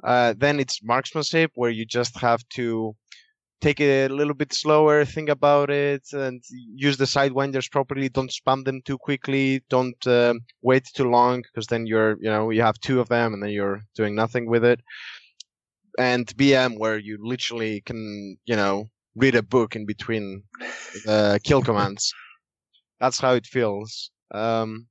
uh, 0.02 0.34
then 0.36 0.60
it's 0.60 0.82
marksmanship 0.82 1.50
where 1.54 1.70
you 1.70 1.84
just 1.86 2.18
have 2.18 2.42
to 2.50 2.94
take 3.64 3.80
it 3.80 4.10
a 4.10 4.14
little 4.14 4.34
bit 4.34 4.52
slower 4.52 5.04
think 5.06 5.30
about 5.30 5.70
it 5.70 6.02
and 6.12 6.42
use 6.74 6.98
the 6.98 7.06
sidewinders 7.06 7.70
properly. 7.70 8.10
Don't 8.10 8.30
spam 8.30 8.62
them 8.64 8.82
too 8.84 8.98
quickly. 8.98 9.62
Don't 9.70 10.06
um, 10.06 10.40
wait 10.60 10.84
too 10.94 11.08
long 11.08 11.42
because 11.42 11.66
then 11.68 11.86
you're 11.86 12.16
you 12.20 12.30
know 12.30 12.50
you 12.50 12.60
have 12.60 12.78
two 12.80 13.00
of 13.00 13.08
them 13.08 13.32
and 13.32 13.42
then 13.42 13.50
you're 13.50 13.80
doing 13.94 14.14
nothing 14.14 14.46
with 14.50 14.64
it. 14.64 14.80
And 15.98 16.26
bm 16.36 16.78
where 16.78 16.98
you 16.98 17.18
literally 17.22 17.80
can 17.80 18.36
you 18.44 18.56
know 18.56 18.90
read 19.16 19.34
a 19.34 19.42
book 19.42 19.76
in 19.76 19.86
between 19.86 20.42
uh, 21.08 21.38
kill 21.42 21.62
commands. 21.62 22.12
That's 23.00 23.20
how 23.20 23.32
it 23.32 23.46
feels. 23.46 24.10
Um, 24.32 24.88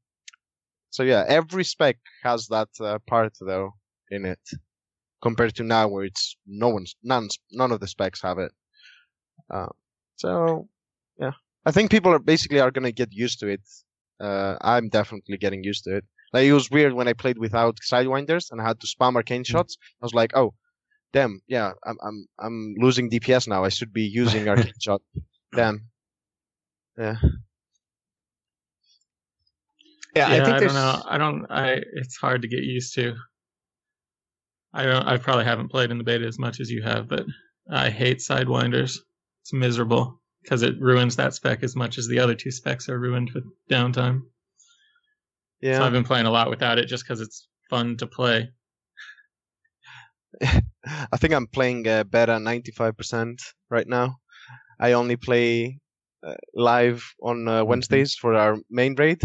so 0.93 1.01
yeah, 1.01 1.25
every 1.27 1.63
spec 1.63 1.97
has 2.21 2.45
that 2.49 2.69
uh, 2.79 2.99
part 3.07 3.33
though 3.41 3.71
in 4.11 4.25
it, 4.25 4.39
compared 5.23 5.55
to 5.55 5.63
now 5.63 5.87
where 5.87 6.05
it's 6.05 6.37
no 6.45 6.69
one's 6.69 6.95
none 7.01 7.29
none 7.51 7.71
of 7.71 7.79
the 7.79 7.87
specs 7.87 8.21
have 8.21 8.37
it. 8.37 8.51
Uh, 9.49 9.73
so 10.17 10.67
yeah, 11.19 11.31
I 11.65 11.71
think 11.71 11.89
people 11.89 12.11
are 12.13 12.19
basically 12.19 12.59
are 12.59 12.69
gonna 12.69 12.91
get 12.91 13.11
used 13.11 13.39
to 13.39 13.47
it. 13.47 13.61
Uh, 14.19 14.55
I'm 14.61 14.89
definitely 14.89 15.37
getting 15.37 15.63
used 15.63 15.83
to 15.85 15.95
it. 15.97 16.05
Like 16.31 16.45
it 16.45 16.53
was 16.53 16.69
weird 16.69 16.93
when 16.93 17.07
I 17.07 17.13
played 17.13 17.39
without 17.39 17.79
sidewinders 17.91 18.51
and 18.51 18.61
I 18.61 18.67
had 18.67 18.79
to 18.81 18.87
spam 18.87 19.15
arcane 19.15 19.43
shots. 19.43 19.77
I 19.99 20.05
was 20.05 20.13
like, 20.13 20.31
oh, 20.35 20.53
damn, 21.11 21.41
yeah, 21.47 21.71
I'm 21.87 21.97
I'm 22.03 22.27
I'm 22.37 22.75
losing 22.77 23.09
DPS 23.09 23.47
now. 23.47 23.63
I 23.63 23.69
should 23.69 23.93
be 23.93 24.03
using 24.03 24.47
arcane 24.47 24.73
shot. 24.79 25.01
Damn. 25.55 25.87
Yeah. 26.99 27.15
Yeah, 30.15 30.33
Yeah, 30.33 30.41
I 30.41 30.45
think 30.45 30.55
I, 30.55 30.59
don't 30.59 30.73
know. 30.73 31.03
I 31.07 31.17
don't. 31.17 31.45
I. 31.49 31.81
It's 31.93 32.17
hard 32.17 32.41
to 32.43 32.47
get 32.47 32.63
used 32.63 32.95
to. 32.95 33.15
I 34.73 34.83
don't. 34.83 35.07
I 35.07 35.17
probably 35.17 35.45
haven't 35.45 35.69
played 35.69 35.91
in 35.91 35.97
the 35.97 36.03
beta 36.03 36.25
as 36.25 36.39
much 36.39 36.59
as 36.59 36.69
you 36.69 36.83
have, 36.83 37.07
but 37.07 37.25
I 37.71 37.89
hate 37.89 38.19
sidewinders. 38.19 38.97
It's 39.41 39.53
miserable 39.53 40.21
because 40.41 40.61
it 40.61 40.79
ruins 40.79 41.15
that 41.15 41.33
spec 41.33 41.63
as 41.63 41.75
much 41.75 41.97
as 41.97 42.07
the 42.07 42.19
other 42.19 42.35
two 42.35 42.51
specs 42.51 42.89
are 42.89 42.99
ruined 42.99 43.31
with 43.33 43.45
downtime. 43.69 44.21
Yeah. 45.61 45.77
So 45.77 45.83
I've 45.83 45.93
been 45.93 46.03
playing 46.03 46.25
a 46.25 46.31
lot 46.31 46.49
without 46.49 46.77
it 46.77 46.87
just 46.87 47.05
because 47.05 47.21
it's 47.21 47.47
fun 47.69 47.97
to 47.97 48.07
play. 48.07 48.49
I 50.41 51.17
think 51.17 51.33
I'm 51.33 51.47
playing 51.47 51.87
uh, 51.87 52.03
beta 52.03 52.33
95% 52.33 53.39
right 53.69 53.87
now. 53.87 54.17
I 54.79 54.93
only 54.93 55.15
play 55.15 55.79
uh, 56.25 56.35
live 56.53 57.05
on 57.21 57.47
uh, 57.47 57.63
Wednesdays 57.63 58.15
for 58.15 58.35
our 58.35 58.57
main 58.69 58.95
raid. 58.95 59.21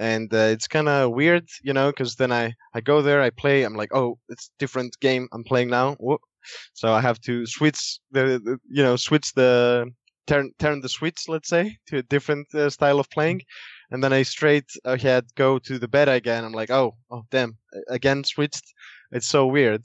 And 0.00 0.32
uh, 0.32 0.48
it's 0.54 0.66
kind 0.66 0.88
of 0.88 1.12
weird, 1.12 1.46
you 1.62 1.74
know, 1.74 1.90
because 1.90 2.16
then 2.16 2.32
I, 2.32 2.54
I 2.74 2.80
go 2.80 3.02
there, 3.02 3.20
I 3.20 3.30
play, 3.30 3.64
I'm 3.64 3.74
like, 3.74 3.94
oh, 3.94 4.18
it's 4.30 4.50
different 4.58 4.98
game 5.00 5.28
I'm 5.32 5.44
playing 5.44 5.68
now. 5.68 5.94
Whoop. 6.00 6.22
So 6.72 6.92
I 6.92 7.02
have 7.02 7.20
to 7.20 7.46
switch 7.46 7.98
the, 8.10 8.40
the 8.42 8.58
you 8.68 8.82
know, 8.82 8.96
switch 8.96 9.34
the, 9.34 9.92
turn 10.26 10.52
turn 10.58 10.80
the 10.80 10.88
switch, 10.88 11.28
let's 11.28 11.48
say, 11.48 11.76
to 11.88 11.98
a 11.98 12.02
different 12.02 12.46
uh, 12.54 12.70
style 12.70 12.98
of 12.98 13.10
playing. 13.10 13.42
And 13.90 14.02
then 14.02 14.12
I 14.12 14.22
straight 14.22 14.70
ahead 14.84 15.24
go 15.34 15.58
to 15.58 15.78
the 15.78 15.88
beta 15.88 16.12
again. 16.12 16.44
I'm 16.44 16.52
like, 16.52 16.70
oh, 16.70 16.96
oh, 17.10 17.24
damn, 17.30 17.58
again 17.88 18.24
switched. 18.24 18.64
It's 19.12 19.28
so 19.28 19.46
weird. 19.46 19.82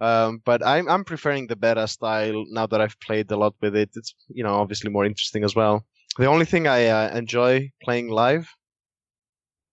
Um, 0.00 0.42
but 0.44 0.66
I'm 0.66 0.88
I'm 0.88 1.04
preferring 1.04 1.46
the 1.46 1.56
beta 1.56 1.86
style 1.86 2.44
now 2.48 2.66
that 2.66 2.80
I've 2.80 2.98
played 3.00 3.30
a 3.30 3.36
lot 3.36 3.54
with 3.60 3.76
it. 3.76 3.90
It's 3.94 4.14
you 4.28 4.42
know 4.42 4.54
obviously 4.54 4.90
more 4.90 5.04
interesting 5.04 5.44
as 5.44 5.54
well. 5.54 5.84
The 6.18 6.26
only 6.26 6.46
thing 6.46 6.66
I 6.66 6.86
uh, 6.86 7.16
enjoy 7.16 7.70
playing 7.82 8.08
live 8.08 8.48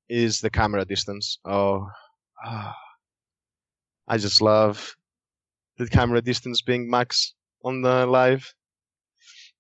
is 0.10 0.40
the 0.42 0.50
camera 0.50 0.86
distance. 0.86 1.40
Oh, 1.46 1.88
ah. 2.46 2.76
I 4.08 4.18
just 4.18 4.42
love 4.42 4.96
the 5.78 5.88
camera 5.88 6.22
distance 6.22 6.62
being 6.62 6.90
max 6.90 7.34
on 7.64 7.82
the 7.82 8.06
live. 8.06 8.54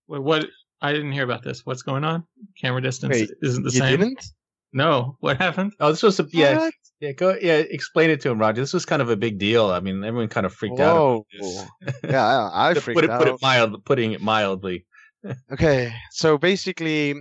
Wait, 0.07 0.21
what? 0.23 0.45
I 0.81 0.93
didn't 0.93 1.11
hear 1.11 1.23
about 1.23 1.43
this. 1.43 1.65
What's 1.65 1.81
going 1.81 2.03
on? 2.03 2.23
Camera 2.61 2.81
distance 2.81 3.13
Wait, 3.15 3.29
isn't 3.41 3.63
the 3.63 3.71
you 3.71 3.79
same. 3.79 3.99
didn't? 3.99 4.23
No. 4.73 5.17
What 5.21 5.37
happened? 5.37 5.73
oh, 5.79 5.91
this 5.91 6.03
was 6.03 6.19
a 6.19 6.27
yeah 6.31 6.57
What? 6.57 6.73
yeah 6.99 7.11
go 7.13 7.35
yeah 7.41 7.55
explain 7.57 8.09
it 8.09 8.21
to 8.21 8.29
him, 8.29 8.37
Roger. 8.39 8.61
This 8.61 8.73
was 8.73 8.85
kind 8.85 9.01
of 9.01 9.09
a 9.09 9.15
big 9.17 9.37
deal. 9.39 9.71
I 9.71 9.79
mean, 9.79 10.03
everyone 10.03 10.27
kind 10.29 10.45
of 10.45 10.53
freaked 10.53 10.79
out. 10.79 10.95
Whoa. 10.95 11.25
about 11.41 11.65
this. 11.83 11.99
yeah, 12.11 12.25
I, 12.25 12.69
I 12.69 12.73
To 12.73 12.81
freaked 12.81 12.95
put 12.97 13.03
it 13.05 13.09
out. 13.09 13.19
put 13.19 13.27
it 13.29 13.41
mild, 13.41 13.83
putting 13.85 14.11
it 14.13 14.21
mildly. 14.21 14.85
Okay, 15.51 15.91
so 16.11 16.37
basically, 16.37 17.15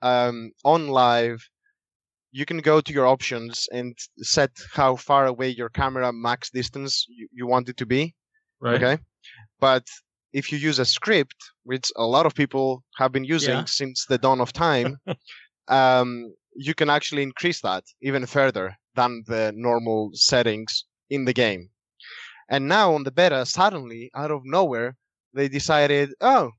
um, 0.00 0.52
on 0.64 0.88
live, 0.88 1.42
you 2.32 2.44
can 2.46 2.58
go 2.58 2.80
to 2.80 2.92
your 2.92 3.06
options 3.06 3.68
and 3.72 3.96
set 4.18 4.50
how 4.72 4.96
far 4.96 5.26
away 5.26 5.48
your 5.48 5.68
camera 5.68 6.12
max 6.12 6.50
distance 6.50 7.06
you, 7.08 7.28
you 7.32 7.46
want 7.46 7.68
it 7.68 7.76
to 7.76 7.86
be. 7.86 8.14
Right. 8.60 8.82
Okay, 8.82 9.02
but 9.60 9.84
if 10.32 10.50
you 10.50 10.58
use 10.58 10.78
a 10.78 10.84
script, 10.84 11.36
which 11.64 11.92
a 11.96 12.04
lot 12.04 12.26
of 12.26 12.34
people 12.34 12.82
have 12.96 13.12
been 13.12 13.24
using 13.24 13.58
Yeah. 13.58 13.64
since 13.66 14.06
the 14.06 14.18
dawn 14.18 14.40
of 14.40 14.52
time, 14.52 14.98
um, 15.68 16.34
you 16.54 16.74
can 16.74 16.88
actually 16.90 17.22
increase 17.22 17.60
that 17.60 17.84
even 18.00 18.26
further 18.26 18.76
than 18.94 19.22
the 19.26 19.52
normal 19.54 20.10
settings 20.14 20.84
in 21.10 21.24
the 21.26 21.32
game. 21.34 21.70
And 22.48 22.68
now 22.68 22.94
on 22.94 23.04
the 23.04 23.10
beta, 23.10 23.46
suddenly 23.46 24.10
out 24.14 24.30
of 24.30 24.42
nowhere, 24.44 24.96
they 25.34 25.48
decided, 25.48 26.10
oh, 26.20 26.50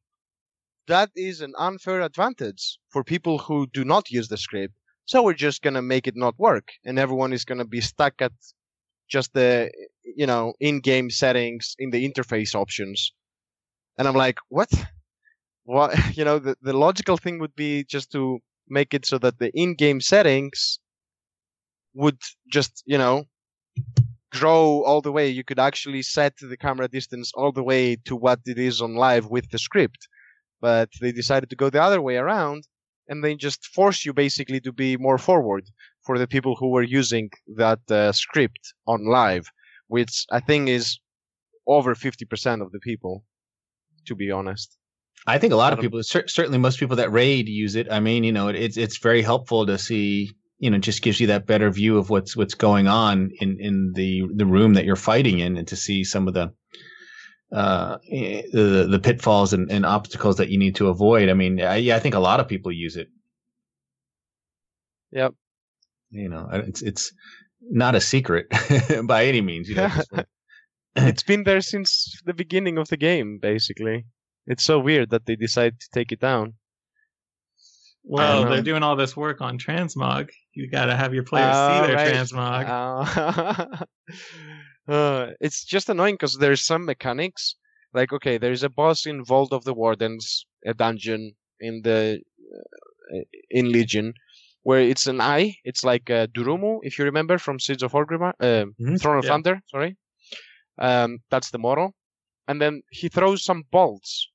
that 0.88 1.10
is 1.16 1.42
an 1.42 1.54
unfair 1.58 2.02
advantage 2.02 2.80
for 2.90 3.04
people 3.04 3.38
who 3.38 3.68
do 3.68 3.84
not 3.84 4.10
use 4.10 4.28
the 4.28 4.38
script. 4.38 4.74
So 5.06 5.24
we're 5.24 5.34
just 5.34 5.62
gonna 5.62 5.82
make 5.82 6.08
it 6.08 6.16
not 6.16 6.38
work, 6.39 6.70
and 6.86 6.98
everyone 7.00 7.34
is 7.34 7.46
gonna 7.46 7.66
be 7.66 7.82
stuck 7.82 8.22
at 8.22 8.32
just 9.10 9.34
the 9.34 9.72
you 10.04 10.26
know 10.28 10.54
in-game 10.60 11.10
settings 11.10 11.76
in 11.80 11.92
the 11.92 12.08
interface 12.10 12.56
options. 12.56 13.13
And 13.98 14.08
I'm 14.08 14.16
like, 14.16 14.39
what? 14.50 14.72
What? 15.66 15.94
You 16.18 16.26
know, 16.26 16.39
the 16.39 16.56
the 16.62 16.74
logical 16.74 17.18
thing 17.18 17.39
would 17.39 17.56
be 17.56 17.84
just 17.86 18.12
to 18.13 18.39
make 18.70 18.94
it 18.94 19.06
so 19.06 19.18
that 19.20 19.39
the 19.39 19.52
in-game 19.60 20.02
settings 20.02 20.80
would 21.94 22.20
just 22.52 22.84
you 22.86 22.98
know 22.98 23.26
grow 24.32 24.84
all 24.84 25.02
the 25.02 25.12
way. 25.12 25.28
You 25.30 25.44
could 25.44 25.60
actually 25.60 26.02
set 26.02 26.34
the 26.39 26.58
camera 26.58 26.88
distance 26.88 27.32
all 27.36 27.52
the 27.52 27.63
way 27.63 27.96
to 28.06 28.16
what 28.16 28.39
it 28.46 28.58
is 28.58 28.82
on 28.82 28.96
live 28.96 29.28
with 29.28 29.50
the 29.52 29.60
script. 29.60 30.08
But 30.62 30.89
they 31.02 31.12
decided 31.12 31.50
to 31.52 31.56
go 31.56 31.70
the 31.70 31.82
other 31.82 32.02
way 32.02 32.18
around 32.18 32.66
and 33.08 33.24
they 33.24 33.36
just 33.36 33.66
force 33.68 34.06
you 34.06 34.13
basically 34.13 34.60
to 34.62 34.72
be 34.72 34.98
more 34.98 35.18
forward 35.18 35.66
for 36.06 36.18
the 36.18 36.28
people 36.28 36.56
who 36.56 36.70
were 36.70 36.84
using 36.84 37.30
that 37.56 37.80
uh, 37.89 38.12
script 38.12 38.74
on 38.88 39.06
live, 39.06 39.46
which 39.88 40.26
I 40.32 40.39
think 40.39 40.70
is 40.70 41.00
over 41.68 41.96
50% 41.96 42.62
of 42.62 42.72
the 42.72 42.80
people, 42.80 43.24
to 44.08 44.16
be 44.16 44.32
honest. 44.32 44.78
I 45.26 45.38
think 45.38 45.54
a 45.54 45.58
lot 45.58 45.72
of 45.72 45.80
people, 45.80 46.02
certainly 46.04 46.58
most 46.58 46.80
people 46.80 46.98
that 46.98 47.12
raid 47.12 47.48
use 47.48 47.76
it. 47.76 47.88
I 47.89 48.02
mean, 48.02 48.26
you 48.26 48.34
know, 48.34 48.50
it's 48.50 48.76
it's 48.76 48.98
very 48.98 49.22
helpful 49.22 49.66
to 49.66 49.78
see 49.78 50.34
you 50.60 50.70
know 50.70 50.78
just 50.78 51.02
gives 51.02 51.20
you 51.20 51.28
that 51.28 51.46
better 51.46 51.70
view 51.70 51.98
of 51.98 52.10
what's 52.10 52.36
what's 52.36 52.54
going 52.54 52.88
on 52.88 53.32
in 53.39 53.58
in 53.60 53.94
the 53.94 54.24
the 54.34 54.46
room 54.46 54.74
that 54.74 54.86
you're 54.86 54.96
fighting 54.96 55.39
in 55.39 55.58
and 55.58 55.68
to 55.68 55.76
see 55.76 56.04
some 56.04 56.28
of 56.28 56.34
the 56.34 56.54
uh, 57.54 57.98
the 58.10 58.88
the 58.89 59.00
pitfalls 59.00 59.54
and, 59.54 59.72
and 59.72 59.86
obstacles 59.86 60.38
that 60.38 60.50
you 60.50 60.58
need 60.58 60.76
to 60.76 60.88
avoid. 60.88 61.30
I 61.30 61.34
mean, 61.34 61.62
I, 61.62 61.76
yeah, 61.76 61.96
I 61.96 62.00
think 62.00 62.16
a 62.16 62.20
lot 62.20 62.39
of 62.39 62.48
people 62.48 62.72
use 62.72 62.96
it. 62.96 63.10
Yep. 65.12 65.36
You 66.10 66.30
know, 66.30 66.50
it's 66.52 66.82
it's 66.82 67.13
not 67.62 67.96
a 67.96 68.02
secret 68.02 68.48
by 69.06 69.26
any 69.26 69.42
means. 69.42 69.70
You 69.70 69.76
know, 69.76 69.92
it's 70.96 71.24
been 71.24 71.44
there 71.44 71.62
since 71.62 72.20
the 72.26 72.34
beginning 72.34 72.78
of 72.78 72.88
the 72.88 72.98
game, 72.98 73.38
basically. 73.39 74.06
It's 74.48 74.63
so 74.63 74.80
weird 74.80 75.12
that 75.12 75.26
they 75.26 75.36
decided 75.36 75.80
to 75.80 75.88
take 75.94 76.12
it 76.12 76.20
down. 76.20 76.56
Well, 78.04 78.50
they're 78.50 78.62
doing 78.62 78.84
all 78.84 78.98
this 78.98 79.16
work 79.16 79.39
on 79.39 79.58
transmog. 79.58 80.30
You 80.54 80.70
got 80.70 80.86
to 80.86 80.96
have 80.96 81.13
your 81.13 81.24
players 81.24 81.56
uh, 81.56 81.82
see 81.82 81.88
their 81.88 81.96
right. 81.96 82.13
transmog. 82.13 83.80
Uh, 83.80 83.86
uh, 84.88 85.28
it's 85.39 85.63
just 85.63 85.89
annoying 85.89 86.15
because 86.15 86.38
there's 86.38 86.63
some 86.63 86.86
mechanics. 86.86 87.56
Like, 87.93 88.12
okay, 88.13 88.38
there's 88.38 88.63
a 88.63 88.69
boss 88.69 89.06
in 89.06 89.24
Vault 89.24 89.54
of 89.54 89.63
the 89.63 89.74
Wardens, 89.74 90.46
a 90.65 90.74
dungeon 90.74 91.36
in 91.60 91.82
the 91.84 92.22
uh, 93.13 93.19
in 93.50 93.72
Legion, 93.72 94.13
where 94.63 94.82
it's 94.82 95.08
an 95.08 95.22
eye. 95.22 95.56
It's 95.63 95.84
like 95.84 96.10
uh, 96.10 96.28
Durumu, 96.28 96.80
if 96.84 96.98
you 96.98 97.06
remember 97.06 97.38
from 97.38 97.60
Siege 97.60 97.84
of 97.84 97.91
Orgrimmar, 97.91 98.34
uh, 98.39 98.65
mm-hmm. 98.65 98.96
Throne 98.96 99.19
of 99.19 99.26
yeah. 99.26 99.30
Thunder. 99.30 99.62
Sorry, 99.67 99.96
um, 100.80 101.19
that's 101.30 101.52
the 101.52 101.60
model. 101.60 101.93
And 102.48 102.62
then 102.62 102.82
he 102.91 103.08
throws 103.08 103.43
some 103.43 103.63
bolts 103.72 104.28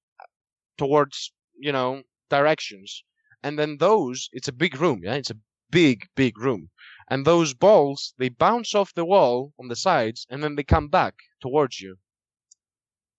towards 0.79 1.33
you 1.59 1.73
know 1.73 2.03
directions 2.31 3.05
and 3.43 3.59
then 3.59 3.77
those 3.79 4.31
it's 4.33 4.49
a 4.49 4.53
big 4.53 4.81
room 4.81 5.01
yeah 5.03 5.15
it's 5.15 5.31
a 5.31 5.37
big 5.71 6.07
big 6.15 6.39
room. 6.39 6.71
And 7.11 7.25
those 7.25 7.55
balls 7.55 8.15
they 8.19 8.29
bounce 8.29 8.75
off 8.75 8.95
the 8.95 9.05
wall 9.05 9.53
on 9.59 9.69
the 9.69 9.77
sides 9.77 10.27
and 10.31 10.43
then 10.43 10.57
they 10.57 10.65
come 10.65 10.89
back 10.89 11.15
towards 11.41 11.81
you. 11.81 11.97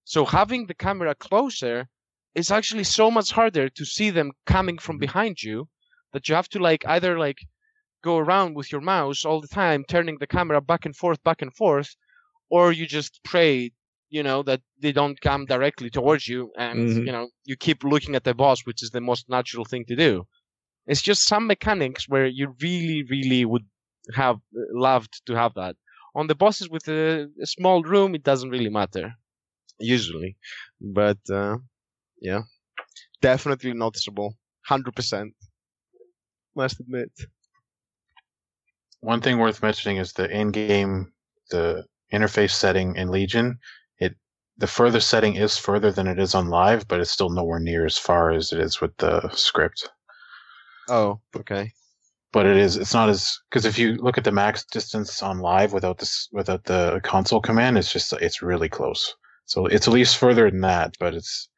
So 0.04 0.26
having 0.26 0.66
the 0.66 0.74
camera 0.74 1.16
closer 1.16 1.88
is 2.36 2.52
actually 2.52 2.84
so 2.84 3.12
much 3.12 3.32
harder 3.32 3.70
to 3.70 3.86
see 3.86 4.10
them 4.10 4.32
coming 4.46 4.78
from 4.78 4.98
behind 4.98 5.42
you 5.44 5.68
that 6.14 6.28
you 6.28 6.36
have 6.36 6.50
to 6.50 6.60
like 6.60 6.86
either 6.88 7.18
like 7.18 7.40
go 8.04 8.18
around 8.18 8.56
with 8.56 8.72
your 8.72 8.82
mouse 8.82 9.26
all 9.26 9.42
the 9.42 9.48
time 9.48 9.84
turning 9.84 10.18
the 10.18 10.28
camera 10.28 10.62
back 10.62 10.86
and 10.86 10.96
forth 10.96 11.22
back 11.24 11.42
and 11.42 11.54
forth 11.56 11.96
or 12.50 12.72
you 12.72 12.86
just 12.86 13.20
pray 13.24 13.72
you 14.10 14.24
know 14.24 14.42
that 14.44 14.62
they 14.82 14.92
don't 14.92 15.20
come 15.22 15.46
directly 15.46 15.90
towards 15.90 16.28
you 16.28 16.52
and 16.58 16.80
mm-hmm. 16.80 17.06
you 17.06 17.12
know 17.12 17.28
you 17.46 17.56
keep 17.56 17.84
looking 17.84 18.16
at 18.16 18.24
the 18.24 18.34
boss 18.34 18.66
which 18.66 18.82
is 18.82 18.90
the 18.92 19.02
most 19.02 19.30
natural 19.30 19.66
thing 19.66 19.86
to 19.86 19.96
do 19.96 20.26
it's 20.90 21.02
just 21.02 21.28
some 21.28 21.48
mechanics 21.48 22.10
where 22.10 22.26
you 22.26 22.56
really 22.62 23.04
really 23.10 23.46
would 23.46 23.68
have 24.14 24.38
loved 24.74 25.14
to 25.28 25.36
have 25.36 25.54
that. 25.56 25.76
On 26.16 26.28
the 26.28 26.36
bosses 26.36 26.70
with 26.70 26.88
a, 26.88 27.30
a 27.42 27.46
small 27.46 27.84
room 27.84 28.16
it 28.16 28.24
doesn't 28.24 28.50
really 28.50 28.74
matter 28.82 29.14
usually. 29.80 30.36
But 30.82 31.20
uh, 31.32 31.58
yeah 32.20 32.42
definitely 33.22 33.74
noticeable 33.74 34.36
100% 34.70 35.32
must 36.56 36.80
admit. 36.80 37.12
One 39.02 39.22
thing 39.22 39.38
worth 39.38 39.62
mentioning 39.64 39.98
is 39.98 40.14
the 40.14 40.30
in-game 40.30 41.14
the 41.52 41.86
interface 42.14 42.52
setting 42.52 42.96
in 42.96 43.10
legion. 43.10 43.60
It 43.98 44.16
the 44.58 44.68
further 44.68 45.00
setting 45.00 45.36
is 45.36 45.58
further 45.58 45.92
than 45.92 46.08
it 46.08 46.20
is 46.20 46.36
on 46.36 46.50
live, 46.50 46.88
but 46.88 47.00
it's 47.00 47.12
still 47.12 47.30
nowhere 47.30 47.60
near 47.60 47.86
as 47.86 47.98
far 47.98 48.32
as 48.32 48.52
it 48.52 48.60
is 48.60 48.82
with 48.82 48.96
the 48.98 49.30
script. 49.30 49.90
Oh, 50.90 51.20
okay. 51.36 51.72
But 52.32 52.46
it 52.46 52.58
is. 52.58 52.78
It's 52.78 52.94
not 52.94 53.10
as 53.10 53.40
because 53.50 53.66
if 53.66 53.80
you 53.80 53.96
look 53.96 54.18
at 54.18 54.24
the 54.24 54.32
max 54.32 54.64
distance 54.66 55.24
on 55.24 55.40
live 55.40 55.74
without 55.74 55.98
this 55.98 56.30
without 56.32 56.66
the 56.66 57.02
console 57.04 57.42
command, 57.42 57.78
it's 57.78 57.92
just 57.92 58.14
it's 58.14 58.42
really 58.42 58.70
close. 58.70 59.16
So 59.46 59.66
it's 59.66 59.88
at 59.88 59.94
least 59.94 60.18
further 60.18 60.50
than 60.50 60.62
that, 60.62 60.96
but 61.00 61.16
it's 61.16 61.50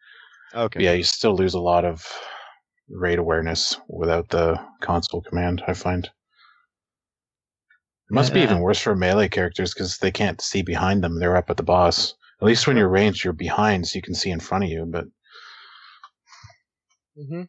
okay. 0.55 0.81
Yeah, 0.81 0.93
you 0.93 1.03
still 1.03 1.35
lose 1.35 1.53
a 1.53 1.59
lot 1.59 1.83
of 1.83 2.07
raid 2.89 3.19
awareness 3.19 3.77
without 3.89 4.29
the 4.29 4.59
console 4.79 5.21
command. 5.21 5.61
I 5.67 5.73
find. 5.73 6.05
It 6.05 8.13
must 8.13 8.29
yeah. 8.29 8.35
be 8.35 8.43
even 8.43 8.59
worse 8.59 8.79
for 8.79 8.95
melee 8.95 9.29
characters 9.29 9.73
because 9.73 9.97
they 9.97 10.11
can't 10.11 10.41
see 10.41 10.61
behind 10.61 11.03
them. 11.03 11.19
They're 11.19 11.37
up 11.37 11.49
at 11.49 11.57
the 11.57 11.63
boss. 11.63 12.13
At 12.41 12.47
least 12.47 12.65
when 12.65 12.77
you're 12.77 12.89
ranged, 12.89 13.23
you're 13.23 13.33
behind, 13.33 13.87
so 13.87 13.97
you 13.97 14.01
can 14.01 14.15
see 14.15 14.31
in 14.31 14.39
front 14.39 14.63
of 14.63 14.69
you. 14.69 14.85
But 14.85 15.05
mm-hmm. 17.17 17.43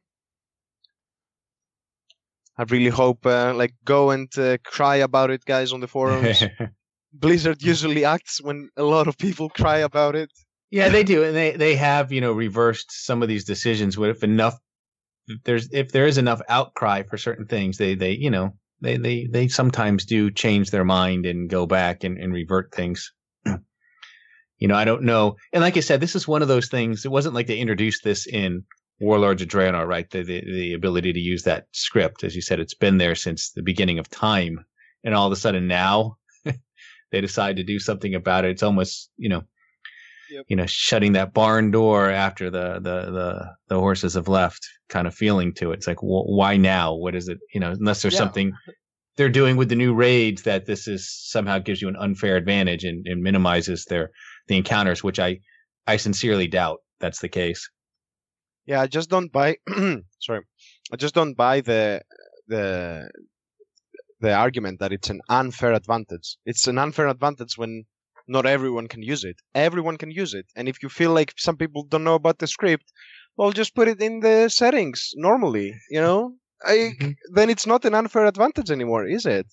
I 2.62 2.64
really 2.72 2.90
hope, 2.90 3.26
uh, 3.26 3.52
like, 3.54 3.74
go 3.84 4.10
and 4.10 4.28
uh, 4.38 4.56
cry 4.64 4.96
about 4.96 5.30
it, 5.30 5.44
guys, 5.44 5.72
on 5.72 5.80
the 5.80 5.88
forums. 5.88 6.44
Blizzard 7.12 7.60
usually 7.60 8.04
acts 8.04 8.40
when 8.40 8.68
a 8.76 8.84
lot 8.84 9.08
of 9.08 9.18
people 9.18 9.48
cry 9.48 9.78
about 9.78 10.14
it. 10.14 10.30
Yeah, 10.70 10.88
they 10.88 11.02
do, 11.02 11.24
and 11.24 11.34
they 11.34 11.50
they 11.64 11.74
have 11.74 12.12
you 12.12 12.20
know 12.20 12.32
reversed 12.32 12.86
some 12.90 13.20
of 13.20 13.28
these 13.28 13.44
decisions. 13.44 13.96
But 13.96 14.10
if 14.10 14.22
enough, 14.22 14.56
if 15.26 15.42
there's 15.42 15.68
if 15.72 15.90
there 15.90 16.06
is 16.06 16.18
enough 16.18 16.40
outcry 16.48 17.02
for 17.02 17.18
certain 17.18 17.46
things, 17.46 17.78
they 17.78 17.96
they 17.96 18.12
you 18.12 18.30
know 18.30 18.52
they 18.80 18.96
they 18.96 19.26
they 19.26 19.48
sometimes 19.48 20.04
do 20.04 20.30
change 20.30 20.70
their 20.70 20.84
mind 20.84 21.26
and 21.26 21.50
go 21.50 21.66
back 21.66 22.04
and, 22.04 22.16
and 22.16 22.32
revert 22.32 22.72
things. 22.72 23.12
You 24.58 24.68
know, 24.68 24.76
I 24.76 24.84
don't 24.84 25.02
know. 25.02 25.34
And 25.52 25.60
like 25.60 25.76
I 25.76 25.80
said, 25.80 26.00
this 26.00 26.14
is 26.14 26.28
one 26.28 26.40
of 26.40 26.46
those 26.46 26.68
things. 26.68 27.04
It 27.04 27.10
wasn't 27.10 27.34
like 27.34 27.48
they 27.48 27.58
introduced 27.58 28.04
this 28.04 28.28
in 28.28 28.62
Warlords 29.02 29.42
of 29.42 29.48
Draenor, 29.48 29.86
right? 29.86 30.08
The, 30.08 30.22
the, 30.22 30.40
the 30.40 30.72
ability 30.74 31.12
to 31.12 31.20
use 31.20 31.42
that 31.42 31.66
script, 31.72 32.22
as 32.22 32.36
you 32.36 32.40
said, 32.40 32.60
it's 32.60 32.74
been 32.74 32.98
there 32.98 33.16
since 33.16 33.50
the 33.50 33.62
beginning 33.62 33.98
of 33.98 34.08
time, 34.08 34.64
and 35.04 35.14
all 35.14 35.26
of 35.26 35.32
a 35.32 35.36
sudden 35.36 35.66
now 35.66 36.18
they 37.10 37.20
decide 37.20 37.56
to 37.56 37.64
do 37.64 37.78
something 37.78 38.14
about 38.14 38.44
it. 38.44 38.52
It's 38.52 38.62
almost 38.62 39.10
you 39.16 39.28
know, 39.28 39.42
yep. 40.30 40.44
you 40.48 40.54
know, 40.54 40.66
shutting 40.66 41.12
that 41.14 41.34
barn 41.34 41.72
door 41.72 42.10
after 42.10 42.48
the 42.48 42.74
the 42.74 43.10
the 43.10 43.50
the 43.68 43.78
horses 43.78 44.14
have 44.14 44.28
left, 44.28 44.66
kind 44.88 45.08
of 45.08 45.14
feeling 45.14 45.52
to 45.54 45.72
it. 45.72 45.78
It's 45.78 45.88
like, 45.88 45.98
wh- 45.98 46.28
why 46.28 46.56
now? 46.56 46.94
What 46.94 47.16
is 47.16 47.28
it? 47.28 47.38
You 47.52 47.60
know, 47.60 47.72
unless 47.72 48.02
there's 48.02 48.14
yeah. 48.14 48.18
something 48.18 48.52
they're 49.16 49.28
doing 49.28 49.56
with 49.56 49.68
the 49.68 49.74
new 49.74 49.94
raids 49.94 50.42
that 50.42 50.66
this 50.66 50.86
is 50.86 51.12
somehow 51.12 51.58
gives 51.58 51.82
you 51.82 51.88
an 51.88 51.96
unfair 51.96 52.36
advantage 52.36 52.84
and, 52.84 53.06
and 53.06 53.20
minimizes 53.20 53.84
their 53.86 54.10
the 54.46 54.56
encounters, 54.56 55.02
which 55.02 55.18
I 55.18 55.40
I 55.88 55.96
sincerely 55.96 56.46
doubt 56.46 56.78
that's 57.00 57.20
the 57.20 57.28
case. 57.28 57.68
Yeah, 58.66 58.80
I 58.80 58.86
just 58.86 59.10
don't 59.10 59.32
buy. 59.32 59.56
sorry, 60.20 60.42
I 60.92 60.96
just 60.96 61.14
don't 61.14 61.34
buy 61.34 61.60
the 61.60 62.02
the 62.48 63.10
the 64.20 64.32
argument 64.32 64.78
that 64.80 64.92
it's 64.92 65.10
an 65.10 65.20
unfair 65.28 65.72
advantage. 65.72 66.36
It's 66.46 66.68
an 66.68 66.78
unfair 66.78 67.08
advantage 67.08 67.58
when 67.58 67.84
not 68.28 68.46
everyone 68.46 68.86
can 68.86 69.02
use 69.02 69.24
it. 69.24 69.36
Everyone 69.54 69.98
can 69.98 70.10
use 70.10 70.32
it, 70.34 70.46
and 70.56 70.68
if 70.68 70.82
you 70.82 70.88
feel 70.88 71.12
like 71.12 71.34
some 71.36 71.56
people 71.56 71.82
don't 71.84 72.04
know 72.04 72.14
about 72.14 72.38
the 72.38 72.46
script, 72.46 72.92
well, 73.36 73.50
just 73.52 73.74
put 73.74 73.88
it 73.88 74.00
in 74.00 74.20
the 74.20 74.48
settings 74.48 75.12
normally. 75.16 75.74
You 75.90 76.00
know, 76.00 76.34
I, 76.64 76.74
mm-hmm. 76.74 77.10
then 77.32 77.50
it's 77.50 77.66
not 77.66 77.84
an 77.84 77.94
unfair 77.94 78.26
advantage 78.26 78.70
anymore, 78.70 79.06
is 79.06 79.26
it? 79.26 79.46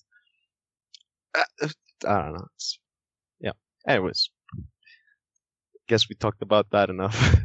Uh, 1.34 1.42
I 2.06 2.22
don't 2.22 2.34
know. 2.34 2.46
It's, 2.56 2.78
yeah. 3.40 3.52
Anyways, 3.86 4.30
guess 5.90 6.08
we 6.08 6.14
talked 6.14 6.40
about 6.40 6.70
that 6.70 6.88
enough. 6.88 7.36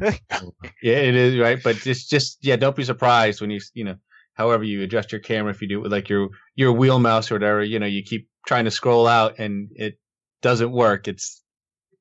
yeah, 0.82 0.98
it 0.98 1.16
is 1.16 1.38
right, 1.38 1.60
but 1.62 1.76
just 1.76 2.08
just 2.08 2.38
yeah, 2.42 2.54
don't 2.54 2.76
be 2.76 2.84
surprised 2.84 3.40
when 3.40 3.50
you 3.50 3.60
you 3.74 3.84
know, 3.84 3.96
however 4.34 4.62
you 4.62 4.82
adjust 4.82 5.10
your 5.10 5.20
camera 5.20 5.50
if 5.50 5.60
you 5.60 5.68
do 5.68 5.78
it 5.78 5.82
with 5.82 5.92
like 5.92 6.08
your 6.08 6.28
your 6.54 6.72
wheel 6.72 7.00
mouse 7.00 7.30
or 7.30 7.34
whatever, 7.34 7.64
you 7.64 7.80
know, 7.80 7.86
you 7.86 8.04
keep 8.04 8.28
trying 8.46 8.64
to 8.64 8.70
scroll 8.70 9.08
out 9.08 9.40
and 9.40 9.70
it 9.74 9.98
doesn't 10.42 10.70
work. 10.70 11.08
It's 11.08 11.42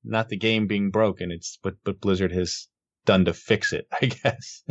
not 0.03 0.29
the 0.29 0.37
game 0.37 0.67
being 0.67 0.91
broken. 0.91 1.31
It's 1.31 1.57
what 1.63 1.75
what 1.83 1.99
Blizzard 1.99 2.31
has 2.31 2.67
done 3.05 3.25
to 3.25 3.33
fix 3.33 3.73
it, 3.73 3.87
I 4.01 4.05
guess. 4.05 4.63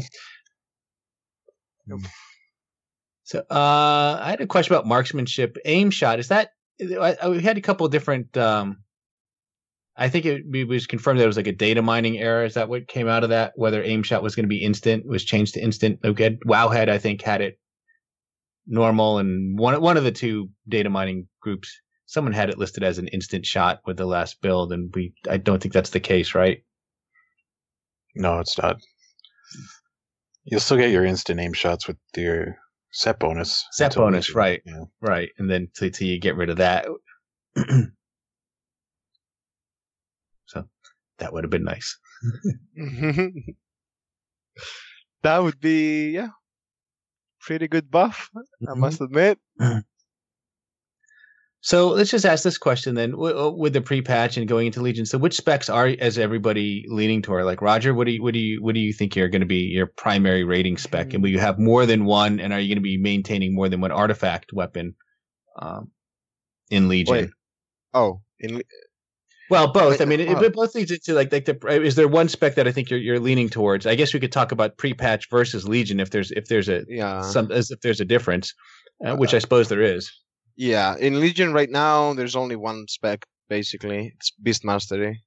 So 3.24 3.40
uh, 3.50 4.20
I 4.22 4.30
had 4.30 4.40
a 4.40 4.46
question 4.46 4.74
about 4.74 4.87
marksmanship. 4.87 5.58
Aim 5.64 5.90
shot 5.90 6.20
is 6.20 6.28
that? 6.28 6.50
I, 6.80 7.16
I, 7.20 7.28
we 7.30 7.42
had 7.42 7.58
a 7.58 7.62
couple 7.62 7.84
of 7.84 7.92
different. 7.92 8.37
Um, 8.37 8.83
I 9.96 10.09
think 10.09 10.26
it, 10.26 10.42
it 10.52 10.68
was 10.68 10.87
confirmed 10.87 11.20
that 11.20 11.24
it 11.24 11.28
was 11.28 11.37
like 11.37 11.46
a 11.46 11.52
data 11.52 11.80
mining 11.80 12.18
error. 12.18 12.44
Is 12.44 12.54
that 12.54 12.68
what 12.68 12.88
came 12.88 13.09
out 13.09 13.22
of 13.22 13.30
that? 13.30 13.52
Whether 13.57 13.83
aim 13.83 14.02
shot 14.02 14.22
was 14.22 14.35
going 14.35 14.44
to 14.44 14.48
be 14.48 14.62
instant, 14.62 15.07
was 15.07 15.24
changed 15.24 15.54
to 15.54 15.62
instant. 15.62 16.00
Okay, 16.04 16.37
Wowhead 16.46 16.88
I 16.88 16.98
think 16.98 17.22
had 17.22 17.40
it 17.40 17.59
normal, 18.66 19.18
and 19.18 19.59
one 19.59 19.80
one 19.80 19.96
of 19.96 20.04
the 20.04 20.12
two 20.12 20.50
data 20.68 20.90
mining 20.90 21.28
groups, 21.40 21.72
someone 22.07 22.33
had 22.33 22.50
it 22.50 22.59
listed 22.59 22.83
as 22.83 22.98
an 22.98 23.09
instant 23.09 23.46
shot 23.46 23.80
with 23.87 23.96
the 23.96 24.07
last 24.07 24.40
build, 24.40 24.72
and 24.72 24.92
we 24.94 25.14
I 25.28 25.37
don't 25.37 25.62
think 25.62 25.74
that's 25.74 25.90
the 25.90 26.00
case, 26.00 26.35
right? 26.35 26.59
No, 28.14 28.38
it's 28.38 28.59
not. 28.59 28.76
You'll 30.44 30.61
still 30.61 30.76
get 30.76 30.90
your 30.90 31.04
instant 31.04 31.40
aim 31.40 31.52
shots 31.52 31.88
with 31.88 31.96
your 32.16 32.57
set 32.90 33.18
bonus. 33.18 33.64
Set 33.72 33.94
bonus, 33.94 34.35
right. 34.35 34.62
Yeah. 34.64 34.85
Right, 35.00 35.30
and 35.38 35.50
then 35.50 35.68
till, 35.74 35.90
till 35.90 36.09
you 36.09 36.20
get 36.20 36.37
rid 36.37 36.50
of 36.50 36.59
that. 36.59 36.87
so 40.46 40.68
that 41.18 41.33
would 41.33 41.44
have 41.44 41.50
been 41.50 41.64
nice. 41.64 41.98
that 45.22 45.42
would 45.42 45.61
be 45.61 46.11
yeah, 46.11 46.29
pretty 47.40 47.68
good 47.68 47.90
buff. 47.90 48.31
Mm-hmm. 48.37 48.70
I 48.70 48.74
must 48.74 49.00
admit. 49.00 49.38
So 51.64 51.88
let's 51.88 52.11
just 52.11 52.27
ask 52.27 52.44
this 52.44 52.59
question 52.59 52.94
then: 52.94 53.14
uh, 53.14 53.48
with 53.48 53.72
the 53.72 53.81
pre-patch 53.81 54.37
and 54.37 54.46
going 54.46 54.66
into 54.66 54.83
Legion. 54.83 55.07
So 55.07 55.16
which 55.16 55.35
specs 55.35 55.70
are 55.70 55.94
as 55.98 56.18
everybody 56.18 56.85
leaning 56.88 57.22
toward? 57.22 57.46
Like 57.46 57.62
Roger, 57.62 57.94
what 57.94 58.07
do 58.07 58.12
you 58.12 58.22
what 58.22 58.35
do 58.35 58.38
you 58.38 58.62
what 58.62 58.74
do 58.74 58.81
you 58.81 58.92
think 58.92 59.16
you're 59.16 59.31
going 59.31 59.40
to 59.40 59.46
be 59.46 59.70
your 59.72 59.87
primary 59.87 60.44
raiding 60.44 60.77
spec? 60.77 61.14
And 61.14 61.22
will 61.22 61.31
you 61.31 61.38
have 61.38 61.59
more 61.59 61.87
than 61.87 62.05
one? 62.05 62.38
And 62.38 62.53
are 62.53 62.61
you 62.61 62.68
going 62.68 62.77
to 62.77 62.83
be 62.83 62.98
maintaining 62.98 63.55
more 63.55 63.70
than 63.70 63.81
one 63.81 63.92
artifact 63.92 64.53
weapon 64.53 64.94
um, 65.59 65.90
in 66.68 66.90
Legion? 66.90 67.14
Wait. 67.14 67.31
Oh, 67.94 68.20
in 68.40 68.62
Well, 69.50 69.72
both. 69.72 70.00
I 70.00 70.04
Wait, 70.04 70.09
mean, 70.09 70.20
it, 70.20 70.42
it 70.42 70.54
both 70.54 70.74
leads 70.74 70.90
into 70.90 71.12
like 71.12 71.30
like 71.33 71.44
the. 71.44 71.59
Is 71.83 71.96
there 71.96 72.09
one 72.09 72.28
spec 72.28 72.54
that 72.54 72.66
I 72.66 72.72
think 72.72 72.90
you're 72.90 72.98
you're 72.98 73.20
leaning 73.20 73.48
towards? 73.48 73.87
I 73.87 73.94
guess 73.94 74.14
we 74.14 74.20
could 74.20 74.33
talk 74.33 74.52
about 74.52 74.78
pre-patch 74.78 75.28
versus 75.30 75.68
Legion 75.68 76.00
if 76.00 76.11
there's 76.11 76.30
if 76.30 76.46
there's 76.46 76.68
a 76.68 76.85
yeah. 76.88 77.20
some 77.20 77.52
as 77.52 77.70
if 77.70 77.80
there's 77.80 78.00
a 78.00 78.04
difference, 78.07 78.54
uh, 79.04 79.16
which 79.16 79.35
I 79.35 79.38
suppose 79.38 79.68
there 79.68 79.83
is. 79.83 80.11
Yeah, 80.57 80.96
in 80.98 81.20
Legion 81.20 81.52
right 81.52 81.70
now, 81.70 82.14
there's 82.14 82.37
only 82.37 82.57
one 82.57 82.87
spec 82.88 83.26
basically. 83.48 84.12
It's 84.16 84.30
Beast 84.42 84.64
Mastery. 84.64 85.22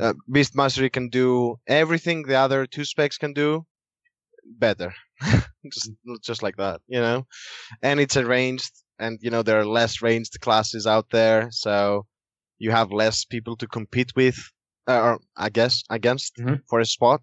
Uh, 0.00 0.14
Beast 0.30 0.56
Mastery 0.56 0.90
can 0.90 1.08
do 1.08 1.56
everything 1.66 2.22
the 2.22 2.36
other 2.36 2.66
two 2.66 2.84
specs 2.84 3.18
can 3.18 3.34
do, 3.34 3.64
better. 4.58 4.94
just 5.72 5.90
just 6.22 6.42
like 6.42 6.56
that, 6.56 6.80
you 6.88 7.00
know. 7.00 7.26
And 7.82 8.00
it's 8.00 8.16
arranged, 8.16 8.72
and 8.98 9.18
you 9.22 9.30
know 9.30 9.42
there 9.42 9.60
are 9.60 9.66
less 9.66 10.02
ranged 10.02 10.40
classes 10.40 10.86
out 10.86 11.10
there, 11.10 11.48
so 11.50 12.06
you 12.64 12.70
have 12.78 12.88
less 13.02 13.16
people 13.34 13.54
to 13.56 13.66
compete 13.78 14.10
with, 14.20 14.38
uh, 14.90 15.00
or 15.06 15.14
I 15.46 15.48
guess 15.58 15.74
against 15.98 16.32
Mhm. 16.36 16.58
for 16.70 16.78
a 16.80 16.86
spot. 16.96 17.22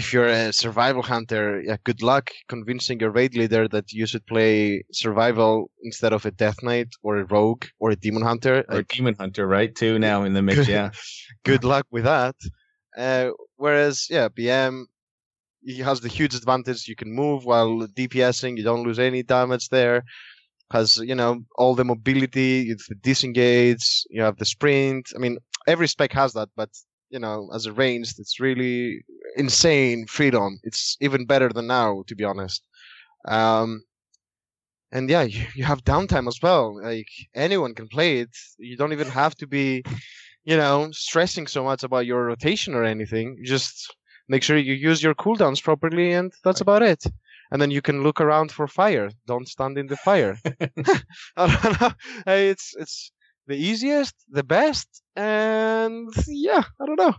If 0.00 0.04
you're 0.12 0.32
a 0.42 0.52
survival 0.64 1.02
hunter, 1.14 1.44
yeah, 1.68 1.78
good 1.88 2.00
luck 2.10 2.26
convincing 2.54 3.00
your 3.02 3.12
raid 3.18 3.34
leader 3.40 3.64
that 3.74 3.86
you 3.98 4.06
should 4.10 4.24
play 4.34 4.54
survival 5.02 5.52
instead 5.88 6.12
of 6.16 6.24
a 6.24 6.30
death 6.42 6.58
knight 6.66 6.90
or 7.04 7.12
a 7.18 7.24
rogue 7.36 7.64
or 7.80 7.88
a 7.90 7.96
demon 8.04 8.22
hunter. 8.30 8.56
Or 8.68 8.76
Like, 8.76 8.88
Demon 8.96 9.16
Hunter, 9.22 9.44
right? 9.56 9.72
Too 9.82 9.98
now 9.98 10.18
in 10.26 10.32
the 10.36 10.42
mix. 10.48 10.68
Yeah. 10.68 10.90
good 11.50 11.64
luck 11.72 11.86
with 11.90 12.04
that. 12.04 12.36
Uh, 12.96 13.26
whereas, 13.56 13.96
yeah, 14.16 14.28
BM 14.38 14.74
he 15.66 15.78
has 15.88 15.98
the 16.00 16.08
huge 16.18 16.34
advantage 16.40 16.86
you 16.86 16.94
can 17.02 17.10
move 17.22 17.44
while 17.44 17.72
DPSing. 17.98 18.56
You 18.58 18.62
don't 18.70 18.84
lose 18.88 19.00
any 19.00 19.22
damage 19.24 19.66
there. 19.78 19.98
Has 20.72 20.96
you 20.96 21.14
know 21.14 21.42
all 21.56 21.74
the 21.74 21.84
mobility, 21.84 22.70
it's 22.70 22.88
the 22.88 22.96
disengage. 22.96 24.04
You 24.10 24.22
have 24.22 24.36
the 24.36 24.44
sprint. 24.44 25.12
I 25.14 25.18
mean, 25.18 25.38
every 25.66 25.88
spec 25.88 26.12
has 26.12 26.32
that, 26.34 26.48
but 26.56 26.70
you 27.10 27.18
know, 27.18 27.48
as 27.54 27.66
a 27.66 27.72
ranged, 27.72 28.18
it's 28.18 28.40
really 28.40 29.04
insane 29.36 30.06
freedom. 30.06 30.58
It's 30.64 30.96
even 31.00 31.26
better 31.26 31.48
than 31.50 31.66
now, 31.66 32.02
to 32.08 32.16
be 32.16 32.24
honest. 32.24 32.62
Um, 33.26 33.84
and 34.92 35.08
yeah, 35.10 35.22
you, 35.22 35.46
you 35.54 35.64
have 35.64 35.84
downtime 35.84 36.28
as 36.28 36.40
well. 36.42 36.80
Like 36.82 37.08
anyone 37.34 37.74
can 37.74 37.88
play 37.88 38.20
it. 38.20 38.30
You 38.58 38.76
don't 38.76 38.92
even 38.92 39.08
have 39.08 39.34
to 39.36 39.46
be, 39.46 39.82
you 40.44 40.56
know, 40.56 40.90
stressing 40.92 41.46
so 41.46 41.64
much 41.64 41.82
about 41.82 42.06
your 42.06 42.24
rotation 42.24 42.74
or 42.74 42.84
anything. 42.84 43.36
You 43.38 43.44
just 43.44 43.94
make 44.28 44.42
sure 44.42 44.56
you 44.56 44.74
use 44.74 45.02
your 45.02 45.14
cooldowns 45.14 45.62
properly, 45.62 46.12
and 46.12 46.32
that's 46.44 46.60
about 46.60 46.82
it. 46.82 47.04
And 47.50 47.60
then 47.62 47.70
you 47.70 47.82
can 47.82 48.02
look 48.02 48.20
around 48.20 48.52
for 48.52 48.66
fire. 48.66 49.10
Don't 49.26 49.48
stand 49.48 49.78
in 49.78 49.86
the 49.86 49.96
fire. 49.96 50.38
I 51.36 51.46
don't 51.46 51.80
know. 51.80 51.92
It's 52.26 52.74
it's 52.78 53.12
the 53.46 53.56
easiest, 53.56 54.14
the 54.28 54.42
best, 54.42 55.02
and 55.14 56.08
yeah, 56.26 56.64
I 56.80 56.86
don't 56.86 56.98
know. 56.98 57.14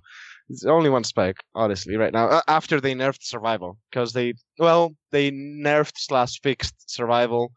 It's 0.49 0.65
only 0.65 0.89
one 0.89 1.03
spec, 1.03 1.37
honestly, 1.55 1.95
right 1.95 2.13
now. 2.13 2.27
Uh, 2.27 2.41
after 2.47 2.79
they 2.81 2.93
nerfed 2.95 3.23
survival, 3.23 3.77
because 3.89 4.13
they 4.13 4.33
well 4.59 4.95
they 5.11 5.31
nerfed 5.31 5.97
slash 5.97 6.39
fixed 6.41 6.89
survival, 6.89 7.51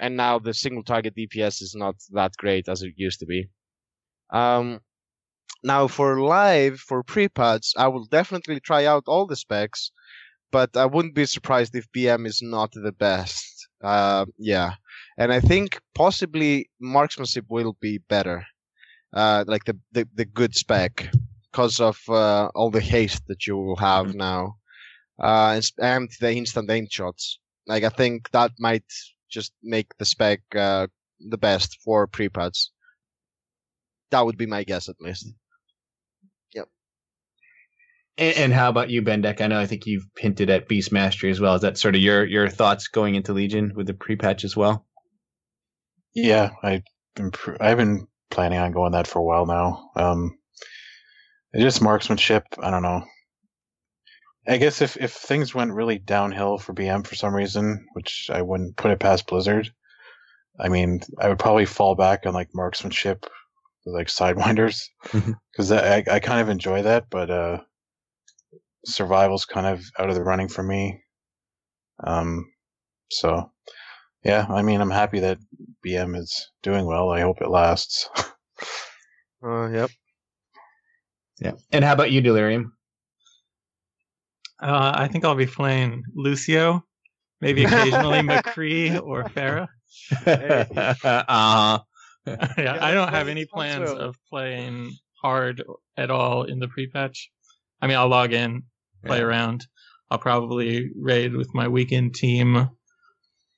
and 0.00 0.16
now 0.16 0.38
the 0.38 0.54
single 0.54 0.84
target 0.84 1.14
DPS 1.16 1.62
is 1.62 1.74
not 1.76 1.96
that 2.12 2.32
great 2.38 2.68
as 2.68 2.82
it 2.82 2.94
used 2.96 3.20
to 3.20 3.26
be. 3.26 3.48
Um, 4.30 4.80
now 5.62 5.86
for 5.88 6.20
live 6.20 6.80
for 6.80 7.02
pre-patch, 7.02 7.72
I 7.76 7.88
will 7.88 8.06
definitely 8.06 8.60
try 8.60 8.86
out 8.86 9.04
all 9.06 9.26
the 9.26 9.36
specs, 9.36 9.90
but 10.52 10.76
I 10.76 10.86
wouldn't 10.86 11.14
be 11.14 11.26
surprised 11.26 11.74
if 11.74 11.90
BM 11.92 12.26
is 12.26 12.40
not 12.42 12.72
the 12.72 12.92
best. 12.92 13.68
Uh, 13.82 14.24
yeah, 14.38 14.74
and 15.18 15.32
I 15.32 15.40
think 15.40 15.78
possibly 15.94 16.70
marksmanship 16.80 17.44
will 17.48 17.76
be 17.80 17.98
better, 17.98 18.44
uh, 19.12 19.44
like 19.46 19.64
the 19.64 19.78
the, 19.92 20.08
the 20.14 20.24
good 20.24 20.54
spec 20.54 21.10
because 21.50 21.80
of 21.80 21.98
uh, 22.08 22.48
all 22.54 22.70
the 22.70 22.80
haste 22.80 23.26
that 23.28 23.46
you 23.46 23.56
will 23.56 23.76
have 23.76 24.14
now, 24.14 24.56
uh, 25.22 25.52
and, 25.56 25.72
and 25.78 26.10
the 26.20 26.32
instant 26.32 26.70
aim 26.70 26.86
shots. 26.90 27.38
Like 27.66 27.84
I 27.84 27.90
think 27.90 28.30
that 28.30 28.52
might 28.58 28.84
just 29.30 29.52
make 29.62 29.88
the 29.98 30.04
spec 30.04 30.40
uh, 30.54 30.86
the 31.20 31.38
best 31.38 31.78
for 31.84 32.06
pre-patch. 32.06 32.70
That 34.10 34.24
would 34.24 34.38
be 34.38 34.46
my 34.46 34.64
guess, 34.64 34.88
at 34.88 35.00
least. 35.00 35.32
And, 38.18 38.36
and 38.36 38.52
how 38.52 38.68
about 38.68 38.90
you, 38.90 39.02
Bendak? 39.02 39.40
I 39.40 39.46
know 39.46 39.60
I 39.60 39.66
think 39.66 39.86
you've 39.86 40.06
hinted 40.16 40.50
at 40.50 40.68
Beast 40.68 40.92
Mastery 40.92 41.30
as 41.30 41.40
well. 41.40 41.54
Is 41.54 41.62
that 41.62 41.78
sort 41.78 41.94
of 41.94 42.00
your 42.00 42.24
your 42.24 42.48
thoughts 42.48 42.88
going 42.88 43.14
into 43.14 43.32
Legion 43.32 43.72
with 43.74 43.86
the 43.86 43.94
pre-patch 43.94 44.44
as 44.44 44.56
well? 44.56 44.86
Yeah, 46.14 46.50
I 46.62 46.82
I've 47.60 47.76
been 47.76 48.06
planning 48.30 48.58
on 48.58 48.72
going 48.72 48.92
that 48.92 49.06
for 49.06 49.18
a 49.18 49.24
while 49.24 49.46
now. 49.46 49.90
Um, 49.96 50.38
it's 51.52 51.62
just 51.62 51.82
marksmanship. 51.82 52.44
I 52.58 52.70
don't 52.70 52.82
know. 52.82 53.04
I 54.48 54.58
guess 54.58 54.80
if 54.80 54.96
if 54.96 55.12
things 55.12 55.54
went 55.54 55.72
really 55.72 55.98
downhill 55.98 56.58
for 56.58 56.72
BM 56.72 57.06
for 57.06 57.14
some 57.14 57.34
reason, 57.34 57.86
which 57.94 58.30
I 58.32 58.42
wouldn't 58.42 58.76
put 58.76 58.92
it 58.92 59.00
past 59.00 59.26
Blizzard, 59.26 59.70
I 60.58 60.68
mean, 60.68 61.00
I 61.18 61.28
would 61.28 61.38
probably 61.38 61.66
fall 61.66 61.94
back 61.96 62.26
on 62.26 62.34
like 62.34 62.54
marksmanship, 62.54 63.26
like 63.84 64.06
sidewinders, 64.06 64.88
because 65.52 65.72
I 65.72 66.04
I 66.10 66.20
kind 66.20 66.40
of 66.40 66.48
enjoy 66.48 66.82
that, 66.82 67.06
but 67.10 67.30
uh, 67.30 67.58
survival's 68.86 69.44
kind 69.44 69.66
of 69.66 69.84
out 69.98 70.08
of 70.08 70.14
the 70.14 70.22
running 70.22 70.48
for 70.48 70.62
me. 70.62 71.02
Um, 72.04 72.46
so 73.10 73.50
yeah, 74.24 74.46
I 74.48 74.62
mean, 74.62 74.80
I'm 74.80 74.90
happy 74.90 75.20
that 75.20 75.38
BM 75.86 76.16
is 76.16 76.50
doing 76.62 76.84
well. 76.84 77.10
I 77.10 77.20
hope 77.20 77.40
it 77.40 77.48
lasts. 77.48 78.08
Uh, 79.44 79.68
yep. 79.68 79.90
Yeah. 81.38 81.52
And 81.70 81.84
how 81.84 81.92
about 81.92 82.10
you, 82.10 82.20
Delirium? 82.20 82.72
Uh, 84.60 84.92
I 84.94 85.08
think 85.08 85.24
I'll 85.24 85.34
be 85.34 85.46
playing 85.46 86.02
Lucio, 86.14 86.82
maybe 87.40 87.64
occasionally 87.64 88.18
McCree 88.22 89.00
or 89.00 89.24
Pharah. 89.24 89.68
uh-huh. 90.26 91.78
yeah, 92.58 92.78
I 92.80 92.92
don't 92.92 93.10
have 93.10 93.28
any 93.28 93.44
plans 93.44 93.90
well. 93.90 94.00
of 94.00 94.16
playing 94.28 94.92
hard 95.22 95.62
at 95.96 96.10
all 96.10 96.44
in 96.44 96.58
the 96.58 96.68
pre-patch. 96.68 97.30
I 97.80 97.86
mean, 97.86 97.98
I'll 97.98 98.08
log 98.08 98.32
in, 98.32 98.64
play 99.04 99.18
Yeah. 99.18 99.24
around. 99.24 99.66
I'll 100.10 100.18
probably 100.18 100.90
raid 100.96 101.34
with 101.34 101.52
my 101.54 101.66
weekend 101.68 102.14
team. 102.14 102.70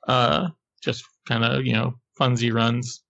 Uh, 0.07 0.49
just 0.82 1.05
kind 1.26 1.45
of 1.45 1.66
you 1.66 1.72
know 1.72 1.95
funsy 2.18 2.53
runs. 2.53 3.03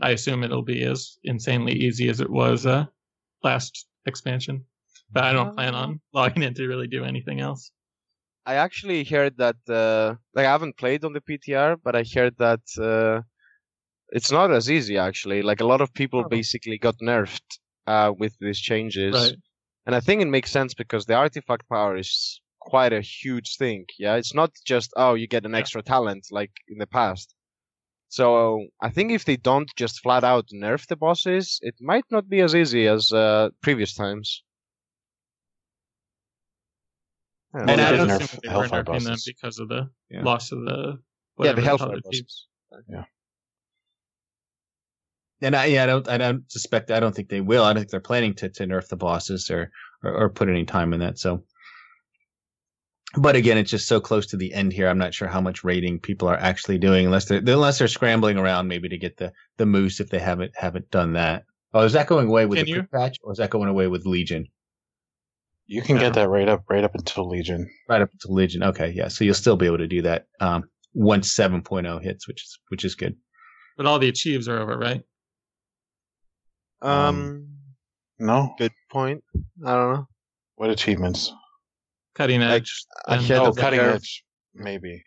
I 0.00 0.10
assume 0.10 0.42
it'll 0.44 0.62
be 0.62 0.82
as 0.84 1.18
insanely 1.24 1.72
easy 1.72 2.08
as 2.08 2.20
it 2.20 2.30
was 2.30 2.66
uh 2.66 2.84
last 3.42 3.86
expansion, 4.06 4.64
but 5.12 5.24
I 5.24 5.32
don't 5.32 5.54
plan 5.54 5.74
on 5.74 6.00
logging 6.12 6.42
in 6.42 6.54
to 6.54 6.66
really 6.66 6.86
do 6.88 7.04
anything 7.04 7.40
else. 7.40 7.70
I 8.46 8.54
actually 8.54 9.02
heard 9.04 9.36
that 9.38 9.56
uh, 9.68 10.14
like 10.34 10.46
I 10.46 10.50
haven't 10.50 10.76
played 10.78 11.04
on 11.04 11.12
the 11.12 11.20
PTR, 11.20 11.76
but 11.82 11.96
I 11.96 12.04
heard 12.14 12.34
that 12.38 12.60
uh, 12.80 13.22
it's 14.10 14.30
not 14.30 14.52
as 14.52 14.70
easy 14.70 14.96
actually. 14.98 15.42
Like 15.42 15.60
a 15.60 15.66
lot 15.66 15.80
of 15.80 15.92
people 15.92 16.22
Oh. 16.24 16.28
basically 16.28 16.78
got 16.78 16.96
nerfed 16.98 17.58
uh, 17.86 18.12
with 18.16 18.34
these 18.40 18.60
changes, 18.60 19.14
Right. 19.14 19.36
And 19.86 19.94
I 19.94 20.00
think 20.00 20.22
it 20.22 20.26
makes 20.28 20.50
sense 20.50 20.74
because 20.74 21.06
the 21.06 21.14
artifact 21.14 21.68
power 21.68 21.96
is 21.96 22.40
quite 22.60 22.92
a 22.92 23.00
huge 23.00 23.56
thing. 23.56 23.86
Yeah, 23.98 24.16
it's 24.16 24.34
not 24.34 24.50
just 24.66 24.92
oh 24.96 25.14
you 25.14 25.26
get 25.28 25.46
an 25.46 25.54
Yeah. 25.54 25.60
extra 25.60 25.82
talent 25.82 26.26
like 26.30 26.52
in 26.68 26.78
the 26.78 26.86
past. 26.86 27.34
So 28.08 28.66
I 28.80 28.90
think 28.90 29.12
if 29.12 29.24
they 29.24 29.36
don't 29.36 29.70
just 29.76 30.00
flat 30.00 30.24
out 30.24 30.48
nerf 30.54 30.86
the 30.86 30.96
bosses, 30.96 31.58
it 31.62 31.74
might 31.80 32.04
not 32.10 32.28
be 32.28 32.40
as 32.40 32.54
easy 32.54 32.86
as 32.88 33.12
uh, 33.12 33.50
previous 33.62 33.94
times. 33.94 34.42
Yeah, 37.54 37.62
And 37.62 37.70
And 37.70 37.80
I 37.80 37.88
I 37.88 37.96
don't 37.96 38.08
nerf 38.08 38.18
think 38.18 38.42
they 38.42 38.48
were 38.48 38.52
Hellfire 38.52 38.84
nerfing 38.84 39.04
them 39.04 39.04
bosses. 39.04 39.24
because 39.26 39.58
of 39.58 39.68
the 39.68 39.90
Yeah. 40.10 40.22
loss 40.22 40.52
of 40.52 40.60
the 40.60 40.98
yeah, 41.38 41.52
whatever 41.52 41.56
the 41.56 41.62
they 41.62 41.68
call 41.68 41.88
Hellfire 41.88 41.96
it, 41.98 42.04
bosses. 42.04 42.46
And 45.42 45.54
I, 45.54 45.66
yeah, 45.66 45.82
I 45.82 45.86
don't, 45.86 46.08
I 46.08 46.16
don't 46.18 46.50
suspect, 46.50 46.90
I 46.90 46.98
don't 47.00 47.14
think 47.14 47.28
they 47.28 47.40
will. 47.42 47.62
I 47.64 47.72
don't 47.72 47.80
think 47.82 47.90
they're 47.90 48.00
planning 48.00 48.34
to, 48.36 48.48
to 48.48 48.66
nerf 48.66 48.88
the 48.88 48.96
bosses 48.96 49.50
or, 49.50 49.70
or, 50.02 50.12
or 50.12 50.28
put 50.30 50.48
any 50.48 50.64
time 50.64 50.92
in 50.94 51.00
that. 51.00 51.18
So, 51.18 51.44
but 53.18 53.36
again, 53.36 53.58
it's 53.58 53.70
just 53.70 53.86
so 53.88 54.00
close 54.00 54.26
to 54.28 54.36
the 54.36 54.52
end 54.54 54.72
here. 54.72 54.88
I'm 54.88 54.98
not 54.98 55.14
sure 55.14 55.28
how 55.28 55.40
much 55.40 55.62
raiding 55.64 56.00
people 56.00 56.28
are 56.28 56.36
actually 56.36 56.78
doing 56.78 57.06
unless 57.06 57.26
they're, 57.26 57.38
unless 57.38 57.78
they're 57.78 57.88
scrambling 57.88 58.38
around 58.38 58.68
maybe 58.68 58.88
to 58.88 58.98
get 58.98 59.16
the, 59.18 59.32
the 59.58 59.66
moose 59.66 60.00
if 60.00 60.08
they 60.10 60.18
haven't, 60.18 60.52
haven't 60.56 60.90
done 60.90 61.12
that. 61.14 61.44
Oh, 61.74 61.82
is 61.84 61.92
that 61.92 62.06
going 62.06 62.28
away 62.28 62.46
with 62.46 62.58
Can 62.58 62.66
the 62.66 62.72
you? 62.72 62.82
patch 62.84 63.18
or 63.22 63.32
is 63.32 63.38
that 63.38 63.50
going 63.50 63.68
away 63.68 63.86
with 63.88 64.06
Legion? 64.06 64.46
You 65.66 65.82
can 65.82 65.96
Yeah. 65.96 66.02
get 66.02 66.14
that 66.14 66.28
right 66.28 66.48
up 66.48 66.62
right 66.70 66.84
up 66.84 66.94
until 66.94 67.28
Legion. 67.28 67.68
Right 67.88 68.00
up 68.00 68.08
to 68.20 68.32
Legion. 68.32 68.62
Okay. 68.62 68.92
Yeah. 68.94 69.08
So 69.08 69.24
you'll 69.24 69.34
still 69.34 69.56
be 69.56 69.66
able 69.66 69.78
to 69.78 69.88
do 69.88 70.00
that. 70.02 70.26
Um, 70.40 70.64
once 70.94 71.34
7.0 71.34 72.02
hits, 72.02 72.26
which 72.28 72.42
is, 72.42 72.58
which 72.68 72.84
is 72.84 72.94
good. 72.94 73.16
But 73.76 73.84
all 73.84 73.98
the 73.98 74.08
achieves 74.08 74.48
are 74.48 74.58
over, 74.58 74.78
right? 74.78 75.02
Um, 76.82 76.90
Um, 76.90 77.48
No? 78.18 78.54
good 78.58 78.72
point. 78.90 79.22
I 79.64 79.72
don't 79.74 79.92
know. 79.94 80.08
What 80.56 80.70
achievements? 80.70 81.32
Cutting 82.14 82.42
edge. 82.42 82.72
I 83.06 83.16
and 83.16 83.24
had 83.24 83.38
oh, 83.38 83.50
a 83.50 83.54
cutting 83.54 83.80
curve. 83.80 83.96
edge. 83.96 84.24
Maybe. 84.54 85.02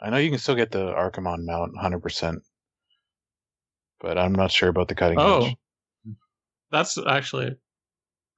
I 0.00 0.10
know 0.10 0.16
you 0.16 0.30
can 0.30 0.38
still 0.38 0.54
get 0.56 0.70
the 0.70 0.92
Archimonde 0.92 1.44
mount 1.44 1.74
100%. 1.76 2.38
But 4.00 4.18
I'm 4.18 4.34
not 4.34 4.50
sure 4.50 4.68
about 4.68 4.88
the 4.88 4.94
cutting 4.94 5.18
edge. 5.18 5.26
Oh, 5.26 5.46
edge. 5.46 5.56
that's 6.70 6.98
actually 6.98 7.56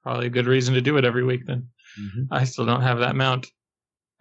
probably 0.02 0.26
a 0.26 0.30
good 0.30 0.46
reason 0.46 0.74
to 0.74 0.80
do 0.80 0.96
it 0.96 1.04
every 1.04 1.24
week. 1.24 1.46
Then 1.46 1.68
I 2.30 2.44
still 2.44 2.64
don't 2.66 2.82
have 2.82 2.98
that 3.00 3.16
mount 3.16 3.46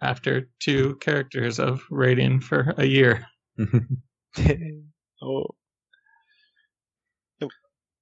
after 0.02 0.48
two 0.58 0.96
characters 0.96 1.58
of 1.58 1.82
raiding 1.90 2.40
for 2.40 2.74
a 2.78 2.84
year. 2.84 3.26
oh, 5.22 5.46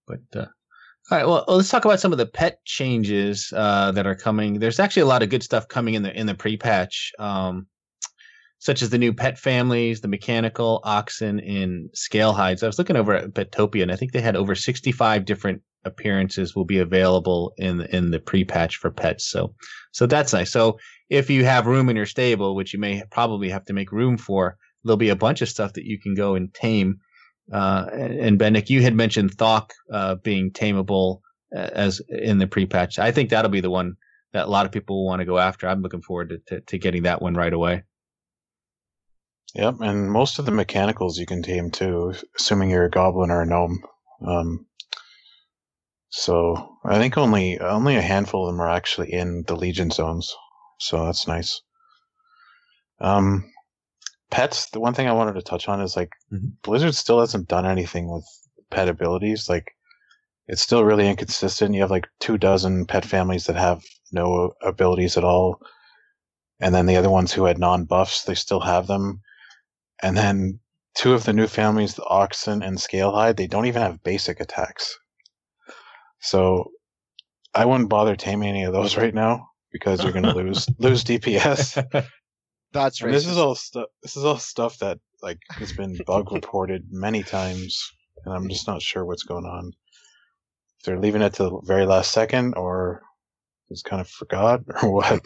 But 0.09 0.40
uh, 0.40 0.46
all 1.11 1.18
right, 1.18 1.26
well, 1.26 1.44
let's 1.46 1.68
talk 1.68 1.84
about 1.84 2.00
some 2.00 2.12
of 2.12 2.18
the 2.18 2.26
pet 2.26 2.64
changes 2.64 3.52
uh, 3.54 3.92
that 3.92 4.06
are 4.06 4.16
coming. 4.16 4.59
There's 4.59 4.80
actually 4.80 5.02
a 5.02 5.06
lot 5.06 5.22
of 5.22 5.30
good 5.30 5.42
stuff 5.42 5.68
coming 5.68 5.94
in 5.94 6.02
the 6.02 6.18
in 6.18 6.26
the 6.26 6.34
pre-patch, 6.34 7.12
um, 7.18 7.66
such 8.59 8.82
as 8.82 8.90
the 8.90 8.98
new 8.98 9.12
pet 9.12 9.38
families, 9.38 10.00
the 10.00 10.09
mechanical 10.09 10.80
oxen, 10.84 11.40
and 11.40 11.90
scale 11.94 12.32
hides. 12.32 12.62
I 12.62 12.66
was 12.66 12.78
looking 12.78 12.96
over 12.96 13.14
at 13.14 13.34
Petopia, 13.34 13.82
and 13.82 13.92
I 13.92 13.96
think 13.96 14.12
they 14.12 14.20
had 14.20 14.36
over 14.36 14.54
65 14.54 15.24
different 15.24 15.62
appearances 15.84 16.54
will 16.54 16.64
be 16.64 16.78
available 16.78 17.52
in 17.56 17.78
the, 17.78 17.96
in 17.96 18.11
the 18.11 18.20
pre-patch 18.20 18.76
for 18.76 18.90
pets. 18.90 19.28
So, 19.28 19.54
so 19.92 20.06
that's 20.06 20.32
nice. 20.32 20.50
So 20.50 20.78
if 21.09 21.30
you 21.30 21.44
have 21.44 21.66
room 21.66 21.88
in 21.88 21.96
your 21.96 22.06
stable, 22.06 22.54
which 22.54 22.72
you 22.72 22.78
may 22.78 23.02
probably 23.11 23.48
have 23.48 23.64
to 23.66 23.72
make 23.72 23.92
room 23.92 24.18
for, 24.18 24.56
there'll 24.84 24.96
be 24.96 25.09
a 25.09 25.16
bunch 25.16 25.42
of 25.42 25.48
stuff 25.48 25.72
that 25.74 25.84
you 25.84 25.98
can 26.00 26.14
go 26.14 26.34
and 26.34 26.52
tame. 26.54 26.98
Uh, 27.53 27.86
and, 27.92 28.38
Bendak, 28.38 28.68
you 28.68 28.82
had 28.82 28.94
mentioned 28.94 29.36
Thok 29.36 29.70
uh, 29.92 30.16
being 30.16 30.51
tameable 30.51 31.20
uh, 31.55 31.70
as 31.72 32.01
in 32.09 32.38
the 32.38 32.46
pre-patch. 32.46 32.99
I 32.99 33.11
think 33.12 33.30
that'll 33.30 33.51
be 33.51 33.62
the 33.62 33.70
one 33.70 33.96
that 34.32 34.46
a 34.46 34.51
lot 34.51 34.66
of 34.66 34.72
people 34.72 35.07
want 35.07 35.20
to 35.20 35.26
go 35.26 35.38
after. 35.38 35.66
I'm 35.66 35.80
looking 35.80 36.03
forward 36.03 36.28
to, 36.30 36.38
to, 36.49 36.61
to 36.61 36.78
getting 36.78 37.05
that 37.05 37.22
one 37.22 37.34
right 37.34 37.53
away. 37.53 37.84
Yep, 39.55 39.76
and 39.80 40.11
most 40.12 40.38
of 40.38 40.44
the 40.44 40.53
mechanicals 40.53 41.18
you 41.18 41.24
can 41.24 41.42
tame 41.42 41.70
too, 41.70 42.14
assuming 42.38 42.70
you're 42.70 42.84
a 42.84 42.90
goblin 42.90 43.30
or 43.30 43.42
a 43.42 43.46
gnome. 43.46 43.82
Um, 44.26 44.66
so 46.11 46.76
I 46.84 46.99
think 46.99 47.16
only 47.16 47.59
only 47.59 47.96
a 47.96 48.03
handful 48.03 48.46
of 48.46 48.53
them 48.53 48.61
are 48.61 48.68
actually 48.68 49.12
in 49.12 49.44
the 49.46 49.57
Legion 49.57 49.90
zones, 49.90 50.34
so 50.78 51.07
that's 51.07 51.26
nice. 51.26 51.62
Um, 53.01 53.51
pets. 54.31 54.70
The 54.70 54.81
one 54.81 54.95
thing 54.95 55.09
I 55.09 55.12
wanted 55.12 55.35
to 55.35 55.43
touch 55.43 55.68
on 55.68 55.81
is 55.81 55.97
like 55.97 56.11
Mhm. 56.33 56.53
Blizzard 56.62 56.95
still 56.95 57.20
hasn't 57.20 57.49
done 57.49 57.66
anything 57.66 58.11
with 58.11 58.24
pet 58.70 58.89
abilities. 58.89 59.49
Like 59.49 59.74
it's 60.47 60.62
still 60.62 60.85
really 60.85 61.09
inconsistent. 61.09 61.74
You 61.74 61.83
have 61.83 61.91
like 61.91 62.09
two 62.20 62.39
dozen 62.39 62.87
pet 62.87 63.05
families 63.05 63.47
that 63.47 63.57
have 63.57 63.83
no 64.12 64.53
abilities 64.62 65.16
at 65.16 65.24
all, 65.24 65.61
and 66.61 66.74
then 66.74 66.87
the 66.87 66.97
other 66.97 67.11
ones 67.11 67.33
who 67.33 67.45
had 67.45 67.59
non 67.59 67.85
buffs, 67.85 68.24
they 68.24 68.35
still 68.35 68.61
have 68.61 68.87
them. 68.87 69.20
And 70.03 70.16
then 70.16 70.61
two 70.95 71.12
of 71.12 71.24
the 71.24 71.33
new 71.33 71.47
families, 71.47 71.95
the 71.95 72.05
Oxen 72.05 72.62
and 72.62 72.79
Scalehide, 72.79 73.37
they 73.37 73.47
don't 73.47 73.66
even 73.66 73.83
have 73.83 74.03
basic 74.03 74.41
attacks. 74.41 74.97
So 76.20 76.70
I 77.55 77.64
wouldn't 77.64 77.89
bother 77.89 78.16
taming 78.16 78.49
any 78.49 78.64
of 78.64 78.72
those 78.72 78.97
right 79.03 79.14
now 79.14 79.49
because 79.72 80.03
you're 80.03 80.12
going 80.12 80.24
to 80.24 80.35
lose 80.35 80.68
lose 80.79 81.05
DPS. 81.11 82.07
that's 82.73 83.01
And 83.01 83.11
racist. 83.11 83.14
this 83.14 83.27
is 83.27 83.39
all 83.39 83.55
stuff. 83.55 83.87
This 84.03 84.16
is 84.16 84.25
all 84.25 84.39
stuff 84.39 84.79
that 84.79 84.99
like 85.23 85.39
has 85.51 85.73
been 85.73 85.97
bug 86.07 86.33
reported 86.33 86.87
many 86.91 87.23
times, 87.23 87.93
and 88.25 88.35
I'm 88.35 88.49
just 88.49 88.66
not 88.66 88.83
sure 88.83 89.05
what's 89.05 89.25
going 89.25 89.45
on. 89.47 89.73
If 90.79 90.85
they're 90.85 91.01
leaving 91.01 91.23
it 91.23 91.35
to 91.35 91.45
the 91.45 91.61
very 91.64 91.87
last 91.87 92.12
second, 92.12 92.55
or 92.57 93.03
just 93.71 93.85
kind 93.85 94.01
of 94.01 94.09
forgot, 94.09 94.61
or 94.83 94.93
what. 94.93 95.21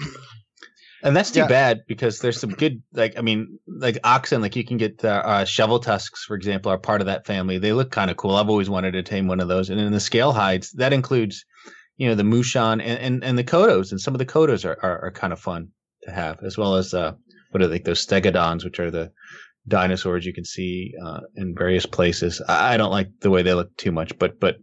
And 1.05 1.17
that's 1.17 1.33
too 1.33 1.41
Yeah. 1.41 1.49
bad 1.49 1.81
because 1.89 2.21
there's 2.21 2.39
some 2.39 2.51
good, 2.51 2.81
like, 2.93 3.19
I 3.19 3.23
mean, 3.23 3.59
like 3.67 3.99
oxen, 4.05 4.41
like 4.41 4.55
you 4.55 4.65
can 4.65 4.77
get 4.77 5.05
uh, 5.05 5.09
uh, 5.25 5.45
shovel 5.45 5.81
tusks, 5.81 6.23
for 6.25 6.37
example, 6.37 6.71
are 6.71 6.79
part 6.79 7.01
of 7.01 7.09
that 7.09 7.27
family. 7.27 7.59
They 7.59 7.73
look 7.73 7.91
kind 7.91 8.09
of 8.09 8.17
cool. 8.17 8.37
I've 8.37 8.49
always 8.49 8.71
wanted 8.71 8.93
to 8.93 9.03
tame 9.03 9.27
one 9.27 9.41
of 9.41 9.49
those. 9.49 9.69
And 9.69 9.81
in 9.81 9.91
the 9.91 9.99
scale 9.99 10.31
hides, 10.33 10.71
that 10.75 10.93
includes, 10.93 11.45
you 11.97 12.07
know, 12.09 12.15
the 12.15 12.23
Mushan 12.23 12.75
and, 12.81 12.83
and, 12.83 13.25
and 13.25 13.37
the 13.37 13.43
Kodos. 13.43 13.91
And 13.91 14.01
some 14.01 14.15
of 14.15 14.19
the 14.21 14.27
Kodos 14.27 14.65
are, 14.65 14.79
are, 14.81 15.07
are 15.07 15.11
kind 15.11 15.33
of 15.33 15.41
fun 15.41 15.71
to 16.05 16.13
have, 16.13 16.41
as 16.45 16.57
well 16.57 16.77
as, 16.77 16.95
uh, 16.95 17.15
what 17.53 17.63
are 17.63 17.69
they, 17.69 17.79
those 17.79 18.05
Stegodons, 18.05 18.65
which 18.65 18.81
are 18.81 18.91
the 18.91 19.13
dinosaurs 19.69 20.27
you 20.27 20.33
can 20.35 20.45
see 20.45 20.93
uh, 21.05 21.21
in 21.37 21.55
various 21.57 21.87
places. 21.87 22.43
I, 22.49 22.75
I 22.75 22.77
don't 22.77 22.91
like 22.91 23.09
the 23.21 23.31
way 23.31 23.43
they 23.43 23.55
look 23.55 23.77
too 23.77 23.93
much, 23.93 24.19
but, 24.19 24.41
but, 24.41 24.57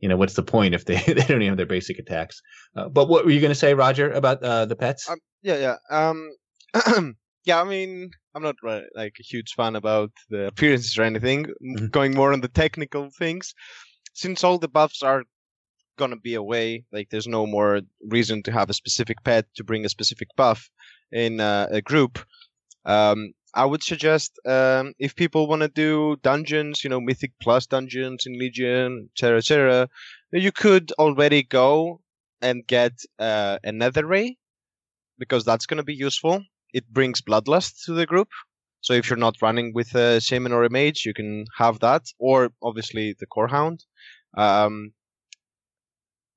you 0.00 0.08
know, 0.08 0.16
what's 0.16 0.34
the 0.34 0.42
point 0.42 0.74
if 0.74 0.84
they, 0.84 0.96
they 1.06 1.14
don't 1.14 1.42
even 1.42 1.48
have 1.48 1.56
their 1.56 1.66
basic 1.66 1.98
attacks? 1.98 2.42
Uh, 2.76 2.88
but 2.88 3.08
what 3.08 3.24
were 3.24 3.30
you 3.30 3.40
going 3.40 3.50
to 3.52 3.54
say, 3.54 3.74
Roger, 3.74 4.10
about 4.12 4.42
uh, 4.42 4.66
the 4.66 4.76
pets? 4.76 5.08
Um, 5.08 5.18
yeah, 5.42 5.76
yeah. 5.90 6.08
Um, 6.08 6.30
yeah. 7.44 7.60
I 7.60 7.64
mean, 7.64 8.10
I'm 8.34 8.42
not 8.42 8.56
right, 8.62 8.84
like 8.94 9.14
a 9.18 9.22
huge 9.22 9.52
fan 9.54 9.76
about 9.76 10.10
the 10.28 10.46
appearances 10.48 10.98
or 10.98 11.04
anything. 11.04 11.46
M- 11.46 11.76
Mhm. 11.86 11.90
Going 11.90 12.14
more 12.14 12.32
on 12.32 12.40
the 12.40 12.48
technical 12.48 13.10
things, 13.18 13.54
since 14.12 14.44
all 14.44 14.58
the 14.58 14.68
buffs 14.68 15.02
are 15.02 15.22
gonna 15.96 16.16
be 16.16 16.34
away, 16.34 16.84
like 16.92 17.08
there's 17.10 17.28
no 17.28 17.46
more 17.46 17.80
reason 18.08 18.42
to 18.42 18.52
have 18.52 18.68
a 18.68 18.74
specific 18.74 19.22
pet 19.24 19.46
to 19.54 19.62
bring 19.64 19.84
a 19.84 19.88
specific 19.88 20.28
buff 20.36 20.68
in 21.14 21.40
uh, 21.40 21.68
a 21.70 21.80
group. 21.80 22.18
Um, 22.84 23.32
I 23.54 23.64
would 23.64 23.82
suggest 23.82 24.38
um, 24.46 24.94
if 24.98 25.14
people 25.14 25.46
want 25.46 25.62
to 25.62 25.68
do 25.68 26.16
dungeons, 26.22 26.82
you 26.82 26.90
know, 26.90 27.00
Mythic 27.00 27.32
Plus 27.40 27.66
dungeons 27.66 28.26
in 28.26 28.38
Legion, 28.38 29.08
etc., 29.12 29.38
etc., 29.38 29.88
you 30.32 30.50
could 30.52 30.92
already 30.98 31.44
go 31.44 32.00
and 32.42 32.66
get 32.66 32.92
uh, 33.18 33.58
a 33.62 33.72
Nether 33.72 34.04
Ray 34.04 34.36
because 35.18 35.44
that's 35.44 35.66
going 35.66 35.78
to 35.78 35.84
be 35.84 35.94
useful. 35.94 36.42
It 36.72 36.92
brings 36.92 37.22
Bloodlust 37.22 37.84
to 37.84 37.92
the 37.94 38.06
group. 38.06 38.28
So 38.80 38.92
if 38.92 39.08
you're 39.08 39.16
not 39.16 39.40
running 39.40 39.72
with 39.72 39.94
a 39.94 40.20
Shaman 40.20 40.52
or 40.52 40.64
a 40.64 40.70
Mage, 40.70 41.06
you 41.06 41.14
can 41.14 41.46
have 41.56 41.80
that, 41.80 42.02
or 42.18 42.50
obviously 42.62 43.14
the 43.18 43.26
Core 43.26 43.48
Hound. 43.48 43.84
Um, 44.36 44.92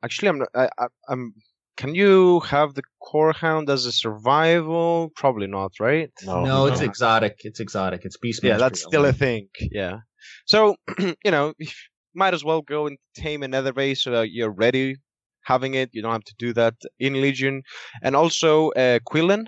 actually, 0.03 0.29
I'm. 0.29 0.43
I, 0.55 0.69
I, 0.77 0.87
I'm. 1.09 1.33
Can 1.77 1.93
you 1.93 2.39
have 2.41 2.73
the 2.73 2.81
Core 2.99 3.33
Hound 3.33 3.69
as 3.69 3.85
a 3.85 3.91
survival? 3.91 5.11
Probably 5.15 5.47
not, 5.47 5.73
right? 5.79 6.11
No, 6.23 6.43
no, 6.43 6.65
it's 6.65 6.81
exotic. 6.81 7.41
It's 7.43 7.59
exotic. 7.59 8.01
It's 8.03 8.17
beast. 8.17 8.43
Yeah, 8.43 8.57
that's 8.57 8.81
still 8.81 9.05
a 9.05 9.13
thing. 9.13 9.47
Yeah. 9.71 9.99
So 10.45 10.75
you 10.99 11.31
know, 11.31 11.53
if, 11.59 11.75
might 12.15 12.33
as 12.33 12.43
well 12.43 12.61
go 12.61 12.87
and 12.87 12.97
tame 13.15 13.43
a 13.43 13.47
Nether 13.47 13.73
Ray 13.73 13.93
so 13.93 14.09
that 14.11 14.31
you're 14.31 14.51
ready 14.51 14.97
having 15.43 15.75
it. 15.75 15.89
You 15.93 16.01
don't 16.01 16.11
have 16.11 16.23
to 16.25 16.35
do 16.37 16.51
that 16.53 16.75
in 16.99 17.21
Legion, 17.21 17.63
and 18.03 18.15
also 18.15 18.69
uh, 18.71 18.99
Quilen 19.05 19.45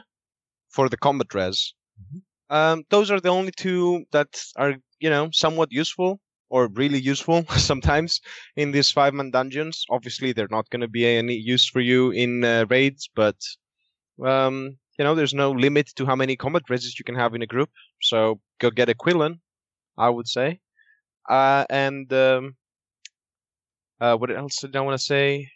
for 0.69 0.87
the 0.87 0.97
combat 0.97 1.33
res. 1.33 1.73
Um, 2.49 2.83
those 2.89 3.11
are 3.11 3.19
the 3.19 3.29
only 3.29 3.51
two 3.51 4.05
that 4.11 4.41
are 4.55 4.75
you 4.99 5.09
know 5.09 5.29
somewhat 5.33 5.69
useful 5.71 6.19
or 6.49 6.67
really 6.73 6.99
useful 6.99 7.45
sometimes 7.57 8.21
in 8.55 8.71
these 8.71 8.91
five 8.91 9.13
man 9.13 9.31
dungeons. 9.31 9.85
Obviously, 9.89 10.33
they're 10.33 10.47
not 10.51 10.69
going 10.69 10.81
to 10.81 10.87
be 10.87 11.05
any 11.05 11.35
use 11.35 11.67
for 11.67 11.79
you 11.81 12.11
in 12.11 12.43
uh, 12.43 12.65
raids, 12.69 13.09
but 13.15 13.35
um, 14.23 14.77
you 14.97 15.05
know, 15.05 15.15
there's 15.15 15.33
no 15.33 15.51
limit 15.51 15.87
to 15.95 16.05
how 16.05 16.15
many 16.15 16.35
combat 16.35 16.63
reses 16.69 16.99
you 16.99 17.05
can 17.05 17.15
have 17.15 17.33
in 17.35 17.41
a 17.41 17.47
group. 17.47 17.69
So 18.01 18.39
go 18.59 18.69
get 18.69 18.89
a 18.89 18.95
Quilen, 18.95 19.39
I 19.97 20.09
would 20.09 20.27
say. 20.27 20.59
Uh, 21.29 21.65
and 21.69 22.11
um, 22.13 22.55
uh, 24.01 24.15
what 24.15 24.31
else 24.31 24.59
did 24.61 24.75
I 24.75 24.81
want 24.81 24.97
to 24.99 25.03
say? 25.05 25.49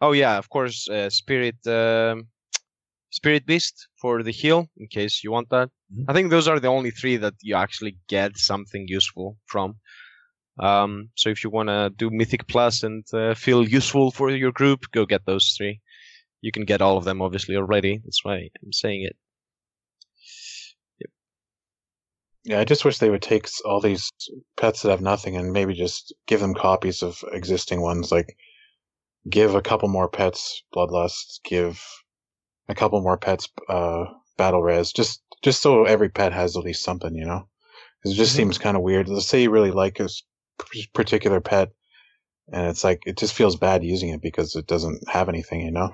Oh 0.00 0.12
yeah, 0.12 0.38
of 0.38 0.48
course, 0.50 0.88
uh, 0.88 1.10
Spirit 1.10 1.56
um, 1.66 2.28
Spirit 3.10 3.46
Beast 3.46 3.88
for 4.00 4.22
the 4.22 4.32
heal, 4.32 4.68
in 4.76 4.88
case 4.88 5.24
you 5.24 5.30
want 5.32 5.48
that. 5.50 5.70
Mhm. 5.92 6.04
I 6.08 6.12
think 6.12 6.30
those 6.30 6.48
are 6.48 6.60
the 6.60 6.68
only 6.68 6.90
three 6.90 7.16
that 7.18 7.34
you 7.42 7.56
actually 7.56 7.96
get 8.08 8.36
something 8.36 8.86
useful 8.88 9.38
from. 9.46 9.76
Um, 10.58 11.10
so 11.16 11.28
if 11.30 11.44
you 11.44 11.50
want 11.50 11.68
to 11.68 11.90
do 11.96 12.10
Mythic 12.10 12.46
Plus 12.48 12.82
and 12.82 13.04
uh, 13.12 13.34
feel 13.34 13.66
useful 13.68 14.10
for 14.10 14.30
your 14.30 14.52
group, 14.52 14.86
go 14.92 15.06
get 15.06 15.26
those 15.26 15.54
three. 15.56 15.80
You 16.42 16.52
can 16.52 16.64
get 16.64 16.82
all 16.82 16.96
of 16.98 17.04
them 17.04 17.22
obviously 17.22 17.56
already. 17.56 17.98
That's 18.04 18.24
why 18.24 18.50
I'm 18.62 18.72
saying 18.72 19.02
it. 19.04 19.16
Yeah, 22.44 22.60
I 22.60 22.64
just 22.64 22.84
wish 22.84 22.98
they 22.98 23.10
would 23.10 23.22
take 23.22 23.48
all 23.64 23.80
these 23.80 24.10
pets 24.56 24.82
that 24.82 24.90
have 24.90 25.00
nothing 25.00 25.36
and 25.36 25.52
maybe 25.52 25.74
just 25.74 26.14
give 26.26 26.40
them 26.40 26.54
copies 26.54 27.02
of 27.02 27.24
existing 27.32 27.80
ones. 27.80 28.12
Like, 28.12 28.36
give 29.28 29.54
a 29.54 29.62
couple 29.62 29.88
more 29.88 30.08
pets 30.08 30.62
Bloodlust, 30.74 31.42
give 31.44 31.82
a 32.68 32.74
couple 32.74 33.00
more 33.02 33.18
pets 33.18 33.48
uh, 33.68 34.06
Battle 34.36 34.62
Res, 34.62 34.92
just 34.92 35.22
just 35.42 35.62
so 35.62 35.84
every 35.84 36.08
pet 36.08 36.32
has 36.32 36.56
at 36.56 36.64
least 36.64 36.82
something, 36.84 37.14
you 37.14 37.24
know? 37.26 37.48
it 38.04 38.14
just 38.14 38.32
Mhm. 38.32 38.36
seems 38.36 38.58
kind 38.58 38.76
of 38.76 38.82
weird. 38.84 39.08
Let's 39.08 39.26
say 39.26 39.42
you 39.42 39.50
really 39.50 39.72
like 39.72 40.00
a 40.00 40.04
s- 40.04 40.22
p- 40.22 40.26
particular 40.94 41.40
pet, 41.40 41.70
and 42.52 42.68
it's 42.68 42.84
like 42.84 43.02
it 43.06 43.16
just 43.16 43.34
feels 43.34 43.56
bad 43.56 43.84
using 43.84 44.10
it 44.10 44.22
because 44.22 44.56
it 44.56 44.66
doesn't 44.66 45.08
have 45.08 45.28
anything, 45.28 45.60
you 45.62 45.72
know? 45.72 45.92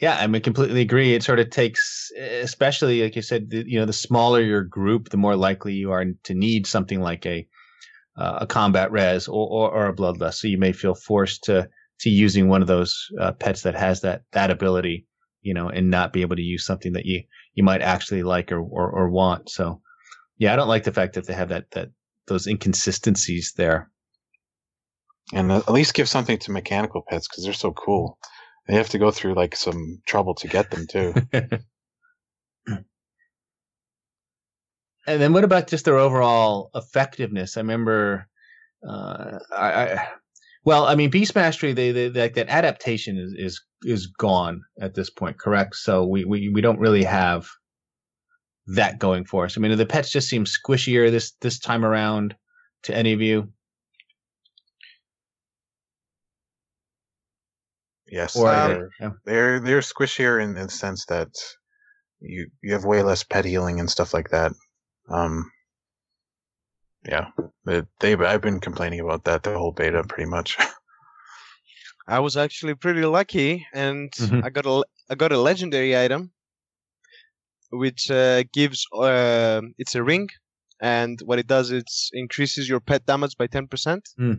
Yeah, 0.00 0.16
I 0.18 0.26
mean, 0.26 0.40
completely 0.40 0.80
agree. 0.80 1.14
It 1.14 1.22
sort 1.22 1.40
of 1.40 1.50
takes, 1.50 2.10
especially 2.18 3.02
like 3.02 3.16
you 3.16 3.22
said, 3.22 3.50
the, 3.50 3.64
you 3.66 3.78
know, 3.78 3.84
the 3.84 3.92
smaller 3.92 4.40
your 4.40 4.62
group, 4.64 5.10
the 5.10 5.18
more 5.18 5.36
likely 5.36 5.74
you 5.74 5.92
are 5.92 6.04
to 6.24 6.34
need 6.34 6.66
something 6.66 7.00
like 7.00 7.26
a 7.26 7.46
uh, 8.16 8.38
a 8.42 8.46
combat 8.46 8.90
res 8.92 9.28
or, 9.28 9.48
or, 9.48 9.70
or 9.72 9.86
a 9.88 9.94
bloodlust. 9.94 10.34
So 10.34 10.48
you 10.48 10.58
may 10.58 10.72
feel 10.72 10.94
forced 10.94 11.44
to 11.44 11.68
to 12.00 12.10
using 12.10 12.48
one 12.48 12.62
of 12.62 12.68
those 12.68 13.08
uh, 13.20 13.32
pets 13.32 13.62
that 13.62 13.74
has 13.74 14.00
that 14.00 14.22
that 14.32 14.50
ability, 14.50 15.06
you 15.42 15.54
know, 15.54 15.68
and 15.68 15.90
not 15.90 16.12
be 16.12 16.22
able 16.22 16.36
to 16.36 16.42
use 16.42 16.64
something 16.64 16.94
that 16.94 17.06
you 17.06 17.22
you 17.54 17.64
might 17.64 17.82
actually 17.82 18.22
like 18.22 18.52
or 18.52 18.60
or, 18.60 18.90
or 18.90 19.10
want. 19.10 19.50
So, 19.50 19.80
yeah, 20.38 20.52
I 20.52 20.56
don't 20.56 20.68
like 20.68 20.84
the 20.84 20.92
fact 20.92 21.14
that 21.14 21.26
they 21.26 21.34
have 21.34 21.48
that 21.50 21.70
that 21.72 21.88
those 22.26 22.46
inconsistencies 22.46 23.54
there. 23.56 23.90
And 25.32 25.52
at 25.52 25.70
least 25.70 25.94
give 25.94 26.08
something 26.08 26.38
to 26.38 26.52
mechanical 26.52 27.02
pets 27.08 27.28
because 27.28 27.44
they're 27.44 27.52
so 27.52 27.72
cool. 27.72 28.18
They 28.66 28.74
have 28.74 28.88
to 28.90 28.98
go 28.98 29.10
through 29.10 29.34
like 29.34 29.54
some 29.54 30.00
trouble 30.06 30.34
to 30.36 30.48
get 30.48 30.70
them 30.70 30.86
too. 30.88 31.14
And 35.06 35.20
then 35.20 35.32
what 35.32 35.44
about 35.44 35.66
just 35.66 35.84
their 35.84 35.96
overall 35.96 36.70
effectiveness? 36.74 37.56
I 37.56 37.60
remember, 37.60 38.28
uh, 38.86 39.38
I, 39.56 39.72
I 39.72 40.08
well, 40.64 40.86
I 40.86 40.94
mean, 40.94 41.10
Beast 41.10 41.34
Mastery, 41.34 41.72
they, 41.72 41.92
they 41.92 42.10
like 42.10 42.34
that 42.34 42.48
adaptation 42.48 43.18
is, 43.18 43.32
is 43.36 43.60
is 43.82 44.06
gone 44.06 44.62
at 44.80 44.94
this 44.94 45.10
point, 45.10 45.38
correct? 45.38 45.76
So 45.76 46.04
we, 46.06 46.24
we 46.24 46.48
we 46.50 46.60
don't 46.60 46.78
really 46.78 47.04
have 47.04 47.48
that 48.66 48.98
going 48.98 49.24
for 49.24 49.44
us. 49.46 49.56
I 49.56 49.60
mean, 49.60 49.76
the 49.76 49.86
pets 49.86 50.10
just 50.10 50.28
seem 50.28 50.44
squishier 50.44 51.10
this 51.10 51.32
this 51.40 51.58
time 51.58 51.84
around 51.84 52.34
to 52.84 52.94
any 52.96 53.12
of 53.12 53.20
you, 53.20 53.52
Yes, 58.10 58.36
or 58.36 58.48
Um, 58.48 58.90
yeah. 59.00 59.10
they're 59.24 59.60
they're 59.60 59.80
squishier 59.80 60.42
in, 60.42 60.56
in 60.56 60.64
the 60.64 60.68
sense 60.70 61.06
that 61.06 61.30
you 62.20 62.50
you 62.62 62.72
have 62.72 62.84
way 62.84 63.02
less 63.02 63.22
pet 63.24 63.44
healing 63.44 63.80
and 63.80 63.90
stuff 63.90 64.12
like 64.12 64.30
that. 64.30 64.52
Um, 65.08 65.50
yeah, 67.04 67.28
they, 67.64 68.14
I've 68.14 68.42
been 68.42 68.60
complaining 68.60 69.00
about 69.00 69.24
that 69.24 69.42
the 69.42 69.56
whole 69.56 69.72
beta 69.72 70.02
pretty 70.04 70.28
much. 70.30 70.56
I 72.08 72.18
was 72.18 72.36
actually 72.36 72.74
pretty 72.74 73.04
lucky, 73.04 73.66
and 73.72 74.12
Mhm. 74.18 74.44
I 74.44 74.50
got 74.50 74.66
a 74.66 74.84
I 75.10 75.14
got 75.14 75.32
a 75.32 75.38
legendary 75.38 75.96
item, 75.96 76.32
which 77.70 78.10
uh, 78.10 78.42
gives 78.52 78.86
uh, 78.92 79.60
it's 79.78 79.94
a 79.94 80.02
ring, 80.02 80.28
and 80.80 81.20
what 81.24 81.38
it 81.38 81.46
does 81.46 81.70
it 81.70 81.90
increases 82.12 82.68
your 82.68 82.80
pet 82.80 83.06
damage 83.06 83.36
by 83.36 83.46
ten 83.46 83.66
percent, 83.68 84.08
Hmm. 84.16 84.34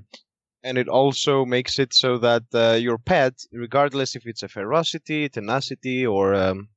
and 0.63 0.77
it 0.77 0.87
also 0.89 1.45
makes 1.45 1.79
it 1.79 1.93
so 1.93 2.17
that 2.19 2.43
uh, 2.53 2.77
your 2.79 2.97
pet, 2.97 3.33
regardless 3.53 4.15
if 4.15 4.25
it's 4.25 4.43
a 4.43 4.49
ferocity, 4.49 5.29
tenacity, 5.29 6.05
or 6.05 6.35
um, 6.35 6.69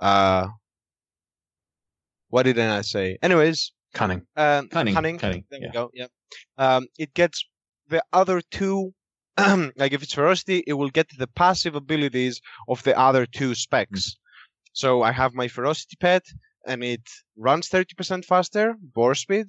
uh, 0.00 0.48
what 2.28 2.44
did 2.44 2.58
I 2.58 2.80
say? 2.82 3.18
Anyways, 3.22 3.72
Cunning. 3.94 4.22
um, 4.36 4.68
Cunning, 4.68 4.94
cunning. 4.94 5.18
cunning, 5.18 5.44
There 5.50 5.60
yeah. 5.60 5.68
we 5.68 5.72
go. 5.72 5.90
Yeah. 5.94 6.06
Um, 6.58 6.86
it 6.98 7.12
gets 7.14 7.44
the 7.88 8.02
other 8.12 8.40
two. 8.50 8.92
like 9.76 9.92
if 9.92 10.02
it's 10.02 10.12
ferocity, 10.14 10.62
it 10.66 10.74
will 10.74 10.90
get 10.90 11.06
the 11.18 11.26
passive 11.26 11.74
abilities 11.74 12.40
of 12.68 12.82
the 12.82 12.98
other 12.98 13.26
two 13.26 13.54
specs. 13.54 14.16
So 14.72 15.02
I 15.02 15.12
have 15.12 15.34
my 15.34 15.48
ferocity 15.48 15.96
pet, 15.98 16.24
and 16.66 16.84
it 16.84 17.02
runs 17.36 17.68
thirty 17.68 17.94
percent 17.94 18.24
faster, 18.24 18.74
bore 18.94 19.14
speed. 19.14 19.46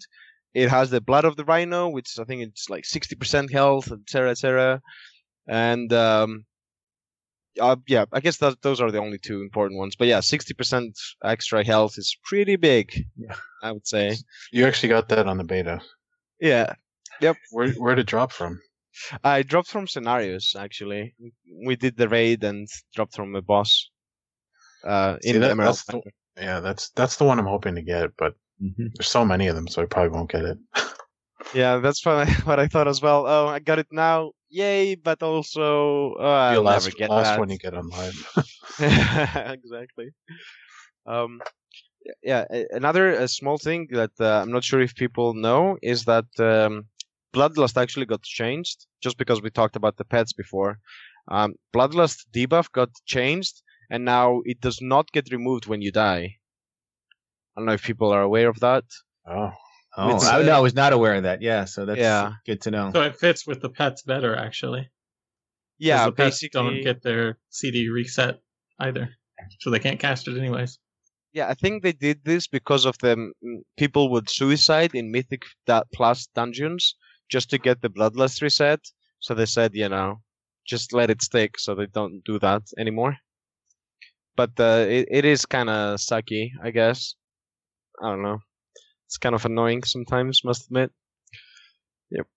It 0.54 0.70
has 0.70 0.90
the 0.90 1.02
blood 1.02 1.26
of 1.26 1.36
the 1.36 1.46
rhino, 1.46 1.90
which 1.90 2.18
I 2.20 2.24
think 2.24 2.42
it's 2.42 2.70
like 2.70 2.86
sixty 2.86 3.16
percent 3.16 3.52
health, 3.52 3.92
etc., 3.92 4.32
etc. 4.32 4.82
And 5.48 5.92
um, 5.94 6.46
uh, 7.60 7.76
yeah, 7.88 8.06
I 8.14 8.20
guess 8.20 8.38
that 8.38 8.62
those 8.62 8.80
are 8.82 8.92
the 8.92 9.00
only 9.00 9.18
two 9.18 9.42
important 9.42 9.78
ones. 9.80 9.96
But 9.96 10.08
yeah, 10.08 10.20
sixty 10.22 10.54
percent 10.54 10.98
extra 11.24 11.64
health 11.66 11.98
is 11.98 12.16
pretty 12.24 12.56
big. 12.56 13.06
Yeah. 13.18 13.36
I 13.64 13.72
would 13.72 13.88
say. 13.88 14.16
You 14.52 14.66
actually 14.66 14.90
got 14.90 15.10
that 15.10 15.28
on 15.28 15.38
the 15.38 15.44
beta. 15.44 15.82
Yeah, 16.40 16.74
Yep. 17.20 17.36
Where 17.52 17.72
where 17.74 17.96
did 17.96 18.02
it 18.04 18.08
drop 18.08 18.32
from? 18.32 18.60
I 19.24 19.44
dropped 19.44 19.70
from 19.70 19.88
scenarios 19.88 20.56
actually. 20.58 21.14
We 21.66 21.76
did 21.76 21.98
the 21.98 22.10
raid 22.10 22.44
and 22.44 22.68
dropped 22.96 23.16
from 23.16 23.36
a 23.36 23.42
boss. 23.42 23.90
Uh, 24.84 25.18
See, 25.22 25.30
in 25.30 25.42
that- 25.42 25.48
the 25.48 25.52
Emerald. 25.52 25.76
that's 25.76 25.86
the- 25.86 26.02
Yeah, 26.38 26.60
that's 26.62 26.90
that's 26.96 27.18
the 27.18 27.26
one 27.26 27.38
I'm 27.40 27.46
hoping 27.46 27.76
to 27.76 27.82
get, 27.84 28.10
but 28.18 28.34
Mhm. 28.64 28.90
there's 28.96 29.08
so 29.10 29.24
many 29.26 29.48
of 29.48 29.56
them, 29.56 29.68
so 29.68 29.82
I 29.82 29.86
probably 29.86 30.10
won't 30.18 30.32
get 30.32 30.46
it. 30.46 30.58
Yeah, 31.56 31.78
that's 31.78 32.06
what 32.06 32.16
I, 32.16 32.26
what 32.46 32.60
I 32.60 32.68
thought 32.68 32.88
as 32.88 33.02
well. 33.02 33.26
Oh, 33.28 33.48
I 33.48 33.60
got 33.60 33.80
it 33.80 33.88
now! 33.92 34.32
Yay! 34.52 34.96
But 34.96 35.24
also, 35.24 36.16
oh, 36.20 36.24
I'll 36.24 36.54
You'll 36.56 36.64
last, 36.64 36.86
never 36.86 36.96
get 36.96 37.10
last 37.10 37.30
that. 37.30 37.40
when 37.40 37.50
you 37.50 37.58
get 37.58 37.74
online. 37.74 38.14
exactly. 38.80 40.12
Um, 41.06 41.42
yeah, 42.24 42.46
another 42.72 43.16
uh, 43.16 43.28
small 43.28 43.58
thing 43.58 43.88
that 43.92 44.12
uh, 44.20 44.42
I'm 44.42 44.52
not 44.52 44.64
sure 44.64 44.82
if 44.82 44.96
people 44.96 45.34
know 45.34 45.78
is 45.82 46.06
that 46.06 46.26
um, 46.40 46.86
Bloodlust 47.34 47.82
actually 47.82 48.06
got 48.06 48.24
changed 48.24 48.88
just 49.02 49.18
because 49.18 49.42
we 49.42 49.50
talked 49.50 49.76
about 49.76 49.98
the 49.98 50.06
pets 50.06 50.34
before. 50.34 50.80
Um, 51.30 51.56
Bloodlust 51.74 52.26
debuff 52.34 52.72
got 52.72 52.90
changed, 53.06 53.62
and 53.90 54.04
now 54.06 54.42
it 54.46 54.60
does 54.62 54.80
not 54.82 55.12
get 55.12 55.32
removed 55.32 55.68
when 55.68 55.82
you 55.82 55.92
die. 55.92 56.38
I 57.56 57.60
don't 57.62 57.68
know 57.68 57.74
if 57.74 57.84
people 57.84 58.12
are 58.12 58.22
aware 58.22 58.50
of 58.50 58.60
that. 58.60 58.86
oh, 59.28 59.52
Oh, 59.98 60.16
It's, 60.16 60.26
I, 60.26 60.42
no, 60.42 60.54
I 60.54 60.60
was 60.60 60.74
not 60.74 60.94
aware 60.94 61.16
of 61.16 61.24
that. 61.24 61.42
Yeah, 61.42 61.66
so 61.66 61.86
that's 61.86 62.00
Yeah. 62.00 62.34
good 62.46 62.62
to 62.62 62.72
know. 62.72 62.92
So 62.94 63.02
it 63.02 63.18
fits 63.18 63.46
with 63.46 63.62
the 63.62 63.70
pets 63.70 64.04
better, 64.04 64.36
actually. 64.36 64.90
Yeah, 65.80 66.06
the 66.06 66.12
pets 66.12 66.40
basically. 66.42 66.62
don't 66.62 66.82
get 66.82 67.02
their 67.02 67.40
CD 67.50 67.90
reset 67.90 68.40
either, 68.80 69.10
so 69.60 69.70
they 69.70 69.80
can't 69.80 70.00
cast 70.00 70.28
it 70.28 70.38
anyways. 70.38 70.80
Yeah, 71.34 71.48
I 71.50 71.56
think 71.56 71.82
they 71.82 71.94
did 71.94 72.24
this 72.24 72.48
because 72.48 72.86
of 72.86 72.98
the 73.00 73.16
mm, 73.44 73.62
people 73.78 74.10
would 74.12 74.30
suicide 74.30 74.94
in 74.94 75.12
Mythic 75.12 75.44
da- 75.66 75.84
Plus 75.94 76.28
dungeons 76.36 76.96
just 77.30 77.50
to 77.50 77.58
get 77.58 77.82
the 77.82 77.90
Bloodlust 77.90 78.42
reset. 78.42 78.80
So 79.20 79.34
they 79.34 79.46
said, 79.46 79.74
you 79.74 79.90
know, 79.90 80.22
just 80.68 80.94
let 80.94 81.10
it 81.10 81.22
stick, 81.22 81.58
so 81.60 81.74
they 81.76 81.88
don't 81.88 82.22
do 82.24 82.38
that 82.40 82.64
anymore. 82.78 83.18
But 84.36 84.52
uh, 84.60 84.86
it 84.90 85.08
it 85.10 85.26
is 85.26 85.46
kind 85.46 85.70
of 85.70 86.00
sucky, 86.00 86.52
I 86.64 86.72
guess. 86.72 87.16
I 88.02 88.10
don't 88.10 88.24
know. 88.24 88.40
It's 89.12 89.18
kind 89.18 89.36
of 89.36 89.44
annoying 89.44 89.84
sometimes, 89.84 90.42
must 90.46 90.68
admit. 90.68 90.90
Yep. 92.12 92.28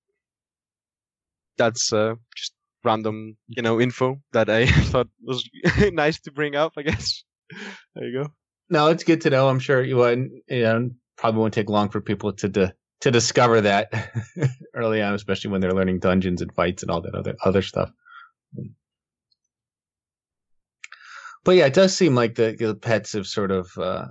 That's 1.56 1.92
uh, 1.92 2.16
just 2.34 2.52
random, 2.82 3.36
you 3.46 3.62
know, 3.62 3.80
info 3.80 4.20
that 4.32 4.50
I 4.50 4.66
thought 4.90 5.06
was 5.22 5.48
nice 5.92 6.18
to 6.22 6.32
bring 6.32 6.56
up. 6.56 6.72
I 6.76 6.82
guess. 6.82 7.22
There 7.94 8.08
you 8.08 8.24
go. 8.24 8.32
No, 8.70 8.88
it's 8.88 9.04
good 9.04 9.20
to 9.20 9.30
know. 9.30 9.48
I'm 9.48 9.60
sure 9.60 9.84
you 9.84 9.98
wouldn't. 9.98 10.32
You 10.48 10.62
know, 10.62 10.90
probably 11.16 11.42
won't 11.42 11.54
take 11.54 11.70
long 11.70 11.90
for 11.90 12.00
people 12.00 12.32
to 12.32 12.48
di- 12.48 12.72
to 13.02 13.10
discover 13.12 13.60
that 13.60 14.10
early 14.74 15.00
on, 15.00 15.14
especially 15.14 15.52
when 15.52 15.60
they're 15.60 15.70
learning 15.70 16.00
dungeons 16.00 16.42
and 16.42 16.52
fights 16.56 16.82
and 16.82 16.90
all 16.90 17.02
that 17.02 17.14
other 17.14 17.36
other 17.44 17.62
stuff. 17.62 17.92
But 21.44 21.52
yeah, 21.52 21.66
it 21.66 21.74
does 21.74 21.96
seem 21.96 22.16
like 22.16 22.34
the, 22.34 22.56
the 22.58 22.74
pets 22.74 23.12
have 23.12 23.28
sort 23.28 23.52
of 23.52 23.70
uh, 23.78 24.06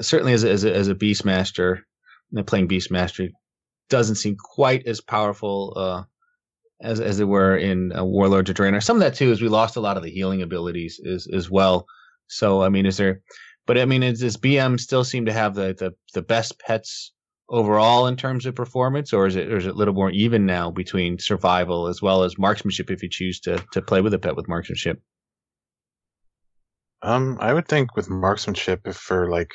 certainly 0.00 0.32
as 0.32 0.42
a, 0.42 0.50
as 0.50 0.64
a, 0.64 0.74
as 0.74 0.88
a 0.88 0.96
beast 0.96 1.24
know, 2.30 2.42
playing 2.42 2.66
beast 2.66 2.90
mastery 2.90 3.34
doesn't 3.88 4.16
seem 4.16 4.36
quite 4.36 4.86
as 4.86 5.00
powerful 5.00 5.72
uh, 5.76 6.02
as 6.80 7.00
as 7.00 7.18
they 7.18 7.24
were 7.24 7.56
in 7.56 7.92
uh, 7.96 8.04
Warlords 8.04 8.50
of 8.50 8.56
Draenor. 8.56 8.82
Some 8.82 8.96
of 8.96 9.00
that 9.00 9.14
too 9.14 9.30
is 9.30 9.40
we 9.40 9.48
lost 9.48 9.76
a 9.76 9.80
lot 9.80 9.96
of 9.96 10.02
the 10.02 10.10
healing 10.10 10.42
abilities 10.42 11.00
as 11.04 11.26
as 11.32 11.50
well. 11.50 11.86
So 12.26 12.62
I 12.62 12.68
mean, 12.68 12.86
is 12.86 12.96
there? 12.96 13.22
But 13.66 13.78
I 13.78 13.84
mean, 13.84 14.02
is, 14.02 14.20
does 14.20 14.36
BM 14.36 14.80
still 14.80 15.04
seem 15.04 15.26
to 15.26 15.32
have 15.32 15.54
the, 15.54 15.74
the, 15.78 15.92
the 16.14 16.22
best 16.22 16.58
pets 16.58 17.12
overall 17.50 18.06
in 18.06 18.16
terms 18.16 18.46
of 18.46 18.54
performance, 18.54 19.12
or 19.12 19.26
is 19.26 19.36
it 19.36 19.50
or 19.52 19.56
is 19.56 19.66
it 19.66 19.74
a 19.74 19.76
little 19.78 19.94
more 19.94 20.10
even 20.10 20.46
now 20.46 20.70
between 20.70 21.18
survival 21.18 21.86
as 21.86 22.00
well 22.00 22.22
as 22.22 22.38
marksmanship 22.38 22.90
if 22.90 23.02
you 23.02 23.08
choose 23.10 23.40
to 23.40 23.62
to 23.72 23.82
play 23.82 24.00
with 24.00 24.14
a 24.14 24.18
pet 24.18 24.36
with 24.36 24.48
marksmanship? 24.48 25.00
Um, 27.02 27.38
I 27.40 27.52
would 27.52 27.68
think 27.68 27.94
with 27.94 28.10
marksmanship, 28.10 28.86
if 28.86 28.96
for 28.96 29.30
like 29.30 29.52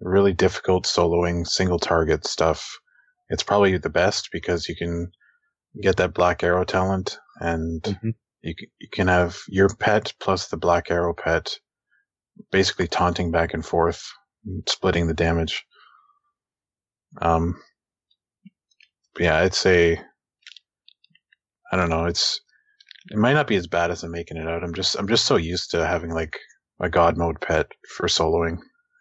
really 0.00 0.32
difficult 0.32 0.84
soloing 0.84 1.46
single 1.46 1.78
target 1.78 2.26
stuff, 2.26 2.78
it's 3.28 3.42
probably 3.42 3.76
the 3.78 3.90
best 3.90 4.30
because 4.32 4.68
you 4.68 4.76
can 4.76 5.10
get 5.82 5.96
that 5.96 6.14
black 6.14 6.42
arrow 6.42 6.64
talent 6.64 7.18
and 7.40 7.82
Mhm. 7.82 8.14
you 8.42 8.54
you 8.78 8.88
can 8.90 9.08
have 9.08 9.38
your 9.48 9.68
pet 9.76 10.12
plus 10.20 10.48
the 10.48 10.56
black 10.56 10.90
arrow 10.90 11.14
pet 11.14 11.58
basically 12.50 12.88
taunting 12.88 13.30
back 13.30 13.54
and 13.54 13.64
forth, 13.66 14.02
splitting 14.68 15.06
the 15.06 15.14
damage. 15.14 15.64
Um, 17.20 17.60
yeah, 19.18 19.38
I'd 19.38 19.54
say 19.54 20.00
I 21.72 21.76
don't 21.76 21.90
know. 21.90 22.06
It's 22.06 22.40
it 23.10 23.18
might 23.18 23.34
not 23.34 23.46
be 23.46 23.56
as 23.56 23.66
bad 23.66 23.90
as 23.90 24.02
I'm 24.02 24.10
making 24.12 24.36
it 24.36 24.46
out. 24.48 24.62
I'm 24.64 24.74
just 24.74 24.96
I'm 24.96 25.08
just 25.08 25.26
so 25.26 25.36
used 25.36 25.70
to 25.72 25.86
having 25.86 26.10
like 26.10 26.38
a 26.80 26.88
god 26.88 27.16
mode 27.16 27.40
pet 27.40 27.66
for 27.96 28.06
soloing, 28.06 28.58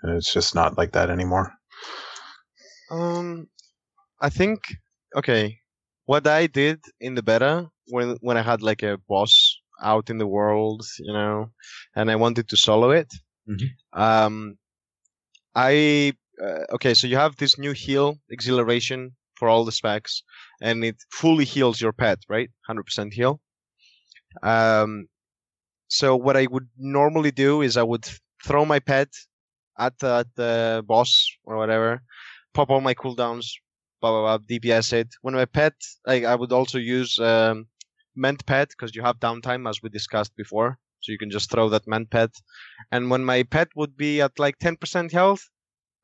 and 0.07 0.17
it's 0.17 0.33
just 0.33 0.55
not 0.55 0.77
like 0.77 0.93
that 0.93 1.09
anymore. 1.09 1.53
Um, 2.89 3.47
I 4.21 4.29
think 4.29 4.59
okay. 5.15 5.59
What 6.05 6.25
I 6.25 6.47
did 6.47 6.79
in 7.01 7.15
the 7.15 7.23
beta 7.23 7.69
when 7.87 8.17
when 8.21 8.37
I 8.37 8.41
had 8.41 8.61
like 8.61 8.83
a 8.83 8.97
boss 9.09 9.57
out 9.81 10.09
in 10.09 10.17
the 10.17 10.27
world, 10.27 10.85
you 10.99 11.13
know, 11.13 11.51
and 11.95 12.09
I 12.09 12.15
wanted 12.15 12.47
to 12.49 12.57
solo 12.57 12.91
it. 12.91 13.13
Mhm. 13.49 13.67
Um, 13.93 14.57
I 15.55 16.13
uh, 16.41 16.63
okay. 16.75 16.93
So 16.93 17.07
you 17.07 17.17
have 17.17 17.35
this 17.35 17.57
new 17.57 17.73
heal 17.73 18.17
exhilaration 18.29 19.15
for 19.35 19.49
all 19.49 19.65
the 19.65 19.71
specs, 19.71 20.23
and 20.61 20.83
it 20.83 20.95
fully 21.11 21.45
heals 21.45 21.81
your 21.81 21.93
pet, 21.93 22.19
right? 22.29 22.49
Hundred 22.67 22.83
percent 22.83 23.13
heal. 23.13 23.41
Um, 24.43 25.07
so 25.87 26.15
what 26.15 26.37
I 26.37 26.47
would 26.47 26.69
normally 26.77 27.31
do 27.31 27.61
is 27.61 27.77
I 27.77 27.83
would 27.83 28.05
throw 28.45 28.65
my 28.65 28.79
pet 28.79 29.09
at 29.79 29.97
the, 29.99 30.07
at 30.07 30.27
the 30.35 30.83
boss 30.87 31.27
or 31.43 31.57
whatever, 31.57 32.01
pop 32.53 32.69
all 32.69 32.81
my 32.81 32.93
cooldowns, 32.93 33.47
blah 34.01 34.11
blah 34.11 34.37
blah, 34.37 34.45
DPS 34.47 34.93
it. 34.93 35.09
When 35.21 35.33
my 35.35 35.45
pet, 35.45 35.73
like 36.05 36.23
I 36.23 36.35
would 36.35 36.51
also 36.51 36.77
use 36.77 37.19
um, 37.19 37.67
Mend 38.15 38.45
Pet 38.45 38.69
because 38.69 38.95
you 38.95 39.01
have 39.03 39.19
downtime 39.19 39.69
as 39.69 39.81
we 39.81 39.89
discussed 39.89 40.35
before, 40.35 40.77
so 41.01 41.11
you 41.11 41.17
can 41.17 41.29
just 41.29 41.51
throw 41.51 41.69
that 41.69 41.87
Mend 41.87 42.09
Pet. 42.09 42.31
And 42.91 43.09
when 43.09 43.23
my 43.23 43.43
pet 43.43 43.69
would 43.75 43.95
be 43.97 44.21
at 44.21 44.39
like 44.39 44.57
ten 44.59 44.75
percent 44.77 45.11
health, 45.11 45.41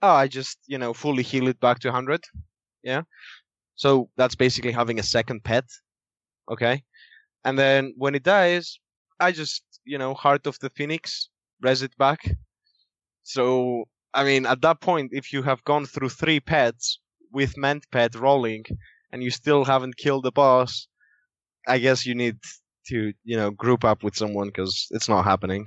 oh, 0.02 0.14
I 0.14 0.28
just 0.28 0.60
you 0.68 0.78
know 0.78 0.94
fully 0.94 1.24
heal 1.24 1.48
it 1.48 1.60
back 1.60 1.80
to 1.80 1.92
hundred. 1.92 2.24
Yeah, 2.84 3.04
so 3.76 4.10
that's 4.18 4.36
basically 4.36 4.72
having 4.72 5.00
a 5.00 5.04
second 5.04 5.44
pet. 5.44 5.66
Okay, 6.52 6.84
and 7.46 7.58
then 7.58 7.94
when 7.98 8.16
it 8.16 8.24
dies, 8.24 8.80
I 9.20 9.32
just 9.32 9.64
you 9.86 9.98
know 9.98 10.14
heart 10.14 10.48
of 10.48 10.60
the 10.60 10.70
phoenix, 10.70 11.30
res 11.62 11.82
it 11.82 11.96
back. 11.98 12.20
So 13.24 13.86
I 14.14 14.24
mean, 14.24 14.46
at 14.46 14.62
that 14.62 14.82
point, 14.82 15.12
if 15.14 15.34
you 15.34 15.42
have 15.44 15.64
gone 15.64 15.86
through 15.86 16.10
three 16.10 16.40
pets 16.40 17.00
with 17.32 17.58
Mend 17.58 17.84
Pet 17.92 18.16
rolling, 18.16 18.66
and 19.12 19.24
you 19.24 19.32
still 19.32 19.66
haven't 19.66 19.98
killed 19.98 20.24
the 20.24 20.32
boss, 20.32 20.88
I 21.68 21.80
guess 21.80 22.06
you 22.06 22.16
need 22.16 22.38
to 22.88 23.14
you 23.24 23.38
know 23.38 23.52
group 23.52 23.84
up 23.84 24.04
with 24.04 24.16
someone 24.16 24.48
because 24.48 24.88
it's 24.92 25.10
not 25.10 25.24
happening. 25.24 25.66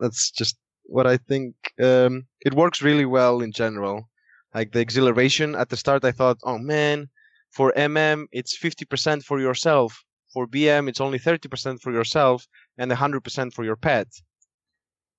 That's 0.00 0.30
just 0.30 0.56
what 0.84 1.06
I 1.06 1.16
think. 1.16 1.54
Um, 1.82 2.26
it 2.40 2.54
works 2.54 2.82
really 2.82 3.06
well 3.06 3.40
in 3.40 3.52
general. 3.52 4.08
Like 4.54 4.72
the 4.72 4.80
exhilaration 4.80 5.54
at 5.54 5.70
the 5.70 5.76
start, 5.76 6.04
I 6.04 6.12
thought, 6.12 6.38
oh 6.44 6.58
man, 6.58 7.08
for 7.52 7.72
MM 7.76 8.26
it's 8.32 8.58
50% 8.58 9.22
for 9.22 9.40
yourself. 9.40 10.02
For 10.32 10.46
BM 10.46 10.88
it's 10.88 11.00
only 11.00 11.18
30% 11.18 11.80
for 11.80 11.92
yourself 11.92 12.46
and 12.78 12.90
100% 12.90 13.52
for 13.54 13.64
your 13.64 13.76
pet. 13.76 14.08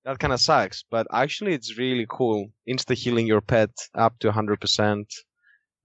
That 0.04 0.18
kind 0.18 0.34
of 0.34 0.40
sucks, 0.40 0.84
but 0.90 1.06
actually 1.12 1.54
it's 1.54 1.78
really 1.78 2.06
cool. 2.08 2.48
Insta 2.68 2.94
healing 2.94 3.26
your 3.26 3.40
pet 3.40 3.70
up 3.94 4.18
to 4.18 4.30
100% 4.30 5.06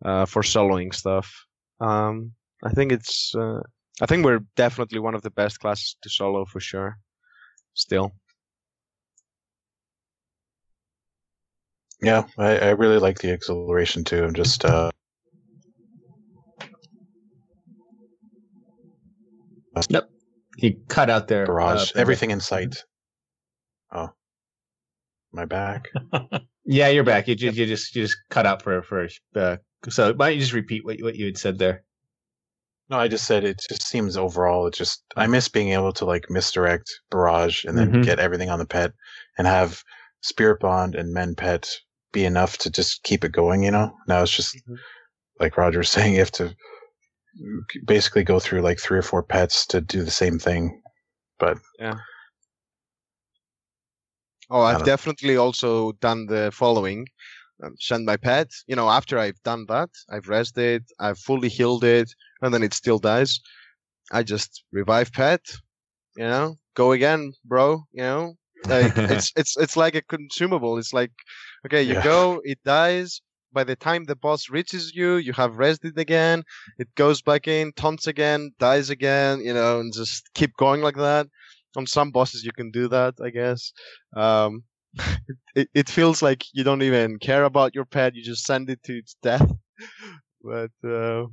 uh, 0.03 0.25
for 0.25 0.41
soloing 0.41 0.93
stuff. 0.93 1.31
Um, 1.79 2.33
I 2.63 2.71
think 2.71 2.91
it's. 2.91 3.33
Uh, 3.33 3.61
I 4.01 4.05
think 4.05 4.25
we're 4.25 4.43
definitely 4.55 4.99
one 4.99 5.15
of 5.15 5.21
the 5.21 5.31
best 5.31 5.59
classes 5.59 5.95
to 6.01 6.09
solo 6.09 6.45
for 6.45 6.59
sure. 6.59 6.97
Still. 7.73 8.13
Yeah, 12.01 12.23
I, 12.37 12.57
I 12.57 12.69
really 12.69 12.99
like 12.99 13.19
the 13.19 13.31
exhilaration 13.31 14.03
too. 14.03 14.23
I'm 14.23 14.33
just 14.33 14.63
uh, 14.63 14.91
He 20.57 20.77
cut 20.87 21.09
out 21.09 21.27
there. 21.27 21.45
barrage, 21.45 21.91
uh, 21.95 21.99
everything 21.99 22.31
in 22.31 22.39
sight. 22.39 22.83
Oh, 23.91 24.09
my 25.31 25.45
back. 25.45 25.89
Yeah, 26.71 26.89
you're 26.89 27.03
back. 27.03 27.27
You 27.27 27.33
just 27.33 27.57
you 27.57 27.65
just 27.65 27.95
you 27.95 28.03
just 28.03 28.17
cut 28.29 28.45
out 28.45 28.61
for 28.61 28.83
for 28.83 29.07
uh, 29.35 29.57
so 29.89 30.13
why 30.13 30.27
don't 30.27 30.35
you 30.35 30.41
just 30.41 30.53
repeat 30.53 30.85
what 30.85 30.99
you- 30.99 31.05
what 31.05 31.15
you 31.15 31.25
had 31.25 31.37
said 31.37 31.57
there? 31.57 31.83
No, 32.89 32.99
I 32.99 33.07
just 33.07 33.25
said 33.25 33.43
it 33.43 33.59
just 33.67 33.87
seems 33.87 34.15
overall. 34.17 34.67
It 34.67 34.75
just 34.75 35.01
I 35.15 35.25
miss 35.25 35.47
being 35.47 35.69
able 35.69 35.93
to 35.93 36.05
like 36.05 36.29
misdirect 36.29 36.87
barrage 37.09 37.65
and 37.65 37.75
then 37.75 37.91
Mhm. 37.93 38.03
get 38.03 38.19
everything 38.19 38.51
on 38.51 38.59
the 38.59 38.67
pet 38.67 38.93
and 39.39 39.47
have 39.47 39.83
spirit 40.21 40.59
bond 40.59 40.93
and 40.93 41.11
Mend 41.11 41.37
Pet 41.37 41.67
be 42.11 42.23
enough 42.23 42.59
to 42.59 42.69
just 42.69 43.01
keep 43.01 43.23
it 43.23 43.31
going. 43.31 43.63
You 43.63 43.71
know, 43.71 43.97
now 44.07 44.21
it's 44.21 44.35
just 44.35 44.55
Mhm. 44.55 44.77
like 45.39 45.57
Roger 45.57 45.79
was 45.79 45.89
saying, 45.91 46.13
you 46.13 46.19
have 46.19 46.31
to 46.33 46.55
basically 47.87 48.23
go 48.23 48.39
through 48.39 48.61
like 48.61 48.79
three 48.79 48.99
or 48.99 49.03
four 49.03 49.23
pets 49.23 49.65
to 49.67 49.81
do 49.81 50.03
the 50.03 50.11
same 50.11 50.37
thing. 50.37 50.83
But 51.39 51.57
Oh, 54.49 54.61
I've 54.61 54.83
definitely 54.83 55.37
also 55.37 55.93
done 55.93 56.25
the 56.27 56.51
following. 56.53 57.07
Um, 57.63 57.75
send 57.79 58.05
my 58.05 58.17
pet. 58.17 58.49
You 58.67 58.75
know, 58.75 58.89
after 58.89 59.19
I've 59.19 59.41
done 59.43 59.65
that, 59.69 59.89
I've 60.09 60.27
rested, 60.29 60.85
I've 60.99 61.19
fully 61.19 61.49
healed 61.49 61.83
it, 61.83 62.09
and 62.41 62.53
then 62.53 62.63
it 62.63 62.73
still 62.73 62.99
dies. 62.99 63.39
I 64.11 64.23
just 64.23 64.63
revive 64.71 65.11
pet. 65.13 65.41
You 66.17 66.23
know, 66.25 66.55
go 66.75 66.91
again, 66.91 67.33
bro. 67.45 67.83
You 67.91 68.03
know, 68.03 68.33
like 68.67 69.01
it's 69.07 69.31
it's 69.35 69.57
it's 69.57 69.77
like 69.77 69.95
a 69.95 70.01
consumable. 70.01 70.77
It's 70.77 70.93
like, 70.93 71.11
okay, 71.65 71.83
you 71.83 71.95
Yeah. 71.95 72.03
go, 72.03 72.41
it 72.43 72.59
dies. 72.63 73.21
By 73.51 73.63
the 73.63 73.75
time 73.75 74.05
the 74.05 74.15
boss 74.15 74.49
reaches 74.49 74.93
you, 74.95 75.15
you 75.15 75.33
have 75.33 75.57
rested 75.57 75.97
again. 75.97 76.43
It 76.77 76.93
goes 76.95 77.21
back 77.21 77.47
in, 77.47 77.71
taunts 77.73 78.07
again, 78.07 78.51
dies 78.59 78.89
again. 78.89 79.41
You 79.41 79.53
know, 79.53 79.79
and 79.79 79.93
just 79.93 80.29
keep 80.33 80.55
going 80.57 80.81
like 80.81 80.97
that. 80.97 81.27
On 81.77 81.85
some 81.87 82.11
bosses, 82.11 82.43
you 82.43 82.51
can 82.51 82.71
do 82.71 82.87
that, 82.89 83.15
I 83.23 83.29
guess. 83.29 83.71
Um, 84.15 84.63
it, 85.55 85.69
it 85.73 85.89
feels 85.89 86.21
like 86.21 86.43
you 86.53 86.63
don't 86.63 86.81
even 86.83 87.17
care 87.19 87.43
about 87.45 87.75
your 87.75 87.85
pet. 87.85 88.15
You 88.15 88.23
just 88.23 88.45
send 88.45 88.69
it 88.69 88.81
to 88.83 88.97
its 88.97 89.15
death. 89.21 89.49
But 90.43 90.71
uh, 90.83 91.25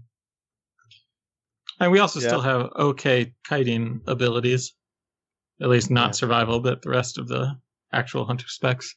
And 1.81 1.91
we 1.93 1.99
also 2.01 2.21
Yeah. 2.21 2.29
still 2.29 2.41
have 2.43 2.71
okay 2.77 3.35
kiting 3.45 4.03
abilities. 4.07 4.75
At 5.61 5.69
least 5.69 5.91
not 5.91 6.13
Yeah. 6.13 6.17
survival, 6.17 6.61
but 6.61 6.83
the 6.83 6.91
rest 6.91 7.19
of 7.19 7.29
the 7.29 7.59
actual 7.93 8.25
hunter 8.27 8.49
specs. 8.49 8.95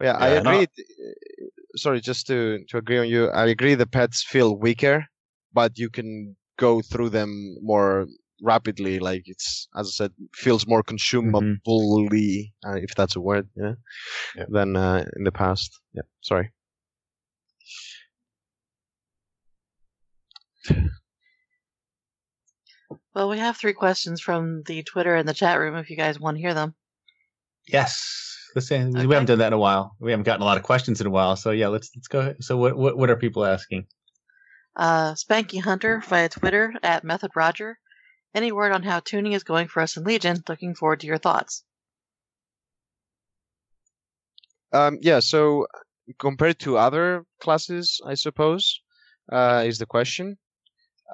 yeah, 0.00 0.16
I 0.16 0.30
Yeah, 0.30 0.42
no- 0.42 0.50
agree. 0.50 0.66
Sorry, 1.76 2.00
just 2.00 2.26
to 2.28 2.64
to 2.68 2.78
agree 2.78 2.98
on 2.98 3.08
you, 3.08 3.28
I 3.28 3.46
agree. 3.46 3.74
The 3.74 3.86
pets 3.86 4.22
feel 4.22 4.56
weaker, 4.56 5.06
but 5.52 5.78
you 5.78 5.90
can 5.90 6.36
go 6.58 6.80
through 6.82 7.10
them 7.10 7.56
more 7.62 8.06
rapidly. 8.42 8.98
Like 8.98 9.22
it's, 9.26 9.68
as 9.76 9.88
I 9.88 9.90
said, 9.90 10.12
feels 10.34 10.66
more 10.66 10.82
consumably, 10.82 12.52
uh, 12.66 12.76
if 12.76 12.94
that's 12.94 13.16
a 13.16 13.20
word, 13.20 13.48
yeah, 13.56 13.74
Yeah. 14.36 14.44
than 14.48 14.76
uh, 14.76 15.04
in 15.16 15.24
the 15.24 15.32
past. 15.32 15.78
Yeah, 15.92 16.02
sorry. 16.20 16.52
Well, 23.14 23.28
we 23.28 23.38
have 23.38 23.56
three 23.56 23.72
questions 23.72 24.20
from 24.20 24.62
the 24.64 24.82
Twitter 24.82 25.14
and 25.14 25.28
the 25.28 25.34
chat 25.34 25.58
room 25.58 25.76
if 25.76 25.90
you 25.90 25.96
guys 25.96 26.20
want 26.20 26.36
to 26.36 26.40
hear 26.40 26.54
them. 26.54 26.74
Yes. 27.66 28.34
Let's 28.54 28.66
say 28.66 28.82
we 28.84 29.00
haven't 29.00 29.26
done 29.26 29.40
that 29.40 29.48
in 29.48 29.52
a 29.52 29.58
while. 29.58 29.94
We 30.00 30.10
haven't 30.10 30.24
gotten 30.24 30.42
a 30.42 30.46
lot 30.46 30.56
of 30.56 30.62
questions 30.62 31.00
in 31.00 31.06
a 31.06 31.10
while. 31.10 31.36
So 31.36 31.50
yeah, 31.50 31.68
let's 31.68 31.90
let's 31.94 32.08
go. 32.08 32.20
ahead. 32.20 32.36
So 32.42 32.56
what 32.56 32.76
what 32.76 32.96
what 32.96 33.10
are 33.10 33.16
people 33.16 33.44
asking? 33.44 33.86
Uh, 34.74 35.12
Spanky 35.14 35.60
Hunter 35.60 36.02
via 36.06 36.28
Twitter 36.28 36.72
at 36.82 37.04
Method 37.04 37.32
Roger. 37.36 37.78
Any 38.38 38.52
word 38.52 38.70
on 38.70 38.84
how 38.84 39.00
tuning 39.00 39.32
is 39.32 39.42
going 39.42 39.66
for 39.66 39.80
us 39.80 39.96
in 39.96 40.04
Legion? 40.04 40.44
Looking 40.48 40.76
forward 40.76 41.00
to 41.00 41.08
your 41.08 41.18
thoughts. 41.18 41.64
Um, 44.72 44.98
yeah, 45.00 45.18
so 45.18 45.66
compared 46.20 46.60
to 46.60 46.78
other 46.78 47.24
classes, 47.40 48.00
I 48.06 48.14
suppose, 48.14 48.80
uh, 49.32 49.64
is 49.66 49.78
the 49.78 49.86
question. 49.86 50.38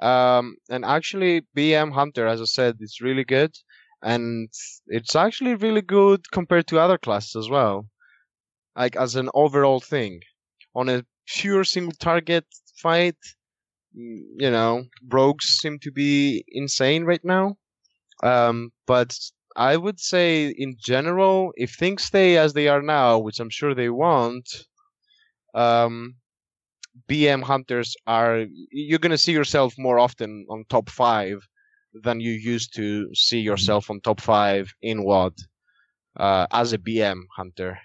Um, 0.03 0.57
and 0.69 0.85
actually, 0.85 1.41
BM 1.57 1.91
Hunter, 1.91 2.27
as 2.27 2.41
I 2.41 2.45
said, 2.45 2.77
is 2.79 3.01
really 3.01 3.23
good, 3.23 3.55
and 4.03 4.47
it's 4.85 5.15
actually 5.15 5.55
really 5.55 5.81
good 5.81 6.29
compared 6.31 6.67
to 6.67 6.79
other 6.79 6.99
classes 6.99 7.35
as 7.35 7.49
well. 7.49 7.87
Like 8.75 8.95
as 8.95 9.15
an 9.15 9.29
overall 9.33 9.79
thing, 9.79 10.21
on 10.75 10.89
a 10.89 11.03
pure 11.25 11.63
single 11.63 11.97
target 11.99 12.45
fight, 12.77 13.17
you 13.95 14.51
know, 14.51 14.85
rogues 15.09 15.45
seem 15.45 15.79
to 15.79 15.91
be 15.91 16.43
insane 16.49 17.05
right 17.05 17.23
now. 17.23 17.57
Um, 18.23 18.71
but 18.87 19.17
I 19.55 19.77
would 19.77 19.99
say, 19.99 20.53
in 20.57 20.75
general, 20.79 21.53
if 21.55 21.75
things 21.75 22.03
stay 22.03 22.37
as 22.37 22.53
they 22.53 22.67
are 22.67 22.81
now, 22.81 23.19
which 23.19 23.39
I'm 23.39 23.49
sure 23.49 23.73
they 23.73 23.89
won't, 23.89 24.49
um, 25.53 26.15
BM 27.09 27.43
hunters 27.43 27.95
are 28.07 28.45
you're 28.71 28.99
gonna 28.99 29.17
see 29.17 29.33
yourself 29.33 29.75
more 29.77 29.99
often 29.99 30.45
on 30.49 30.65
top 30.69 30.89
five 30.89 31.47
than 31.93 32.19
you 32.19 32.31
used 32.33 32.75
to 32.75 33.13
see 33.13 33.39
yourself 33.39 33.89
on 33.89 34.01
top 34.01 34.21
five 34.21 34.73
in 34.81 35.03
WoD 35.03 35.33
uh, 36.17 36.47
as 36.51 36.73
a 36.73 36.77
BM 36.77 37.21
hunter. 37.35 37.77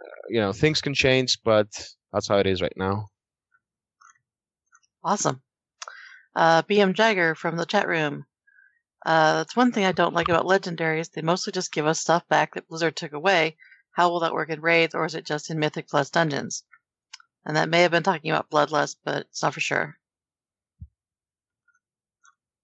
Uh, 0.00 0.22
you 0.28 0.40
know, 0.40 0.52
things 0.52 0.80
can 0.80 0.94
change, 0.94 1.38
but 1.44 1.68
that's 2.12 2.28
how 2.28 2.38
it 2.38 2.46
is 2.46 2.62
right 2.62 2.76
now. 2.76 3.08
Awesome. 5.04 5.42
Uh, 6.34 6.62
BM 6.62 6.94
Jagger 6.94 7.34
from 7.34 7.56
the 7.56 7.66
chat 7.66 7.86
room. 7.86 8.24
Uh, 9.04 9.34
that's 9.34 9.54
one 9.54 9.70
thing 9.70 9.84
I 9.84 9.92
don't 9.92 10.14
like 10.14 10.30
about 10.30 10.46
legendaries. 10.46 11.10
They 11.10 11.20
mostly 11.20 11.52
just 11.52 11.72
give 11.72 11.86
us 11.86 12.00
stuff 12.00 12.26
back 12.28 12.54
that 12.54 12.68
Blizzard 12.68 12.96
took 12.96 13.12
away. 13.12 13.56
How 13.92 14.08
will 14.08 14.20
that 14.20 14.32
work 14.32 14.48
in 14.48 14.62
raids, 14.62 14.94
or 14.94 15.04
is 15.04 15.14
it 15.14 15.26
just 15.26 15.50
in 15.50 15.58
Mythic 15.58 15.88
Plus 15.88 16.10
dungeons? 16.10 16.64
And 17.44 17.56
that 17.56 17.68
may 17.68 17.82
have 17.82 17.90
been 17.90 18.02
talking 18.02 18.30
about 18.30 18.50
Bloodlust, 18.50 18.96
but 19.04 19.26
it's 19.28 19.42
not 19.42 19.52
for 19.52 19.60
sure. 19.60 19.96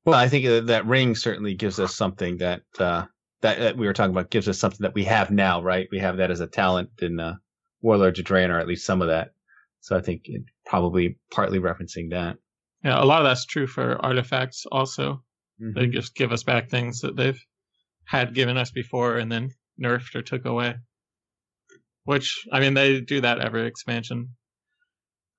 Well, 0.06 0.18
I 0.18 0.28
think 0.28 0.66
that, 0.66 0.86
ring 0.86 1.14
certainly 1.14 1.54
gives 1.54 1.78
us 1.78 1.94
something 1.94 2.38
that, 2.38 2.62
uh, 2.78 3.04
that 3.42 3.58
that 3.58 3.76
we 3.76 3.86
were 3.86 3.92
talking 3.92 4.12
about 4.12 4.30
gives 4.30 4.48
us 4.48 4.58
something 4.58 4.82
that 4.82 4.94
we 4.94 5.04
have 5.04 5.30
now, 5.30 5.62
right? 5.62 5.88
We 5.92 5.98
have 5.98 6.16
that 6.16 6.30
as 6.30 6.40
a 6.40 6.46
talent 6.46 6.88
in 7.02 7.20
uh, 7.20 7.36
Warlords 7.82 8.18
of 8.18 8.24
Draenor, 8.24 8.54
or 8.54 8.58
at 8.58 8.66
least 8.66 8.86
some 8.86 9.02
of 9.02 9.08
that. 9.08 9.32
So 9.80 9.96
I 9.96 10.00
think 10.00 10.22
it 10.24 10.42
probably 10.70 11.18
partly 11.32 11.58
referencing 11.58 12.10
that. 12.10 12.36
Yeah, 12.84 13.02
a 13.02 13.04
lot 13.04 13.20
of 13.20 13.26
that's 13.26 13.44
true 13.44 13.66
for 13.66 14.02
artifacts 14.02 14.64
also. 14.70 15.22
Mm-hmm. 15.60 15.78
They 15.78 15.86
just 15.88 16.14
give 16.14 16.32
us 16.32 16.44
back 16.44 16.70
things 16.70 17.00
that 17.00 17.16
they've 17.16 17.38
had 18.04 18.34
given 18.34 18.56
us 18.56 18.70
before 18.70 19.16
and 19.16 19.30
then 19.30 19.50
nerfed 19.82 20.14
or 20.14 20.22
took 20.22 20.46
away. 20.46 20.76
Which 22.04 22.46
I 22.52 22.60
mean, 22.60 22.74
they 22.74 23.00
do 23.00 23.20
that 23.20 23.40
every 23.40 23.66
expansion. 23.66 24.36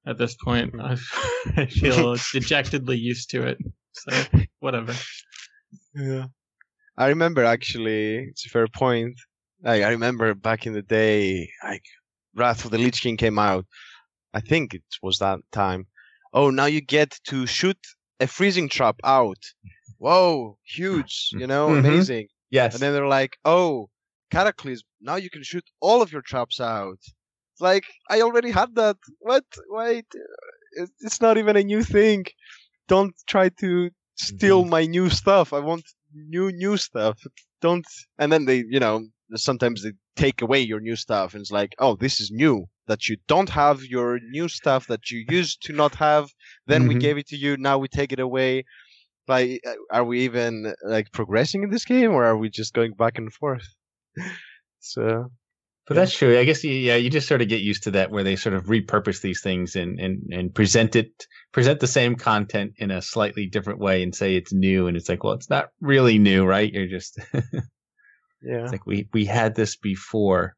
At 0.05 0.17
this 0.17 0.35
point, 0.35 0.75
I, 0.79 0.97
I 1.55 1.65
feel 1.65 2.17
dejectedly 2.33 2.97
used 2.97 3.29
to 3.31 3.47
it. 3.47 3.57
So 3.93 4.25
whatever. 4.59 4.93
Yeah. 5.95 6.25
I 6.97 7.07
remember 7.07 7.45
actually, 7.45 8.17
it's 8.29 8.45
a 8.45 8.49
fair 8.49 8.67
point. 8.67 9.15
Like, 9.63 9.83
I 9.83 9.91
remember 9.91 10.33
back 10.35 10.67
in 10.67 10.73
the 10.73 10.81
day, 10.81 11.49
like 11.63 11.83
Wrath 12.35 12.65
of 12.65 12.71
the 12.71 12.77
Lich 12.77 13.01
King 13.01 13.15
came 13.15 13.39
out. 13.39 13.65
I 14.33 14.41
think 14.41 14.73
it 14.73 14.83
was 15.01 15.19
that 15.19 15.39
time. 15.51 15.87
Oh, 16.33 16.49
now 16.49 16.65
you 16.65 16.81
get 16.81 17.19
to 17.25 17.45
shoot 17.45 17.77
a 18.19 18.27
freezing 18.27 18.69
trap 18.69 18.95
out. 19.03 19.39
Whoa, 19.97 20.57
huge, 20.63 21.29
you 21.31 21.47
know, 21.47 21.67
Mhm. 21.69 21.79
amazing. 21.79 22.27
Yes. 22.49 22.73
And 22.73 22.81
then 22.81 22.93
they're 22.93 23.07
like, 23.07 23.37
oh, 23.45 23.89
Cataclysm, 24.31 24.87
now 25.01 25.15
you 25.15 25.29
can 25.29 25.43
shoot 25.43 25.65
all 25.81 26.01
of 26.01 26.11
your 26.11 26.21
traps 26.21 26.59
out. 26.59 26.99
It's 27.51 27.61
like, 27.61 27.83
I 28.09 28.21
already 28.21 28.51
had 28.51 28.75
that. 28.75 28.97
What? 29.19 29.43
Wait, 29.69 30.05
it's 31.01 31.21
not 31.21 31.37
even 31.37 31.55
a 31.55 31.63
new 31.63 31.83
thing. 31.83 32.25
Don't 32.87 33.13
try 33.27 33.49
to 33.59 33.89
steal 34.15 34.65
my 34.65 34.85
new 34.85 35.09
stuff. 35.09 35.53
I 35.53 35.59
want 35.59 35.83
new, 36.13 36.51
new 36.51 36.77
stuff. 36.77 37.17
Don't. 37.61 37.85
And 38.17 38.31
then 38.31 38.45
they, 38.45 38.63
you 38.69 38.79
know, 38.79 39.05
sometimes 39.35 39.83
they 39.83 39.91
take 40.15 40.41
away 40.41 40.59
your 40.61 40.79
new 40.79 40.95
stuff 40.95 41.33
and 41.33 41.41
it's 41.41 41.51
like, 41.51 41.73
oh, 41.79 41.95
this 41.95 42.19
is 42.19 42.31
new. 42.31 42.65
That 42.91 43.07
you 43.09 43.17
don't 43.33 43.49
have 43.63 43.77
your 43.95 44.19
new 44.37 44.47
stuff 44.59 44.83
that 44.87 45.03
you 45.11 45.19
used 45.39 45.57
to 45.65 45.73
not 45.73 45.93
have. 45.95 46.25
Then 46.71 46.81
we 46.87 46.95
Mhm. 46.95 47.01
gave 47.05 47.17
it 47.21 47.27
to 47.31 47.37
you. 47.37 47.51
Now 47.57 47.77
we 47.77 47.87
take 47.87 48.11
it 48.13 48.19
away 48.29 48.65
like 49.27 49.61
uh, 49.67 49.73
are 49.91 50.03
we 50.03 50.21
even 50.21 50.73
like 50.95 51.11
progressing 51.11 51.63
in 51.63 51.69
this 51.69 51.85
game 51.85 52.11
or 52.11 52.23
are 52.25 52.37
we 52.37 52.49
just 52.49 52.73
going 52.73 52.93
back 53.03 53.17
and 53.17 53.31
forth 53.33 53.67
so 54.79 55.31
But 55.87 55.95
that's 55.95 56.13
true. 56.13 56.39
I 56.39 56.43
guess 56.45 56.63
you, 56.63 56.71
yeah, 56.73 56.95
you 56.95 57.09
just 57.09 57.27
sort 57.27 57.41
of 57.41 57.49
get 57.49 57.61
used 57.61 57.83
to 57.83 57.91
that, 57.91 58.11
where 58.11 58.23
they 58.23 58.35
sort 58.35 58.55
of 58.55 58.65
repurpose 58.65 59.21
these 59.21 59.41
things 59.41 59.75
and 59.75 59.99
and 59.99 60.21
and 60.31 60.53
present 60.55 60.95
it, 60.95 61.11
present 61.51 61.79
the 61.79 61.87
same 61.87 62.15
content 62.15 62.73
in 62.77 62.91
a 62.91 63.01
slightly 63.01 63.45
different 63.47 63.79
way, 63.79 64.01
and 64.03 64.15
say 64.15 64.35
it's 64.35 64.53
new. 64.53 64.87
And 64.87 64.95
it's 64.95 65.09
like, 65.09 65.23
well, 65.23 65.33
it's 65.33 65.49
not 65.49 65.69
really 65.81 66.17
new, 66.17 66.45
right? 66.45 66.71
You're 66.71 66.87
just, 66.87 67.19
it's 67.33 67.63
yeah 68.41 68.71
like 68.71 68.85
we 68.85 69.07
we 69.13 69.25
had 69.25 69.55
this 69.55 69.75
before, 69.75 70.55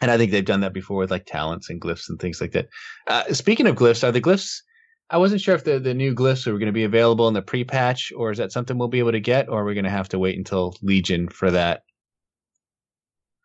and 0.00 0.10
I 0.10 0.16
think 0.16 0.30
they've 0.32 0.44
done 0.44 0.60
that 0.60 0.72
before 0.72 0.98
with 0.98 1.10
like 1.10 1.26
talents 1.26 1.70
and 1.70 1.80
glyphs 1.80 2.08
and 2.08 2.18
things 2.18 2.40
like 2.40 2.52
that. 2.52 2.68
Uh, 3.06 3.32
speaking 3.32 3.66
of 3.66 3.76
glyphs, 3.76 4.02
are 4.02 4.12
the 4.12 4.20
glyphs? 4.20 4.62
I 5.10 5.18
wasn't 5.18 5.40
sure 5.40 5.54
if 5.54 5.64
the 5.64 5.78
the 5.80 5.94
new 5.94 6.14
glyphs 6.14 6.46
are 6.46 6.52
going 6.52 6.66
to 6.66 6.72
be 6.72 6.84
available 6.84 7.28
in 7.28 7.34
the 7.34 7.42
pre-patch, 7.42 8.12
or 8.16 8.30
is 8.30 8.38
that 8.38 8.52
something 8.52 8.78
we'll 8.78 8.88
be 8.88 9.00
able 9.00 9.12
to 9.12 9.20
get, 9.20 9.48
or 9.48 9.62
are 9.62 9.64
we 9.64 9.74
going 9.74 9.84
to 9.84 9.90
have 9.90 10.08
to 10.10 10.18
wait 10.18 10.38
until 10.38 10.76
Legion 10.82 11.28
for 11.28 11.50
that? 11.50 11.82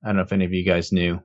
I 0.03 0.09
don't 0.09 0.17
know 0.17 0.21
if 0.21 0.31
any 0.31 0.45
of 0.45 0.53
you 0.53 0.63
guys 0.63 0.91
knew. 0.91 1.19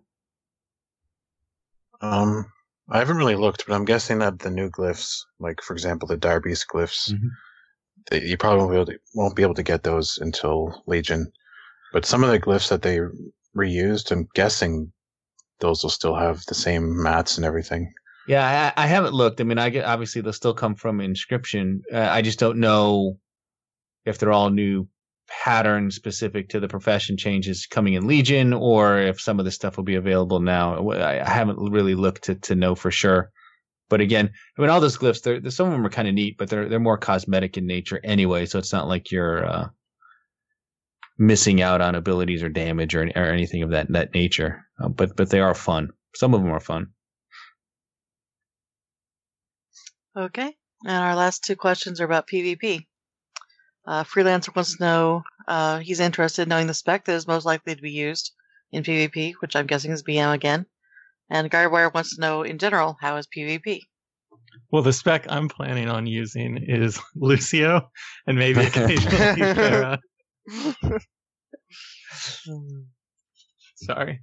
Um, 2.01 2.47
I 2.89 2.99
haven't 2.99 3.18
really 3.18 3.37
looked, 3.37 3.66
but 3.66 3.74
I'm 3.74 3.85
guessing 3.85 4.18
that 4.20 4.39
the 4.39 4.51
new 4.51 4.70
glyphs, 4.70 5.18
like 5.39 5.61
for 5.62 5.74
example 5.74 6.09
the 6.09 6.16
Darby's 6.16 6.64
glyphs, 6.64 7.12
Mhm. 7.12 7.28
they, 8.11 8.22
you 8.22 8.39
probably 8.39 8.61
won't 8.61 8.70
be, 8.70 8.76
able 8.76 8.87
to, 8.87 8.99
won't 9.14 9.37
be 9.37 9.43
able 9.43 9.55
to 9.55 9.62
get 9.62 9.83
those 9.83 10.18
until 10.18 10.83
Legion. 10.87 11.31
But 11.93 12.07
some 12.07 12.24
of 12.24 12.31
the 12.31 12.41
glyphs 12.41 12.68
that 12.70 12.83
they 12.83 13.01
reused, 13.55 14.11
I'm 14.11 14.28
guessing 14.35 14.93
those 15.61 15.82
will 15.82 15.90
still 15.90 16.14
have 16.14 16.44
the 16.46 16.54
same 16.54 17.02
mats 17.02 17.36
and 17.36 17.46
everything. 17.46 17.92
Yeah, 18.26 18.72
I, 18.76 18.84
I 18.84 18.86
haven't 18.86 19.14
looked. 19.14 19.40
I 19.40 19.44
mean, 19.44 19.58
I 19.58 19.70
get 19.70 19.84
obviously 19.84 20.22
they'll 20.22 20.32
still 20.32 20.54
come 20.54 20.74
from 20.74 21.00
inscription. 21.00 21.82
Uh, 21.92 22.08
I 22.11 22.22
just 22.22 22.38
don't 22.38 22.58
know 22.58 23.18
if 24.04 24.18
they're 24.18 24.32
all 24.32 24.50
new 24.50 24.88
patterns 25.28 25.94
specific 25.94 26.48
to 26.50 26.61
the 26.61 26.68
profession 26.68 27.16
changes 27.16 27.66
coming 27.66 27.94
in 27.94 28.06
Legion, 28.06 28.52
or 28.52 28.98
if 28.98 29.20
some 29.20 29.38
of 29.38 29.44
this 29.44 29.54
stuff 29.54 29.76
will 29.76 29.84
be 29.84 29.94
available 29.94 30.40
now. 30.40 30.90
I, 30.90 31.20
I 31.20 31.28
haven't 31.28 31.58
really 31.70 31.94
looked 31.94 32.24
to 32.24 32.34
to 32.36 32.54
know 32.54 32.74
for 32.74 32.90
sure. 32.90 33.30
But 33.88 34.00
again, 34.00 34.30
I 34.56 34.61
mean, 34.61 34.70
all 34.70 34.80
those 34.80 34.96
glyphs, 34.96 35.22
they're, 35.22 35.40
they're 35.40 35.50
some 35.50 35.66
of 35.66 35.72
them 35.72 35.84
are 35.84 35.90
kind 35.90 36.06
of 36.06 36.14
neat, 36.14 36.36
but 36.38 36.48
they're 36.48 36.68
they're 36.68 36.78
more 36.78 36.98
cosmetic 36.98 37.56
in 37.56 37.66
nature 37.66 38.00
anyway. 38.04 38.46
So 38.46 38.58
it's 38.58 38.72
not 38.72 38.88
like 38.88 39.11
you're 39.11 39.44
uh, 39.44 39.68
missing 41.20 41.60
out 41.60 41.82
on 41.82 41.94
abilities 41.94 42.42
or 42.42 42.48
damage 42.48 42.94
or 42.94 43.02
or 43.14 43.26
anything 43.26 43.62
of 43.62 43.70
that 43.70 43.92
that 43.92 44.14
nature. 44.14 44.66
Uh, 44.82 44.88
but 44.88 45.14
but 45.16 45.30
they 45.30 45.38
are 45.38 45.54
fun. 45.54 45.90
Some 46.16 46.34
of 46.34 46.40
them 46.42 46.50
are 46.50 46.60
fun. 46.60 46.88
Okay. 50.16 50.56
And 50.84 50.96
our 50.96 51.14
last 51.14 51.44
two 51.44 51.54
questions 51.54 52.00
are 52.00 52.04
about 52.04 52.26
PvP. 52.26 52.86
Uh, 53.86 54.02
Freelancer 54.02 54.54
wants 54.54 54.76
to 54.76 54.82
know, 54.82 55.22
uh, 55.46 55.78
he's 55.78 56.00
interested 56.00 56.42
in 56.42 56.48
knowing 56.48 56.66
the 56.66 56.74
spec 56.74 57.04
that 57.04 57.14
is 57.14 57.26
most 57.26 57.44
likely 57.44 57.74
to 57.74 57.82
be 57.82 57.92
used 57.92 58.32
in 58.72 58.82
PvP, 58.82 59.34
which 59.40 59.54
I'm 59.54 59.66
guessing 59.66 59.92
is 59.92 60.02
BM 60.02 60.34
again. 60.34 60.66
And 61.28 61.50
Guardwire 61.50 61.92
wants 61.92 62.16
to 62.16 62.20
know, 62.20 62.42
in 62.42 62.58
general, 62.58 62.96
how 63.00 63.16
is 63.16 63.26
PvP? 63.26 63.82
Well, 64.72 64.82
the 64.82 64.92
spec 64.92 65.26
I'm 65.28 65.48
planning 65.48 65.88
on 65.88 66.06
using 66.06 66.58
is 66.66 66.98
Lucio 67.14 67.90
and 68.26 68.38
maybe 68.38 68.60
occasionally 68.64 69.42
Pharah. 69.42 69.98
Sorry. 73.76 74.20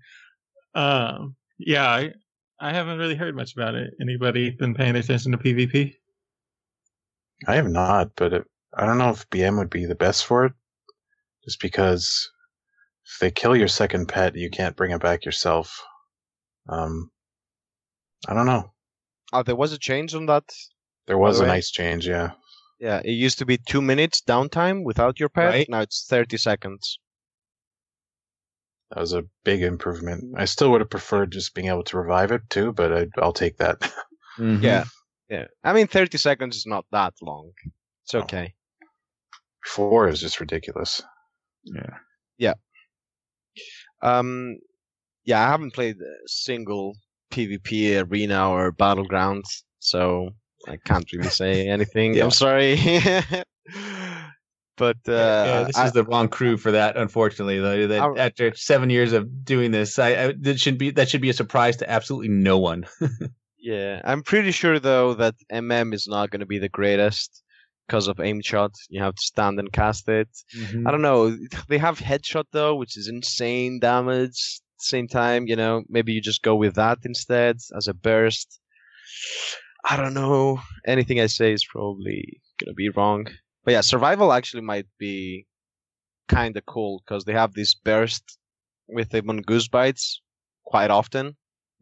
Um, 0.76 1.36
yeah, 1.58 1.88
I, 1.90 2.14
I 2.60 2.74
haven't 2.74 3.00
really 3.00 3.16
heard 3.16 3.36
much 3.36 3.54
about 3.54 3.76
it. 3.76 3.94
Anybody 4.02 4.52
been 4.52 4.74
paying 4.76 4.96
attention 4.96 5.32
to 5.32 5.38
PvP? 5.38 5.94
I 7.48 7.56
have 7.56 7.70
not, 7.70 8.12
but 8.16 8.34
it, 8.34 8.44
I 8.76 8.86
don't 8.86 8.98
know 8.98 9.10
if 9.10 9.30
BM 9.30 9.58
would 9.58 9.70
be 9.70 9.86
the 9.86 9.96
best 9.96 10.26
for 10.26 10.46
it. 10.46 10.54
Just 11.46 11.62
because 11.62 12.30
if 13.06 13.20
they 13.20 13.32
kill 13.32 13.56
your 13.56 13.68
second 13.68 14.08
pet, 14.08 14.36
you 14.36 14.50
can't 14.50 14.76
bring 14.76 14.92
it 14.92 15.02
back 15.02 15.24
yourself. 15.26 15.82
Um, 16.70 17.10
I 18.28 18.34
don't 18.34 18.46
know. 18.48 18.74
oh 19.34 19.44
there 19.44 19.56
was 19.56 19.72
a 19.72 19.78
change 19.78 20.14
on 20.16 20.26
that 20.26 20.44
There 21.06 21.18
was 21.18 21.38
the 21.38 21.44
a 21.46 21.48
way- 21.48 21.54
nice 21.54 21.72
change, 21.72 22.08
yeah. 22.08 22.32
Yeah 22.80 23.02
it 23.04 23.12
used 23.12 23.40
to 23.40 23.46
be 23.46 23.58
two 23.58 23.82
minutes 23.82 24.22
downtime 24.22 24.84
without 24.84 25.20
your 25.20 25.30
pet 25.30 25.46
Right. 25.54 25.70
now 25.70 25.82
it's 25.82 26.06
30 26.08 26.38
seconds 26.38 27.00
That 28.92 29.02
was 29.02 29.12
a 29.12 29.26
big 29.44 29.64
improvement. 29.64 30.24
I 30.38 30.46
still 30.46 30.72
would 30.72 30.80
have 30.80 30.90
preferred 30.90 31.32
just 31.34 31.54
being 31.54 31.68
able 31.68 31.84
to 31.84 31.98
revive 31.98 32.32
it 32.32 32.50
too, 32.50 32.72
but 32.72 32.94
I, 32.94 33.08
I'll 33.22 33.34
take 33.34 33.58
that. 33.58 33.82
Mhm. 34.40 34.62
yeah 34.64 34.84
yeah 35.30 35.46
i 35.64 35.74
mean 35.74 35.88
30 35.88 36.18
seconds 36.18 36.56
is 36.56 36.66
not 36.66 36.86
that 36.92 37.14
long 37.22 37.52
it's 38.04 38.14
No. 38.14 38.22
okay 38.22 38.54
Four 39.66 40.08
is 40.08 40.22
just 40.22 40.40
ridiculous. 40.40 41.02
Yeah. 41.66 41.98
Yeah. 42.38 42.54
Um, 44.02 44.58
yeah, 45.26 45.46
I 45.46 45.50
haven't 45.52 45.74
played 45.74 45.98
a 45.98 46.28
single 46.28 46.96
PvP 47.32 48.02
arena 48.10 48.50
or 48.50 48.72
battlegrounds, 48.72 49.64
so 49.80 50.30
I 50.68 50.78
can't 50.78 51.10
really 51.14 51.30
say 51.30 51.68
anything. 51.70 52.14
Yeah. 52.14 52.26
I'm 52.26 52.32
sorry. 52.32 52.76
but 54.78 54.98
uh, 55.08 55.12
yeah, 55.12 55.64
this 55.64 55.78
I- 55.78 55.86
is 55.88 55.94
the 55.94 56.04
wrong 56.04 56.28
crew 56.28 56.58
for 56.58 56.72
that. 56.72 56.98
Unfortunately, 56.98 57.60
though, 57.60 57.88
that 57.88 58.02
I- 58.02 58.26
after 58.26 58.54
seven 58.56 58.90
years 58.90 59.14
of 59.14 59.46
doing 59.46 59.72
this, 59.72 59.98
I, 60.00 60.10
I 60.10 60.34
that 60.42 60.60
should 60.60 60.78
be 60.78 60.92
that 60.92 61.10
should 61.10 61.22
be 61.22 61.30
a 61.30 61.34
surprise 61.34 61.78
to 61.78 61.90
absolutely 61.90 62.30
no 62.30 62.58
one. 62.58 62.86
Yeah, 63.60 64.02
I'm 64.06 64.24
pretty 64.24 64.52
sure 64.52 64.80
though 64.80 65.14
that 65.16 65.36
MM 65.52 65.94
is 65.94 66.08
not 66.08 66.30
going 66.30 66.40
to 66.40 66.46
be 66.46 66.60
the 66.60 66.70
greatest 66.70 67.44
because 67.86 68.08
of 68.08 68.18
aim 68.20 68.40
shot. 68.42 68.72
You 68.88 69.02
have 69.02 69.16
to 69.16 69.22
stand 69.22 69.60
and 69.60 69.74
cast 69.74 70.08
it. 70.08 70.30
Mm-hmm. 70.56 70.88
I 70.88 70.92
don't 70.92 71.02
know. 71.02 71.36
They 71.68 71.80
have 71.80 72.00
headshot 72.00 72.46
though, 72.54 72.76
which 72.76 72.96
is 72.96 73.10
insane 73.10 73.80
damage. 73.82 74.62
Same 74.78 75.08
time, 75.08 75.48
you 75.48 75.58
know, 75.58 75.84
maybe 75.90 76.14
you 76.14 76.22
just 76.22 76.44
go 76.44 76.56
with 76.56 76.76
that 76.76 77.00
instead 77.04 77.58
as 77.76 77.88
a 77.90 77.94
burst. 77.94 78.62
I 79.90 79.98
don't 79.98 80.14
know. 80.14 80.62
Anything 80.86 81.20
I 81.20 81.28
say 81.28 81.54
is 81.54 81.66
probably 81.66 82.42
gonna 82.60 82.74
be 82.74 82.90
wrong. 82.90 83.28
But 83.64 83.72
yeah, 83.72 83.82
survival 83.82 84.34
actually 84.34 84.62
might 84.62 84.88
be 85.00 85.48
kind 86.28 86.58
of 86.58 86.66
cool 86.66 87.04
because 87.06 87.26
they 87.26 87.34
have 87.34 87.54
this 87.54 87.74
burst 87.76 88.38
with 88.88 89.10
the 89.10 89.22
mongoose 89.24 89.68
bites 89.68 90.22
quite 90.66 90.92
often. 90.92 91.36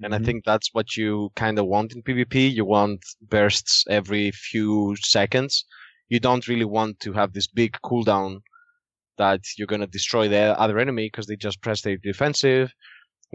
And 0.04 0.14
I 0.16 0.20
Mhm. 0.20 0.26
think 0.26 0.46
that's 0.46 0.74
what 0.74 0.98
you 0.98 1.32
kind 1.36 1.58
of 1.60 1.66
want 1.68 1.94
in 1.94 2.04
PvP. 2.04 2.48
You 2.54 2.66
want 2.66 3.04
bursts 3.22 3.86
every 3.90 4.32
few 4.32 4.96
seconds. 4.98 5.66
You 6.10 6.20
don't 6.20 6.48
really 6.48 6.66
want 6.66 7.00
to 7.02 7.14
have 7.14 7.34
this 7.34 7.48
big 7.48 7.78
cooldown 7.84 8.42
that 9.18 9.42
you're 9.58 9.68
going 9.68 9.82
to 9.82 9.88
destroy 9.88 10.28
the 10.28 10.60
other 10.60 10.80
enemy 10.80 11.08
because 11.08 11.28
they 11.28 11.36
just 11.38 11.62
press 11.62 11.82
their 11.82 11.98
defensive. 11.98 12.74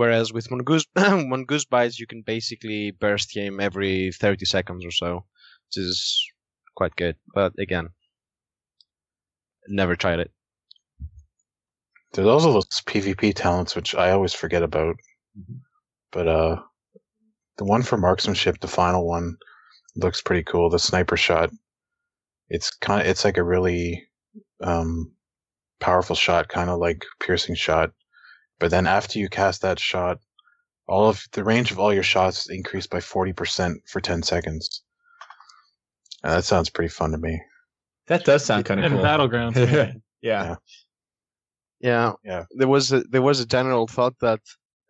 Whereas 0.00 0.32
with 0.32 0.50
Mongoose, 0.50 0.86
Mongoose 0.96 1.66
Bites, 1.66 2.00
you 2.00 2.06
can 2.06 2.22
basically 2.22 2.90
burst 2.90 3.36
him 3.36 3.60
every 3.60 4.10
30 4.12 4.46
seconds 4.46 4.82
or 4.82 4.90
so, 4.90 5.26
which 5.66 5.76
is 5.76 6.26
quite 6.74 6.96
good. 6.96 7.16
But 7.34 7.52
again, 7.58 7.90
never 9.68 9.96
tried 9.96 10.20
it. 10.20 10.30
There's 12.14 12.26
also 12.26 12.50
those 12.50 12.64
PvP 12.86 13.34
talents 13.34 13.76
which 13.76 13.94
I 13.94 14.12
always 14.12 14.32
forget 14.32 14.62
about. 14.62 14.96
But 16.12 16.26
uh 16.26 16.56
the 17.58 17.66
one 17.66 17.82
for 17.82 17.98
marksmanship, 17.98 18.60
the 18.60 18.68
final 18.68 19.06
one, 19.06 19.36
looks 19.96 20.22
pretty 20.22 20.44
cool. 20.44 20.70
The 20.70 20.78
sniper 20.78 21.18
shot. 21.18 21.50
It's 22.48 22.70
kind 22.70 23.02
of, 23.02 23.06
it's 23.06 23.26
like 23.26 23.36
a 23.36 23.44
really 23.44 24.08
um 24.62 25.12
powerful 25.78 26.16
shot, 26.16 26.48
kind 26.48 26.70
of 26.70 26.78
like 26.78 27.04
piercing 27.20 27.54
shot. 27.54 27.92
But 28.60 28.70
then 28.70 28.86
after 28.86 29.18
you 29.18 29.28
cast 29.28 29.62
that 29.62 29.80
shot, 29.80 30.18
all 30.86 31.08
of 31.08 31.24
the 31.32 31.42
range 31.42 31.72
of 31.72 31.78
all 31.78 31.92
your 31.92 32.02
shots 32.02 32.40
is 32.44 32.50
increased 32.56 32.90
by 32.90 32.98
40% 32.98 33.76
for 33.88 34.00
10 34.00 34.22
seconds. 34.22 34.82
Uh, 36.22 36.36
that 36.36 36.44
sounds 36.44 36.68
pretty 36.70 36.90
fun 36.90 37.10
to 37.12 37.18
me. 37.18 37.40
That 38.06 38.24
does 38.24 38.44
sound 38.44 38.66
kind 38.66 38.80
of 38.80 38.86
And 38.86 38.94
cool. 38.94 39.04
battlegrounds. 39.04 39.54
maybe. 39.54 40.00
yeah. 40.20 40.56
Yeah, 41.80 42.12
Yeah. 42.24 42.44
There 42.50 42.68
was 42.68 42.92
a, 42.92 43.00
there 43.04 43.22
was 43.22 43.40
a 43.40 43.46
general 43.46 43.86
thought 43.86 44.14
that 44.20 44.40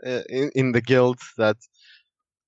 uh, 0.05 0.23
in 0.29 0.51
in 0.55 0.73
the 0.73 0.81
guild 0.81 1.19
that 1.37 1.57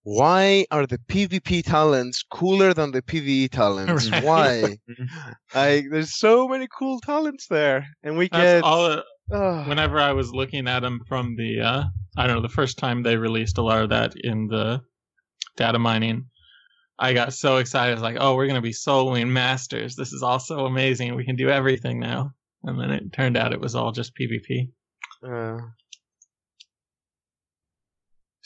why 0.04 0.66
are 0.72 0.86
the 0.86 0.98
PvP 0.98 1.62
talents 1.64 2.24
cooler 2.28 2.74
than 2.74 2.90
the 2.90 3.02
PvE 3.02 3.50
talents? 3.50 4.10
Right. 4.10 4.24
Why? 4.24 4.78
like, 5.54 5.84
there's 5.90 6.14
so 6.18 6.48
many 6.48 6.66
cool 6.76 6.98
talents 7.00 7.46
there, 7.46 7.86
and 8.02 8.16
we 8.16 8.28
That's 8.28 8.42
get. 8.42 8.64
all. 8.64 8.90
It, 8.92 9.04
Ugh. 9.30 9.68
whenever 9.68 9.98
I 9.98 10.12
was 10.12 10.32
looking 10.32 10.66
at 10.68 10.80
them 10.80 11.00
from 11.06 11.36
the, 11.36 11.60
uh, 11.60 11.84
I 12.16 12.26
don't 12.26 12.36
know, 12.36 12.42
the 12.42 12.48
first 12.48 12.78
time 12.78 13.02
they 13.02 13.16
released 13.16 13.58
a 13.58 13.62
lot 13.62 13.82
of 13.82 13.90
that 13.90 14.14
in 14.16 14.46
the 14.48 14.82
data 15.56 15.78
mining, 15.78 16.26
I 16.98 17.14
got 17.14 17.32
so 17.32 17.56
excited. 17.56 17.92
I 17.92 17.94
was 17.94 18.02
like, 18.02 18.16
oh, 18.20 18.34
we're 18.34 18.46
going 18.46 18.56
to 18.56 18.60
be 18.60 18.72
soloing 18.72 19.28
masters. 19.28 19.96
This 19.96 20.12
is 20.12 20.22
all 20.22 20.38
so 20.38 20.66
amazing. 20.66 21.14
We 21.14 21.24
can 21.24 21.36
do 21.36 21.48
everything 21.48 21.98
now. 21.98 22.32
And 22.64 22.78
then 22.78 22.90
it 22.90 23.12
turned 23.12 23.36
out 23.36 23.52
it 23.52 23.60
was 23.60 23.74
all 23.74 23.92
just 23.92 24.12
PvP. 24.14 24.70
Uh, 25.26 25.58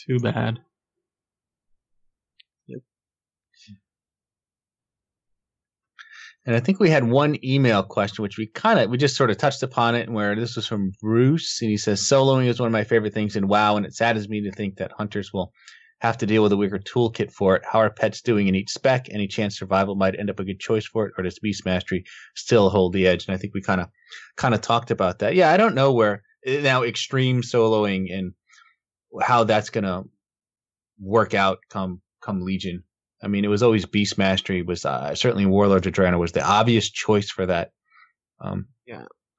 Too 0.06 0.18
bad. 0.20 0.60
And 6.46 6.54
I 6.54 6.60
think 6.60 6.78
we 6.78 6.90
had 6.90 7.04
one 7.04 7.36
email 7.44 7.82
question, 7.82 8.22
which 8.22 8.38
we 8.38 8.46
kind 8.46 8.78
of 8.78 8.88
we 8.88 8.96
just 8.96 9.16
sort 9.16 9.30
of 9.30 9.36
touched 9.36 9.64
upon 9.64 9.96
it, 9.96 10.08
where 10.08 10.36
this 10.36 10.54
was 10.54 10.66
from 10.66 10.92
Bruce, 11.00 11.60
and 11.60 11.70
he 11.70 11.76
says 11.76 12.00
soloing 12.00 12.46
is 12.46 12.60
one 12.60 12.68
of 12.68 12.72
my 12.72 12.84
favorite 12.84 13.14
things 13.14 13.34
in 13.34 13.48
WoW, 13.48 13.76
and 13.76 13.84
it 13.84 13.94
saddens 13.94 14.28
me 14.28 14.40
to 14.42 14.52
think 14.52 14.76
that 14.76 14.92
hunters 14.96 15.32
will 15.32 15.52
have 16.00 16.18
to 16.18 16.26
deal 16.26 16.42
with 16.42 16.52
a 16.52 16.56
weaker 16.56 16.78
toolkit 16.78 17.32
for 17.32 17.56
it. 17.56 17.62
How 17.64 17.80
are 17.80 17.90
pets 17.90 18.22
doing 18.22 18.46
in 18.46 18.54
each 18.54 18.70
spec? 18.70 19.06
Any 19.10 19.26
chance 19.26 19.58
survival 19.58 19.96
might 19.96 20.18
end 20.18 20.30
up 20.30 20.38
a 20.38 20.44
good 20.44 20.60
choice 20.60 20.86
for 20.86 21.06
it, 21.06 21.14
or 21.18 21.24
does 21.24 21.38
Beast 21.40 21.64
Mastery 21.64 22.04
still 22.36 22.70
hold 22.70 22.92
the 22.92 23.08
edge? 23.08 23.26
And 23.26 23.34
I 23.34 23.38
think 23.38 23.52
we 23.52 23.60
kind 23.60 23.80
of 23.80 23.88
kind 24.36 24.54
of 24.54 24.60
talked 24.60 24.92
about 24.92 25.18
that. 25.20 25.34
Yeah, 25.34 25.50
I 25.50 25.56
don't 25.56 25.74
know 25.74 25.92
where 25.92 26.22
eh, 26.44 26.60
now 26.60 26.84
extreme 26.84 27.42
soloing 27.42 28.12
and 28.12 28.34
how 29.20 29.44
that's 29.44 29.70
gonna 29.70 30.04
work 31.00 31.34
out 31.34 31.58
come 31.70 32.02
come 32.20 32.40
Legion. 32.40 32.84
I 33.22 33.28
mean, 33.28 33.44
it 33.44 33.48
was 33.48 33.62
always 33.62 33.86
Beast 33.86 34.18
Mastery 34.18 34.62
was 34.62 34.84
uh, 34.84 35.14
certainly 35.14 35.46
Warlord 35.46 35.86
of 35.86 35.92
Draenor 35.92 36.18
was 36.18 36.32
the 36.32 36.46
obvious 36.46 36.90
choice 36.90 37.30
for 37.30 37.46
that. 37.46 37.70
Um, 38.40 38.66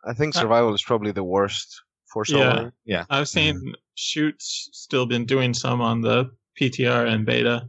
I 0.06 0.14
think 0.14 0.36
Uh, 0.36 0.40
survival 0.40 0.74
is 0.74 0.84
probably 0.84 1.12
the 1.12 1.24
worst 1.24 1.82
for 2.12 2.24
Yeah. 2.28 2.70
soloing. 2.86 3.06
I've 3.10 3.28
seen 3.28 3.74
shoots 3.96 4.70
still 4.72 5.06
been 5.06 5.26
doing 5.26 5.54
some 5.54 5.82
on 5.82 6.02
the 6.02 6.32
PTR 6.60 7.06
and 7.08 7.26
beta. 7.26 7.68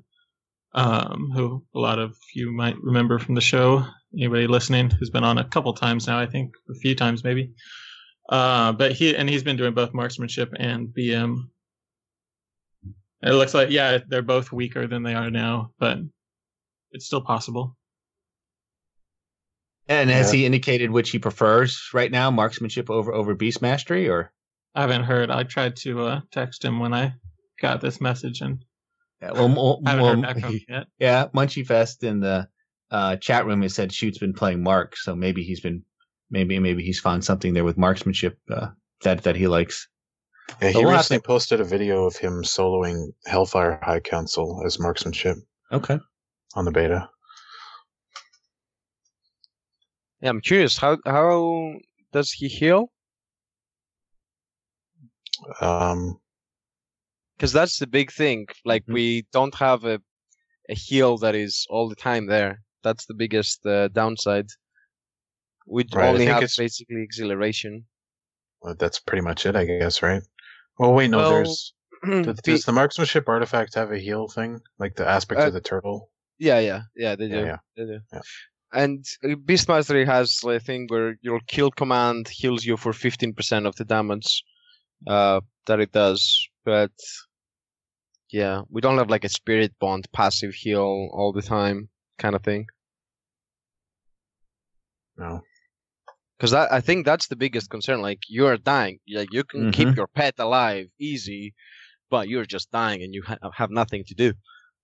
Um, 0.74 1.30
who 1.34 1.64
a 1.74 1.78
lot 1.78 1.98
of 1.98 2.16
you 2.34 2.52
might 2.52 2.76
remember 2.82 3.18
from 3.18 3.34
the 3.34 3.40
show. 3.40 3.84
Anybody 4.14 4.46
listening 4.46 4.90
who's 4.90 5.10
been 5.10 5.24
on 5.24 5.38
a 5.38 5.44
couple 5.44 5.72
times 5.72 6.06
now, 6.06 6.18
I 6.18 6.26
think 6.26 6.54
a 6.70 6.74
few 6.74 6.94
times 6.94 7.24
maybe. 7.24 7.52
Uh, 8.28 8.72
but 8.72 8.92
he 8.92 9.16
and 9.16 9.28
he's 9.28 9.42
been 9.42 9.56
doing 9.56 9.72
both 9.74 9.94
marksmanship 9.94 10.52
and 10.58 10.88
BM. 10.88 11.48
It 13.22 13.32
looks 13.32 13.54
like 13.54 13.70
yeah, 13.70 13.98
they're 14.06 14.22
both 14.22 14.52
weaker 14.52 14.86
than 14.86 15.02
they 15.02 15.14
are 15.14 15.30
now, 15.30 15.72
but 15.78 15.98
it's 16.92 17.06
still 17.06 17.20
possible. 17.22 17.76
and 19.88 20.10
has 20.10 20.32
Yeah. 20.32 20.38
he 20.40 20.46
indicated 20.46 20.90
which 20.90 21.10
he 21.10 21.18
prefers 21.18 21.88
right 21.94 22.10
now, 22.12 22.30
marksmanship 22.30 22.90
over 22.90 23.12
over 23.12 23.34
Beast 23.34 23.62
Mastery, 23.62 24.08
or 24.08 24.32
I 24.74 24.82
haven't 24.82 25.04
heard. 25.04 25.30
I 25.30 25.44
tried 25.44 25.76
to 25.76 26.02
uh, 26.02 26.20
text 26.30 26.64
him 26.64 26.78
when 26.78 26.92
I 26.94 27.14
got 27.60 27.80
this 27.80 28.00
message 28.00 28.40
and 28.42 28.64
yeah, 29.22 29.32
well, 29.32 29.48
mo- 29.48 29.80
haven't 29.84 30.02
well, 30.02 30.14
heard 30.14 30.22
back 30.22 30.38
from 30.40 30.52
him 30.52 30.60
yet. 30.68 30.86
yeah, 30.98 31.26
Munchie 31.34 31.66
Fest 31.66 32.04
in 32.04 32.20
the 32.20 32.48
uh, 32.90 33.16
chat 33.16 33.46
room 33.46 33.62
has 33.62 33.74
said 33.74 33.92
Shoot's 33.92 34.18
been 34.18 34.34
playing 34.34 34.62
Mark, 34.62 34.96
so 34.96 35.16
maybe 35.16 35.42
he's 35.42 35.60
been 35.60 35.82
maybe 36.30 36.58
maybe 36.58 36.84
he's 36.84 37.00
found 37.00 37.24
something 37.24 37.54
there 37.54 37.64
with 37.64 37.78
marksmanship 37.78 38.38
uh, 38.50 38.68
that 39.02 39.22
that 39.24 39.36
he 39.36 39.48
likes. 39.48 39.88
Yeah, 40.60 40.68
he 40.70 40.76
we'll 40.78 40.88
have 40.90 40.98
recently 41.00 41.20
posted 41.22 41.60
a 41.60 41.64
video 41.64 42.04
of 42.04 42.16
him 42.16 42.42
soloing 42.42 43.12
Hellfire 43.26 43.78
High 43.82 44.00
Council 44.00 44.62
as 44.66 44.78
marksmanship 44.80 45.36
Okay. 45.72 45.98
on 46.54 46.64
the 46.64 46.70
beta. 46.72 47.08
Yeah, 50.20 50.30
I'm 50.30 50.40
curious. 50.40 50.76
How 50.76 50.98
how 51.06 51.74
does 52.12 52.32
he 52.32 52.48
heal? 52.48 52.90
Um, 55.60 56.20
Because 57.36 57.52
that's 57.52 57.78
the 57.78 57.86
big 57.86 58.10
thing. 58.10 58.46
Like 58.64 58.84
Mhm. 58.86 58.94
we 58.94 59.26
don't 59.32 59.54
have 59.54 59.84
a 59.84 60.00
a 60.70 60.74
heal 60.74 61.16
that 61.18 61.34
is 61.34 61.66
all 61.70 61.88
the 61.88 61.94
time 61.96 62.26
there. 62.26 62.60
That's 62.82 63.06
the 63.06 63.14
biggest 63.14 63.64
uh, 63.64 63.88
downside. 63.88 64.48
We 65.66 65.84
Right, 65.92 66.04
I 66.04 66.08
only 66.08 66.18
think 66.20 66.30
have 66.32 66.42
it's- 66.42 66.56
basically 66.56 67.02
exhilaration. 67.02 67.86
well, 68.60 68.74
that's 68.74 68.98
pretty 68.98 69.22
much 69.22 69.46
it, 69.46 69.54
I 69.56 69.64
guess, 69.64 70.02
right? 70.02 70.22
Well, 70.78 70.94
wait, 70.94 71.10
no. 71.10 71.18
Well, 71.18 71.30
there's 71.30 71.74
does, 72.24 72.40
does 72.42 72.64
the 72.64 72.72
marksmanship 72.72 73.28
artifact 73.28 73.74
have 73.74 73.90
a 73.92 73.98
heal 73.98 74.28
thing, 74.28 74.60
like 74.78 74.94
the 74.96 75.06
aspect 75.06 75.40
Uh, 75.40 75.46
of 75.48 75.52
the 75.52 75.60
turtle? 75.60 76.10
yeah, 76.38 76.60
yeah, 76.60 76.82
yeah. 76.94 77.16
They 77.16 77.28
do. 77.28 77.34
Yeah, 77.34 77.44
yeah. 77.44 77.56
They 77.76 77.84
do. 77.84 78.00
Yeah. 78.12 78.20
And 78.72 79.04
uh, 79.24 79.34
Beast 79.44 79.66
Mastery 79.68 80.04
has 80.04 80.40
a 80.44 80.60
thing 80.60 80.86
where 80.88 81.16
your 81.22 81.40
kill 81.46 81.70
command 81.70 82.28
heals 82.28 82.64
you 82.64 82.76
for 82.76 82.92
15% 82.92 83.66
of 83.66 83.74
the 83.76 83.84
damage 83.84 84.44
uh, 85.06 85.40
that 85.66 85.80
it 85.80 85.90
does. 85.90 86.46
But 86.64 86.92
yeah, 88.30 88.62
we 88.70 88.80
don't 88.80 88.98
have 88.98 89.10
like 89.10 89.24
a 89.24 89.28
spirit 89.30 89.72
bond 89.80 90.06
passive 90.12 90.54
heal 90.54 91.08
all 91.12 91.32
the 91.32 91.42
time 91.42 91.88
kind 92.18 92.36
of 92.36 92.42
thing. 92.44 92.66
No. 95.16 95.40
Because 96.38 96.52
I 96.54 96.80
think 96.80 97.04
that's 97.04 97.26
the 97.26 97.36
biggest 97.36 97.68
concern. 97.68 98.00
Like 98.00 98.20
you 98.28 98.46
are 98.46 98.56
dying, 98.56 99.00
like 99.12 99.32
you 99.32 99.42
can 99.42 99.72
keep 99.72 99.88
Mhm. 99.88 99.96
your 99.96 100.06
pet 100.06 100.34
alive 100.38 100.86
easy, 101.00 101.52
but 102.10 102.28
you're 102.28 102.46
just 102.46 102.70
dying 102.70 103.02
and 103.02 103.12
you 103.12 103.22
ha- 103.26 103.50
have 103.54 103.70
nothing 103.70 104.04
to 104.06 104.14
do. 104.14 104.32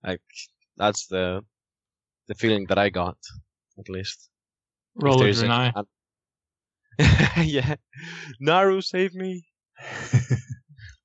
Like 0.03 0.21
that's 0.75 1.07
the 1.07 1.41
the 2.27 2.35
feeling 2.35 2.65
that 2.67 2.77
I 2.77 2.89
got, 2.89 3.17
at 3.79 3.87
least. 3.87 4.29
If 4.97 5.03
Roll 5.03 5.19
there's 5.19 5.41
an 5.43 5.51
eye. 5.51 5.71
yeah, 7.43 7.75
Naaru, 8.39 8.81
save 8.81 9.13
me. 9.13 9.45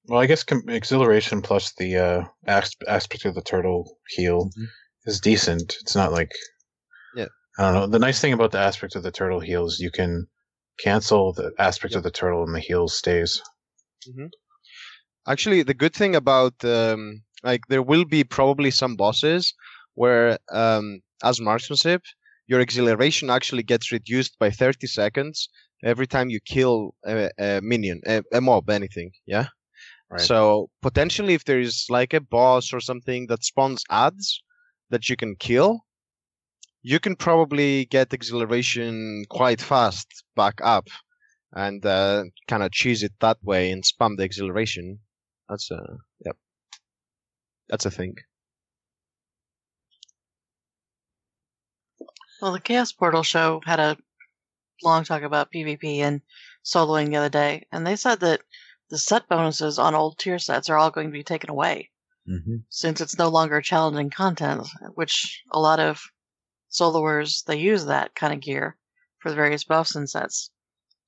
Well, 0.06 0.20
I 0.20 0.26
guess 0.26 0.42
com- 0.42 0.68
exhilaration 0.68 1.40
plus 1.40 1.72
the 1.78 1.96
uh, 1.96 2.24
asp- 2.44 2.82
aspect 2.88 3.24
of 3.26 3.34
the 3.36 3.42
turtle 3.42 3.96
heal 4.08 4.50
Mhm. 4.58 4.66
is 5.04 5.20
decent. 5.20 5.76
It's 5.82 5.94
not 5.94 6.10
like 6.10 6.32
Yeah. 7.14 7.28
I 7.58 7.62
don't 7.62 7.74
know. 7.74 7.86
The 7.86 8.00
nice 8.00 8.20
thing 8.20 8.32
about 8.32 8.50
the 8.50 8.58
aspect 8.58 8.96
of 8.96 9.04
the 9.04 9.12
turtle 9.12 9.38
heal 9.38 9.66
is 9.66 9.78
you 9.78 9.92
can 9.92 10.26
cancel 10.82 11.32
the 11.32 11.52
aspect 11.58 11.94
of 11.94 12.02
the 12.02 12.10
turtle 12.10 12.44
and 12.44 12.54
the 12.54 12.60
heal 12.60 12.88
stays. 12.88 13.42
Actually, 15.26 15.62
the 15.62 15.74
good 15.74 15.94
thing 15.94 16.14
about 16.16 16.54
um, 16.64 17.22
like 17.42 17.62
there 17.68 17.82
will 17.82 18.04
be 18.04 18.24
probably 18.24 18.70
some 18.70 18.96
bosses 18.96 19.54
where 19.94 20.38
um, 20.52 21.00
as 21.22 21.40
marksmanship 21.40 22.02
your 22.46 22.60
exhilaration 22.60 23.30
actually 23.30 23.62
gets 23.62 23.92
reduced 23.92 24.38
by 24.38 24.50
30 24.50 24.86
seconds 24.86 25.48
every 25.84 26.06
time 26.06 26.30
you 26.30 26.40
kill 26.40 26.94
a, 27.06 27.30
a 27.38 27.60
minion 27.62 28.00
a, 28.06 28.22
a 28.32 28.40
mob 28.40 28.68
anything 28.70 29.10
yeah 29.26 29.46
Right. 30.10 30.20
so 30.22 30.68
potentially 30.82 31.34
if 31.34 31.44
there 31.44 31.60
is 31.60 31.86
like 31.88 32.12
a 32.12 32.20
boss 32.20 32.72
or 32.72 32.80
something 32.80 33.26
that 33.28 33.44
spawns 33.44 33.84
ads 33.90 34.42
that 34.90 35.08
you 35.08 35.16
can 35.16 35.36
kill 35.36 35.80
you 36.82 36.98
can 36.98 37.16
probably 37.16 37.84
get 37.86 38.12
exhilaration 38.12 39.24
quite 39.28 39.60
fast 39.60 40.24
back 40.36 40.60
up 40.62 40.88
and 41.52 41.84
uh, 41.84 42.24
kind 42.48 42.62
of 42.62 42.72
cheese 42.72 43.02
it 43.02 43.12
that 43.20 43.38
way 43.42 43.70
and 43.70 43.84
spam 43.84 44.16
the 44.16 44.22
exhilaration. 44.24 45.00
That's 45.48 45.70
a 45.70 45.80
yep. 46.24 46.36
That's 47.68 47.86
a 47.86 47.90
thing. 47.90 48.16
Well, 52.40 52.52
the 52.52 52.60
Chaos 52.60 52.92
Portal 52.92 53.22
show 53.22 53.60
had 53.66 53.80
a 53.80 53.98
long 54.82 55.04
talk 55.04 55.22
about 55.22 55.52
PvP 55.52 55.98
and 55.98 56.22
soloing 56.64 57.08
the 57.10 57.16
other 57.16 57.28
day, 57.28 57.66
and 57.70 57.86
they 57.86 57.96
said 57.96 58.20
that 58.20 58.40
the 58.88 58.98
set 58.98 59.28
bonuses 59.28 59.78
on 59.78 59.94
old 59.94 60.18
tier 60.18 60.38
sets 60.38 60.70
are 60.70 60.76
all 60.76 60.90
going 60.90 61.08
to 61.08 61.12
be 61.12 61.22
taken 61.22 61.50
away 61.50 61.90
Mm-hmm. 62.28 62.56
since 62.68 63.00
it's 63.00 63.18
no 63.18 63.28
longer 63.28 63.60
challenging 63.60 64.10
content, 64.10 64.66
which 64.94 65.42
a 65.50 65.58
lot 65.58 65.80
of 65.80 66.00
soloers 66.70 67.44
they 67.44 67.56
use 67.56 67.86
that 67.86 68.14
kind 68.14 68.32
of 68.32 68.40
gear 68.40 68.76
for 69.18 69.30
the 69.30 69.36
various 69.36 69.64
buffs 69.64 69.94
and 69.94 70.08
sets. 70.08 70.50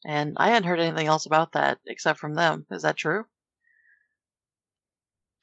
And 0.05 0.35
I 0.37 0.49
hadn't 0.49 0.69
heard 0.69 0.81
anything 0.81 1.07
else 1.07 1.27
about 1.27 1.53
that 1.53 1.79
except 1.87 2.19
from 2.19 2.35
them. 2.35 2.67
Is 2.71 2.83
that 2.83 2.97
true? 2.97 3.25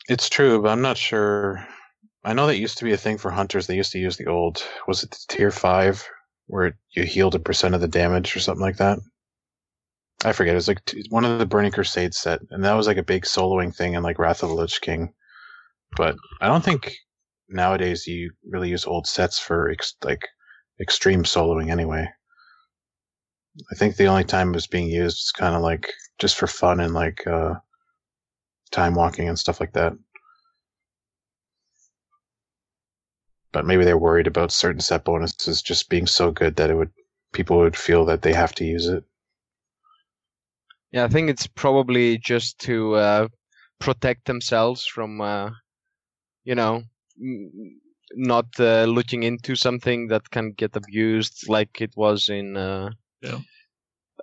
It's 0.10 0.30
true, 0.30 0.62
but 0.62 0.70
I'm 0.70 0.82
not 0.82 0.98
sure. 0.98 1.66
I 2.24 2.34
know 2.34 2.48
that 2.48 2.58
used 2.58 2.78
to 2.80 2.84
be 2.84 2.92
a 2.92 2.98
thing 2.98 3.18
for 3.18 3.32
hunters. 3.32 3.68
They 3.68 3.76
used 3.76 3.92
to 3.94 4.00
use 4.00 4.18
the 4.18 4.28
old, 4.28 4.64
was 4.88 5.04
it 5.04 5.16
tier 5.30 5.52
five, 5.52 6.06
where 6.48 6.78
you 6.92 7.04
healed 7.04 7.36
a 7.36 7.40
percent 7.40 7.76
of 7.76 7.82
the 7.82 7.88
damage 7.88 8.36
or 8.36 8.40
something 8.40 8.62
like 8.62 8.78
that? 8.78 9.00
I 10.26 10.34
forget. 10.34 10.54
It 10.54 10.56
was 10.56 10.68
like 10.68 10.82
one 11.10 11.24
of 11.24 11.40
the 11.40 11.46
Burning 11.46 11.72
Crusade 11.72 12.14
set, 12.14 12.42
and 12.50 12.64
that 12.66 12.74
was 12.74 12.88
like 12.88 12.98
a 12.98 13.04
big 13.04 13.24
soloing 13.24 13.74
thing 13.74 13.94
in 13.94 14.04
like 14.04 14.20
Wrath 14.20 14.44
of 14.44 14.50
the 14.50 14.56
Lich 14.56 14.82
King. 14.82 15.14
But 15.96 16.18
I 16.42 16.48
don't 16.48 16.64
think 16.64 16.94
nowadays 17.50 18.08
you 18.08 18.32
really 18.48 18.70
use 18.70 18.86
old 18.86 19.08
sets 19.08 19.40
for 19.40 19.70
ex- 19.70 19.96
like 20.04 20.28
extreme 20.80 21.24
soloing 21.24 21.72
anyway. 21.72 22.08
I 23.72 23.76
think 23.76 23.96
the 23.96 24.06
only 24.06 24.24
time 24.24 24.50
it 24.50 24.56
was 24.56 24.68
being 24.68 24.88
used 24.88 25.18
is 25.18 25.32
kind 25.32 25.56
of 25.56 25.62
like 25.62 25.92
just 26.20 26.38
for 26.38 26.48
fun 26.48 26.80
and 26.80 26.94
like 26.94 27.26
uh, 27.28 27.56
time 28.72 28.96
walking 28.96 29.28
and 29.28 29.38
stuff 29.38 29.60
like 29.60 29.74
that. 29.74 29.94
But 33.52 33.66
maybe 33.66 33.84
they're 33.84 33.98
worried 33.98 34.28
about 34.28 34.52
certain 34.52 34.82
set 34.82 35.04
bonuses 35.04 35.62
just 35.62 35.90
being 35.90 36.06
so 36.06 36.32
good 36.32 36.56
that 36.58 36.70
it 36.70 36.76
would 36.76 36.92
people 37.34 37.58
would 37.58 37.76
feel 37.76 38.06
that 38.06 38.22
they 38.22 38.34
have 38.34 38.54
to 38.56 38.66
use 38.66 38.88
it. 38.88 39.04
Yeah, 40.92 41.04
I 41.04 41.08
think 41.08 41.30
it's 41.30 41.48
probably 41.48 42.18
just 42.18 42.60
to 42.60 42.96
uh, 42.96 43.28
protect 43.80 44.26
themselves 44.26 44.86
from, 44.86 45.22
uh, 45.22 45.52
you 46.44 46.56
know, 46.56 46.84
not 48.16 48.46
uh, 48.60 48.86
looking 48.86 49.24
into 49.24 49.56
something 49.56 50.08
that 50.08 50.30
can 50.32 50.52
get 50.54 50.76
abused, 50.76 51.48
like 51.48 51.82
it 51.82 51.94
was 51.96 52.30
in. 52.30 52.58
Uh, 52.58 52.90
Yeah. 53.22 53.40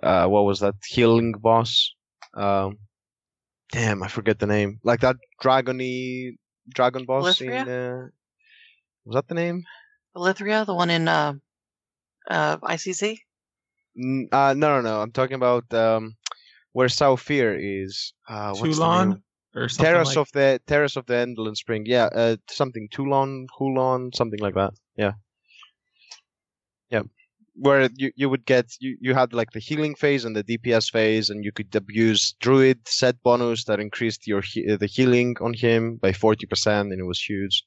Uh, 0.01 0.27
what 0.27 0.45
was 0.45 0.59
that 0.59 0.75
healing 0.87 1.33
boss? 1.33 1.93
Um, 2.33 2.77
damn, 3.71 4.03
I 4.03 4.07
forget 4.07 4.37
the 4.39 4.45
name. 4.45 4.79
Like 4.83 5.01
that 5.01 5.15
dragony 5.41 6.37
dragon 6.73 7.05
boss 7.05 7.41
in. 7.41 7.67
Uh, 7.67 8.07
was 9.05 9.15
that 9.15 9.27
the 9.27 9.35
name? 9.35 9.63
Valithria, 10.15 10.65
the 10.65 10.73
one 10.75 10.89
in 10.89 11.07
uh, 11.07 11.33
uh, 12.29 12.57
ICC? 12.57 13.17
N- 13.97 14.29
uh, 14.31 14.53
no, 14.57 14.75
no, 14.75 14.81
no. 14.81 15.01
I'm 15.01 15.11
talking 15.11 15.35
about 15.35 15.71
um, 15.73 16.13
where 16.73 16.89
Sha 16.89 17.11
of 17.11 17.21
Fear 17.21 17.57
is. 17.59 18.13
Uh, 18.29 18.53
what's 18.53 18.61
the 18.77 18.83
Tsulong 18.85 19.07
name? 19.09 19.23
Or 19.55 19.69
something 19.69 19.85
Terrace 19.85 20.07
like 20.09 20.17
of 20.17 20.31
the 20.33 20.61
Terrace 20.67 20.95
of 20.95 21.05
the 21.05 21.17
Endless 21.17 21.59
Spring. 21.59 21.83
Yeah, 21.85 22.05
uh, 22.13 22.37
something 22.49 22.87
Tsulong, 22.93 23.47
Hulon, 23.59 24.15
something 24.15 24.39
like 24.39 24.55
that. 24.55 24.73
Yeah, 24.97 25.13
yeah. 26.89 27.03
Where 27.55 27.89
you, 27.95 28.11
you 28.15 28.29
would 28.29 28.45
get 28.45 28.65
you, 28.79 28.97
you 29.01 29.15
had 29.15 29.33
like 29.33 29.51
the 29.51 29.59
healing 29.59 29.95
phase 29.95 30.25
and 30.25 30.35
the 30.35 30.43
DPS 30.43 30.91
phase, 30.91 31.29
and 31.31 31.43
you 31.43 31.51
could 31.51 31.75
abuse 31.75 32.35
Druid 32.39 32.87
set 32.87 33.15
bonus 33.23 33.63
that 33.65 33.79
increased 33.79 34.27
your 34.27 34.41
the 34.41 34.89
healing 34.91 35.35
on 35.41 35.53
him 35.53 35.95
by 35.95 36.13
forty 36.13 36.45
percent, 36.45 36.91
and 36.91 37.01
it 37.01 37.05
was 37.05 37.19
huge. 37.19 37.63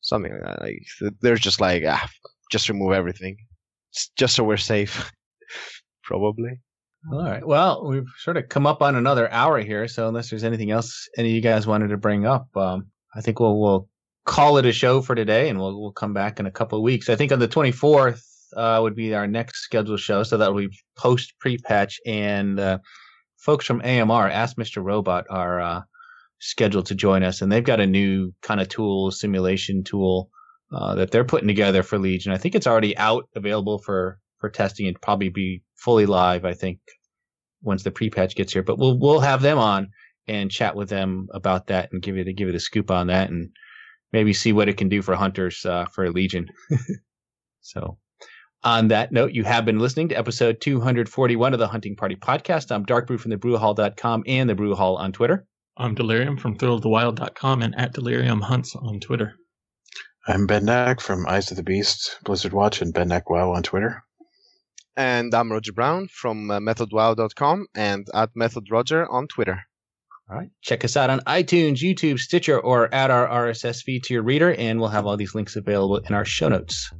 Something 0.00 0.32
like 0.32 0.42
that. 0.44 0.62
Like 0.62 0.82
th- 0.98 1.12
they're 1.20 1.36
just 1.36 1.60
like 1.60 1.82
ah, 1.86 2.08
just 2.50 2.70
remove 2.70 2.92
everything, 2.92 3.36
just 4.16 4.34
so 4.36 4.44
we're 4.44 4.56
safe. 4.56 5.10
Probably. 6.04 6.60
All 7.12 7.22
right. 7.22 7.46
Well, 7.46 7.86
we've 7.86 8.08
sort 8.18 8.36
of 8.36 8.48
come 8.48 8.66
up 8.66 8.82
on 8.82 8.96
another 8.96 9.30
hour 9.30 9.60
here, 9.60 9.86
so 9.88 10.08
unless 10.08 10.30
there's 10.30 10.44
anything 10.44 10.70
else 10.70 11.08
any 11.16 11.28
of 11.30 11.34
you 11.34 11.40
guys 11.40 11.66
wanted 11.66 11.88
to 11.88 11.96
bring 11.96 12.26
up, 12.26 12.48
um, 12.56 12.88
I 13.14 13.20
think 13.20 13.40
we'll 13.40 13.58
we'll 13.58 13.88
call 14.26 14.58
it 14.58 14.66
a 14.66 14.72
show 14.72 15.00
for 15.00 15.14
today, 15.14 15.48
and 15.48 15.58
we'll 15.58 15.80
we'll 15.80 15.92
come 15.92 16.12
back 16.12 16.40
in 16.40 16.46
a 16.46 16.50
couple 16.50 16.76
of 16.76 16.82
weeks. 16.82 17.08
I 17.08 17.16
think 17.16 17.32
on 17.32 17.38
the 17.38 17.48
24th 17.48 18.22
uh, 18.56 18.80
would 18.82 18.96
be 18.96 19.14
our 19.14 19.26
next 19.26 19.60
scheduled 19.60 20.00
show, 20.00 20.22
so 20.22 20.36
that'll 20.36 20.56
be 20.56 20.68
post 20.96 21.34
pre-patch, 21.38 22.00
and 22.04 22.58
uh, 22.58 22.78
folks 23.38 23.64
from 23.64 23.80
AMR, 23.80 24.28
Ask 24.28 24.56
Mr. 24.56 24.84
Robot, 24.84 25.24
are 25.30 25.60
uh, 25.60 25.80
scheduled 26.40 26.86
to 26.86 26.94
join 26.96 27.22
us, 27.22 27.40
and 27.40 27.50
they've 27.50 27.64
got 27.64 27.80
a 27.80 27.86
new 27.86 28.32
kind 28.42 28.60
of 28.60 28.68
tool, 28.68 29.12
simulation 29.12 29.84
tool 29.84 30.30
uh, 30.72 30.96
that 30.96 31.12
they're 31.12 31.24
putting 31.24 31.48
together 31.48 31.82
for 31.82 31.98
Legion. 31.98 32.32
I 32.32 32.38
think 32.38 32.54
it's 32.54 32.66
already 32.66 32.96
out, 32.98 33.28
available 33.36 33.78
for 33.78 34.18
for 34.38 34.50
testing, 34.50 34.88
and 34.88 35.00
probably 35.00 35.28
be 35.28 35.62
fully 35.78 36.06
live. 36.06 36.44
I 36.44 36.54
think 36.54 36.78
once 37.62 37.82
the 37.82 37.90
pre-patch 37.90 38.36
gets 38.36 38.52
here, 38.52 38.62
but 38.62 38.78
we'll 38.78 38.98
we'll 38.98 39.20
have 39.20 39.42
them 39.42 39.58
on 39.58 39.88
and 40.26 40.50
chat 40.50 40.76
with 40.76 40.88
them 40.88 41.28
about 41.32 41.68
that 41.68 41.90
and 41.92 42.02
give 42.02 42.16
it 42.16 42.28
a 42.28 42.32
give 42.32 42.48
it 42.48 42.54
a 42.54 42.60
scoop 42.60 42.90
on 42.90 43.06
that 43.08 43.30
and 43.30 43.50
maybe 44.12 44.32
see 44.32 44.52
what 44.52 44.68
it 44.68 44.76
can 44.76 44.88
do 44.88 45.02
for 45.02 45.14
hunters 45.14 45.64
uh, 45.64 45.86
for 45.86 46.10
Legion. 46.10 46.46
so. 47.60 47.98
On 48.64 48.88
that 48.88 49.12
note, 49.12 49.34
you 49.34 49.44
have 49.44 49.64
been 49.64 49.78
listening 49.78 50.08
to 50.08 50.18
episode 50.18 50.60
241 50.60 51.52
of 51.52 51.60
the 51.60 51.68
Hunting 51.68 51.94
Party 51.94 52.16
podcast. 52.16 52.72
I'm 52.72 52.82
Dark 52.82 53.06
Brew 53.06 53.16
from 53.16 53.30
the 53.30 53.36
Brewhall.com 53.36 54.24
and 54.26 54.50
the 54.50 54.56
Brew 54.56 54.74
Hall 54.74 54.96
on 54.96 55.12
Twitter. 55.12 55.46
I'm 55.76 55.94
Delirium 55.94 56.36
from 56.36 56.58
thrillofthewild.com 56.58 57.62
and 57.62 57.78
at 57.78 57.92
Delirium 57.92 58.40
Hunts 58.40 58.74
on 58.74 58.98
Twitter. 58.98 59.34
I'm 60.26 60.48
Bendak 60.48 61.00
from 61.00 61.24
Eyes 61.28 61.52
of 61.52 61.56
the 61.56 61.62
Beast, 61.62 62.18
Blizzard 62.24 62.52
Watch, 62.52 62.82
and 62.82 62.92
Bendak 62.92 63.30
Wow 63.30 63.52
on 63.52 63.62
Twitter. 63.62 64.02
And 64.98 65.32
I'm 65.32 65.52
Roger 65.52 65.72
Brown 65.72 66.08
from 66.08 66.50
uh, 66.50 66.58
MethodWow.com 66.58 67.68
and 67.76 68.08
at 68.12 68.34
MethodRoger 68.34 69.06
on 69.08 69.28
Twitter. 69.28 69.62
All 70.28 70.36
right. 70.36 70.50
Check 70.60 70.84
us 70.84 70.96
out 70.96 71.08
on 71.08 71.20
iTunes, 71.20 71.76
YouTube, 71.76 72.18
Stitcher, 72.18 72.58
or 72.58 72.92
add 72.92 73.12
our 73.12 73.28
RSS 73.28 73.84
feed 73.84 74.02
to 74.04 74.14
your 74.14 74.24
reader, 74.24 74.52
and 74.52 74.80
we'll 74.80 74.88
have 74.88 75.06
all 75.06 75.16
these 75.16 75.36
links 75.36 75.54
available 75.54 75.98
in 75.98 76.14
our 76.14 76.24
show 76.24 76.48
notes. 76.48 76.92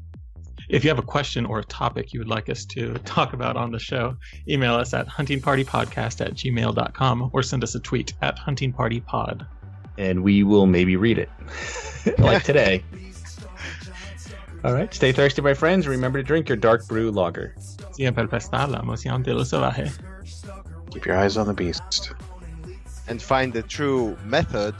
If 0.68 0.84
you 0.84 0.90
have 0.90 1.00
a 1.00 1.02
question 1.02 1.44
or 1.44 1.58
a 1.58 1.64
topic 1.64 2.12
you 2.12 2.20
would 2.20 2.28
like 2.28 2.48
us 2.48 2.64
to 2.66 2.94
talk 2.98 3.32
about 3.32 3.56
on 3.56 3.72
the 3.72 3.80
show, 3.80 4.16
email 4.48 4.76
us 4.76 4.94
at 4.94 5.08
huntingpartypodcast 5.08 6.24
at 6.24 6.34
gmail.com 6.34 7.30
or 7.32 7.42
send 7.42 7.64
us 7.64 7.74
a 7.74 7.80
tweet 7.80 8.12
at 8.22 8.38
huntingpartypod. 8.38 9.44
And 9.98 10.22
we 10.22 10.44
will 10.44 10.66
maybe 10.66 10.94
read 10.94 11.18
it, 11.18 11.30
like 12.18 12.44
today. 12.44 12.84
All 14.64 14.72
right. 14.72 14.94
Stay 14.94 15.10
thirsty, 15.10 15.42
my 15.42 15.54
friends. 15.54 15.88
Remember 15.88 16.20
to 16.20 16.24
drink 16.24 16.48
your 16.48 16.56
dark 16.56 16.86
brew 16.86 17.10
lager. 17.10 17.56
Siempre 17.98 18.28
prestar 18.28 18.68
la 18.68 18.78
emoción 18.78 19.24
de 19.24 19.34
lo 19.34 19.44
salvaje. 19.44 19.90
Keep 20.92 21.06
your 21.06 21.16
eyes 21.16 21.36
on 21.36 21.48
the 21.48 21.52
beast. 21.52 22.12
And 23.08 23.20
find 23.20 23.52
the 23.52 23.64
true 23.64 24.16
method 24.24 24.72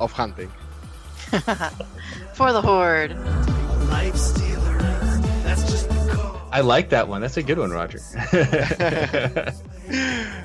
of 0.00 0.10
hunting. 0.12 0.48
For 2.32 2.54
the 2.54 2.62
Horde. 2.62 3.18
Life 3.90 4.16
stealer. 4.16 4.78
That's 5.44 5.70
just 5.70 5.90
the 5.90 6.10
code. 6.10 6.40
I 6.52 6.62
like 6.62 6.88
that 6.88 7.06
one. 7.06 7.20
That's 7.20 7.36
a 7.36 7.42
good 7.42 7.58
one, 7.58 7.70
Roger. 7.70 8.00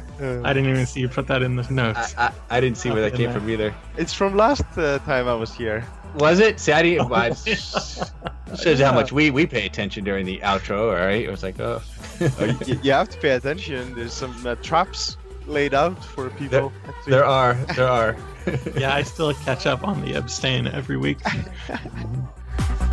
I 0.19 0.53
didn't 0.53 0.69
even 0.69 0.85
see 0.85 0.99
you 1.01 1.09
put 1.09 1.27
that 1.27 1.41
in 1.41 1.55
the 1.55 1.67
notes. 1.71 2.13
I, 2.17 2.27
I, 2.27 2.57
I 2.57 2.61
didn't 2.61 2.77
see 2.77 2.89
where 2.91 3.01
that 3.01 3.15
came 3.15 3.31
from 3.31 3.49
either. 3.49 3.73
It's 3.97 4.13
from 4.13 4.35
last 4.35 4.63
uh, 4.77 4.99
time 4.99 5.27
I 5.27 5.33
was 5.33 5.53
here. 5.53 5.85
Was 6.15 6.39
it? 6.39 6.59
See, 6.59 6.71
I 6.71 6.81
didn't. 6.81 7.09
well, 7.09 7.31
it 7.31 8.59
shows 8.59 8.79
you 8.79 8.85
how 8.85 8.93
much 8.93 9.11
we, 9.11 9.29
we 9.31 9.45
pay 9.45 9.65
attention 9.65 10.03
during 10.03 10.25
the 10.25 10.39
outro, 10.39 10.89
all 10.89 11.05
right? 11.05 11.23
It 11.23 11.29
was 11.29 11.43
like, 11.43 11.59
oh. 11.59 11.81
Uh, 12.19 12.29
y- 12.67 12.79
you 12.83 12.91
have 12.91 13.09
to 13.09 13.17
pay 13.19 13.31
attention. 13.31 13.93
There's 13.95 14.13
some 14.13 14.35
uh, 14.45 14.55
traps 14.55 15.17
laid 15.45 15.73
out 15.73 16.03
for 16.03 16.29
people. 16.31 16.71
actually. 16.87 17.11
there 17.11 17.25
are. 17.25 17.53
There 17.75 17.87
are. 17.87 18.17
yeah, 18.77 18.93
I 18.95 19.03
still 19.03 19.33
catch 19.33 19.65
up 19.65 19.83
on 19.87 20.01
the 20.01 20.13
abstain 20.15 20.67
every 20.67 20.97
week. 20.97 21.19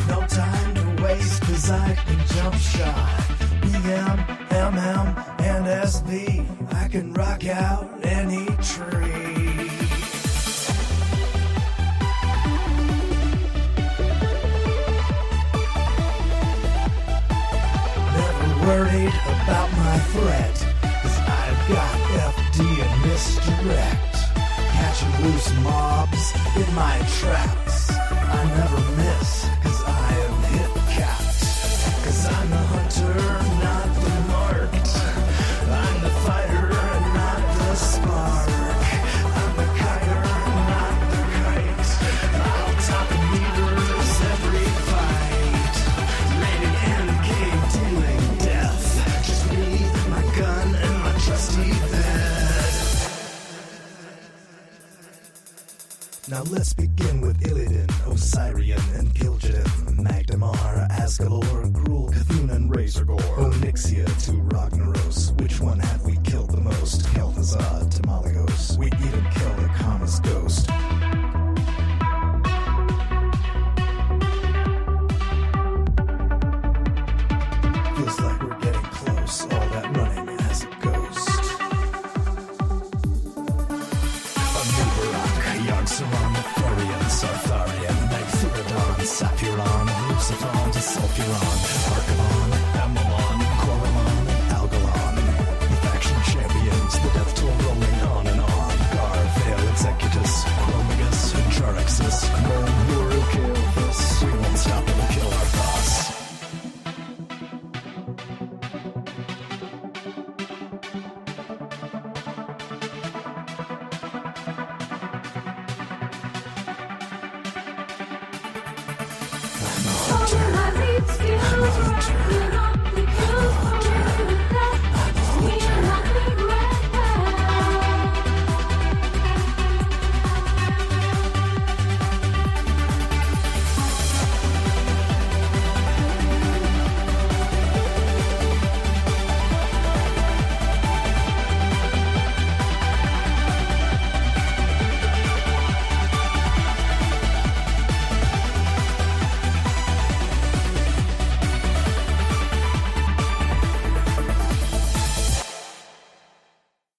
No 0.09 0.25
time 0.29 0.75
to 0.97 1.03
waste, 1.03 1.43
cause 1.43 1.71
I 1.71 1.95
can 1.95 2.27
jump 2.29 2.55
shot. 2.55 3.56
BM, 3.77 4.19
MM, 4.49 5.07
and 5.41 5.67
SV. 5.67 6.73
I 6.73 6.89
can 6.89 7.13
rock 7.13 7.47
out 7.47 7.87
any 8.03 8.47
tree. 8.65 9.69
Never 18.17 18.49
worried 18.67 19.17
about 19.45 19.69
my 19.77 19.99
threat, 20.13 20.57
cause 21.03 21.19
I've 21.21 21.69
got 21.69 21.97
FD 22.33 22.59
and 22.81 22.95
misdirect. 23.05 24.15
Catching 24.73 25.15
loose 25.25 25.53
mobs 25.61 26.33
in 26.57 26.75
my 26.75 26.97
traps. 27.21 27.91
I 27.91 28.43
never 28.57 28.81
miss, 28.97 29.47
cause 29.63 29.86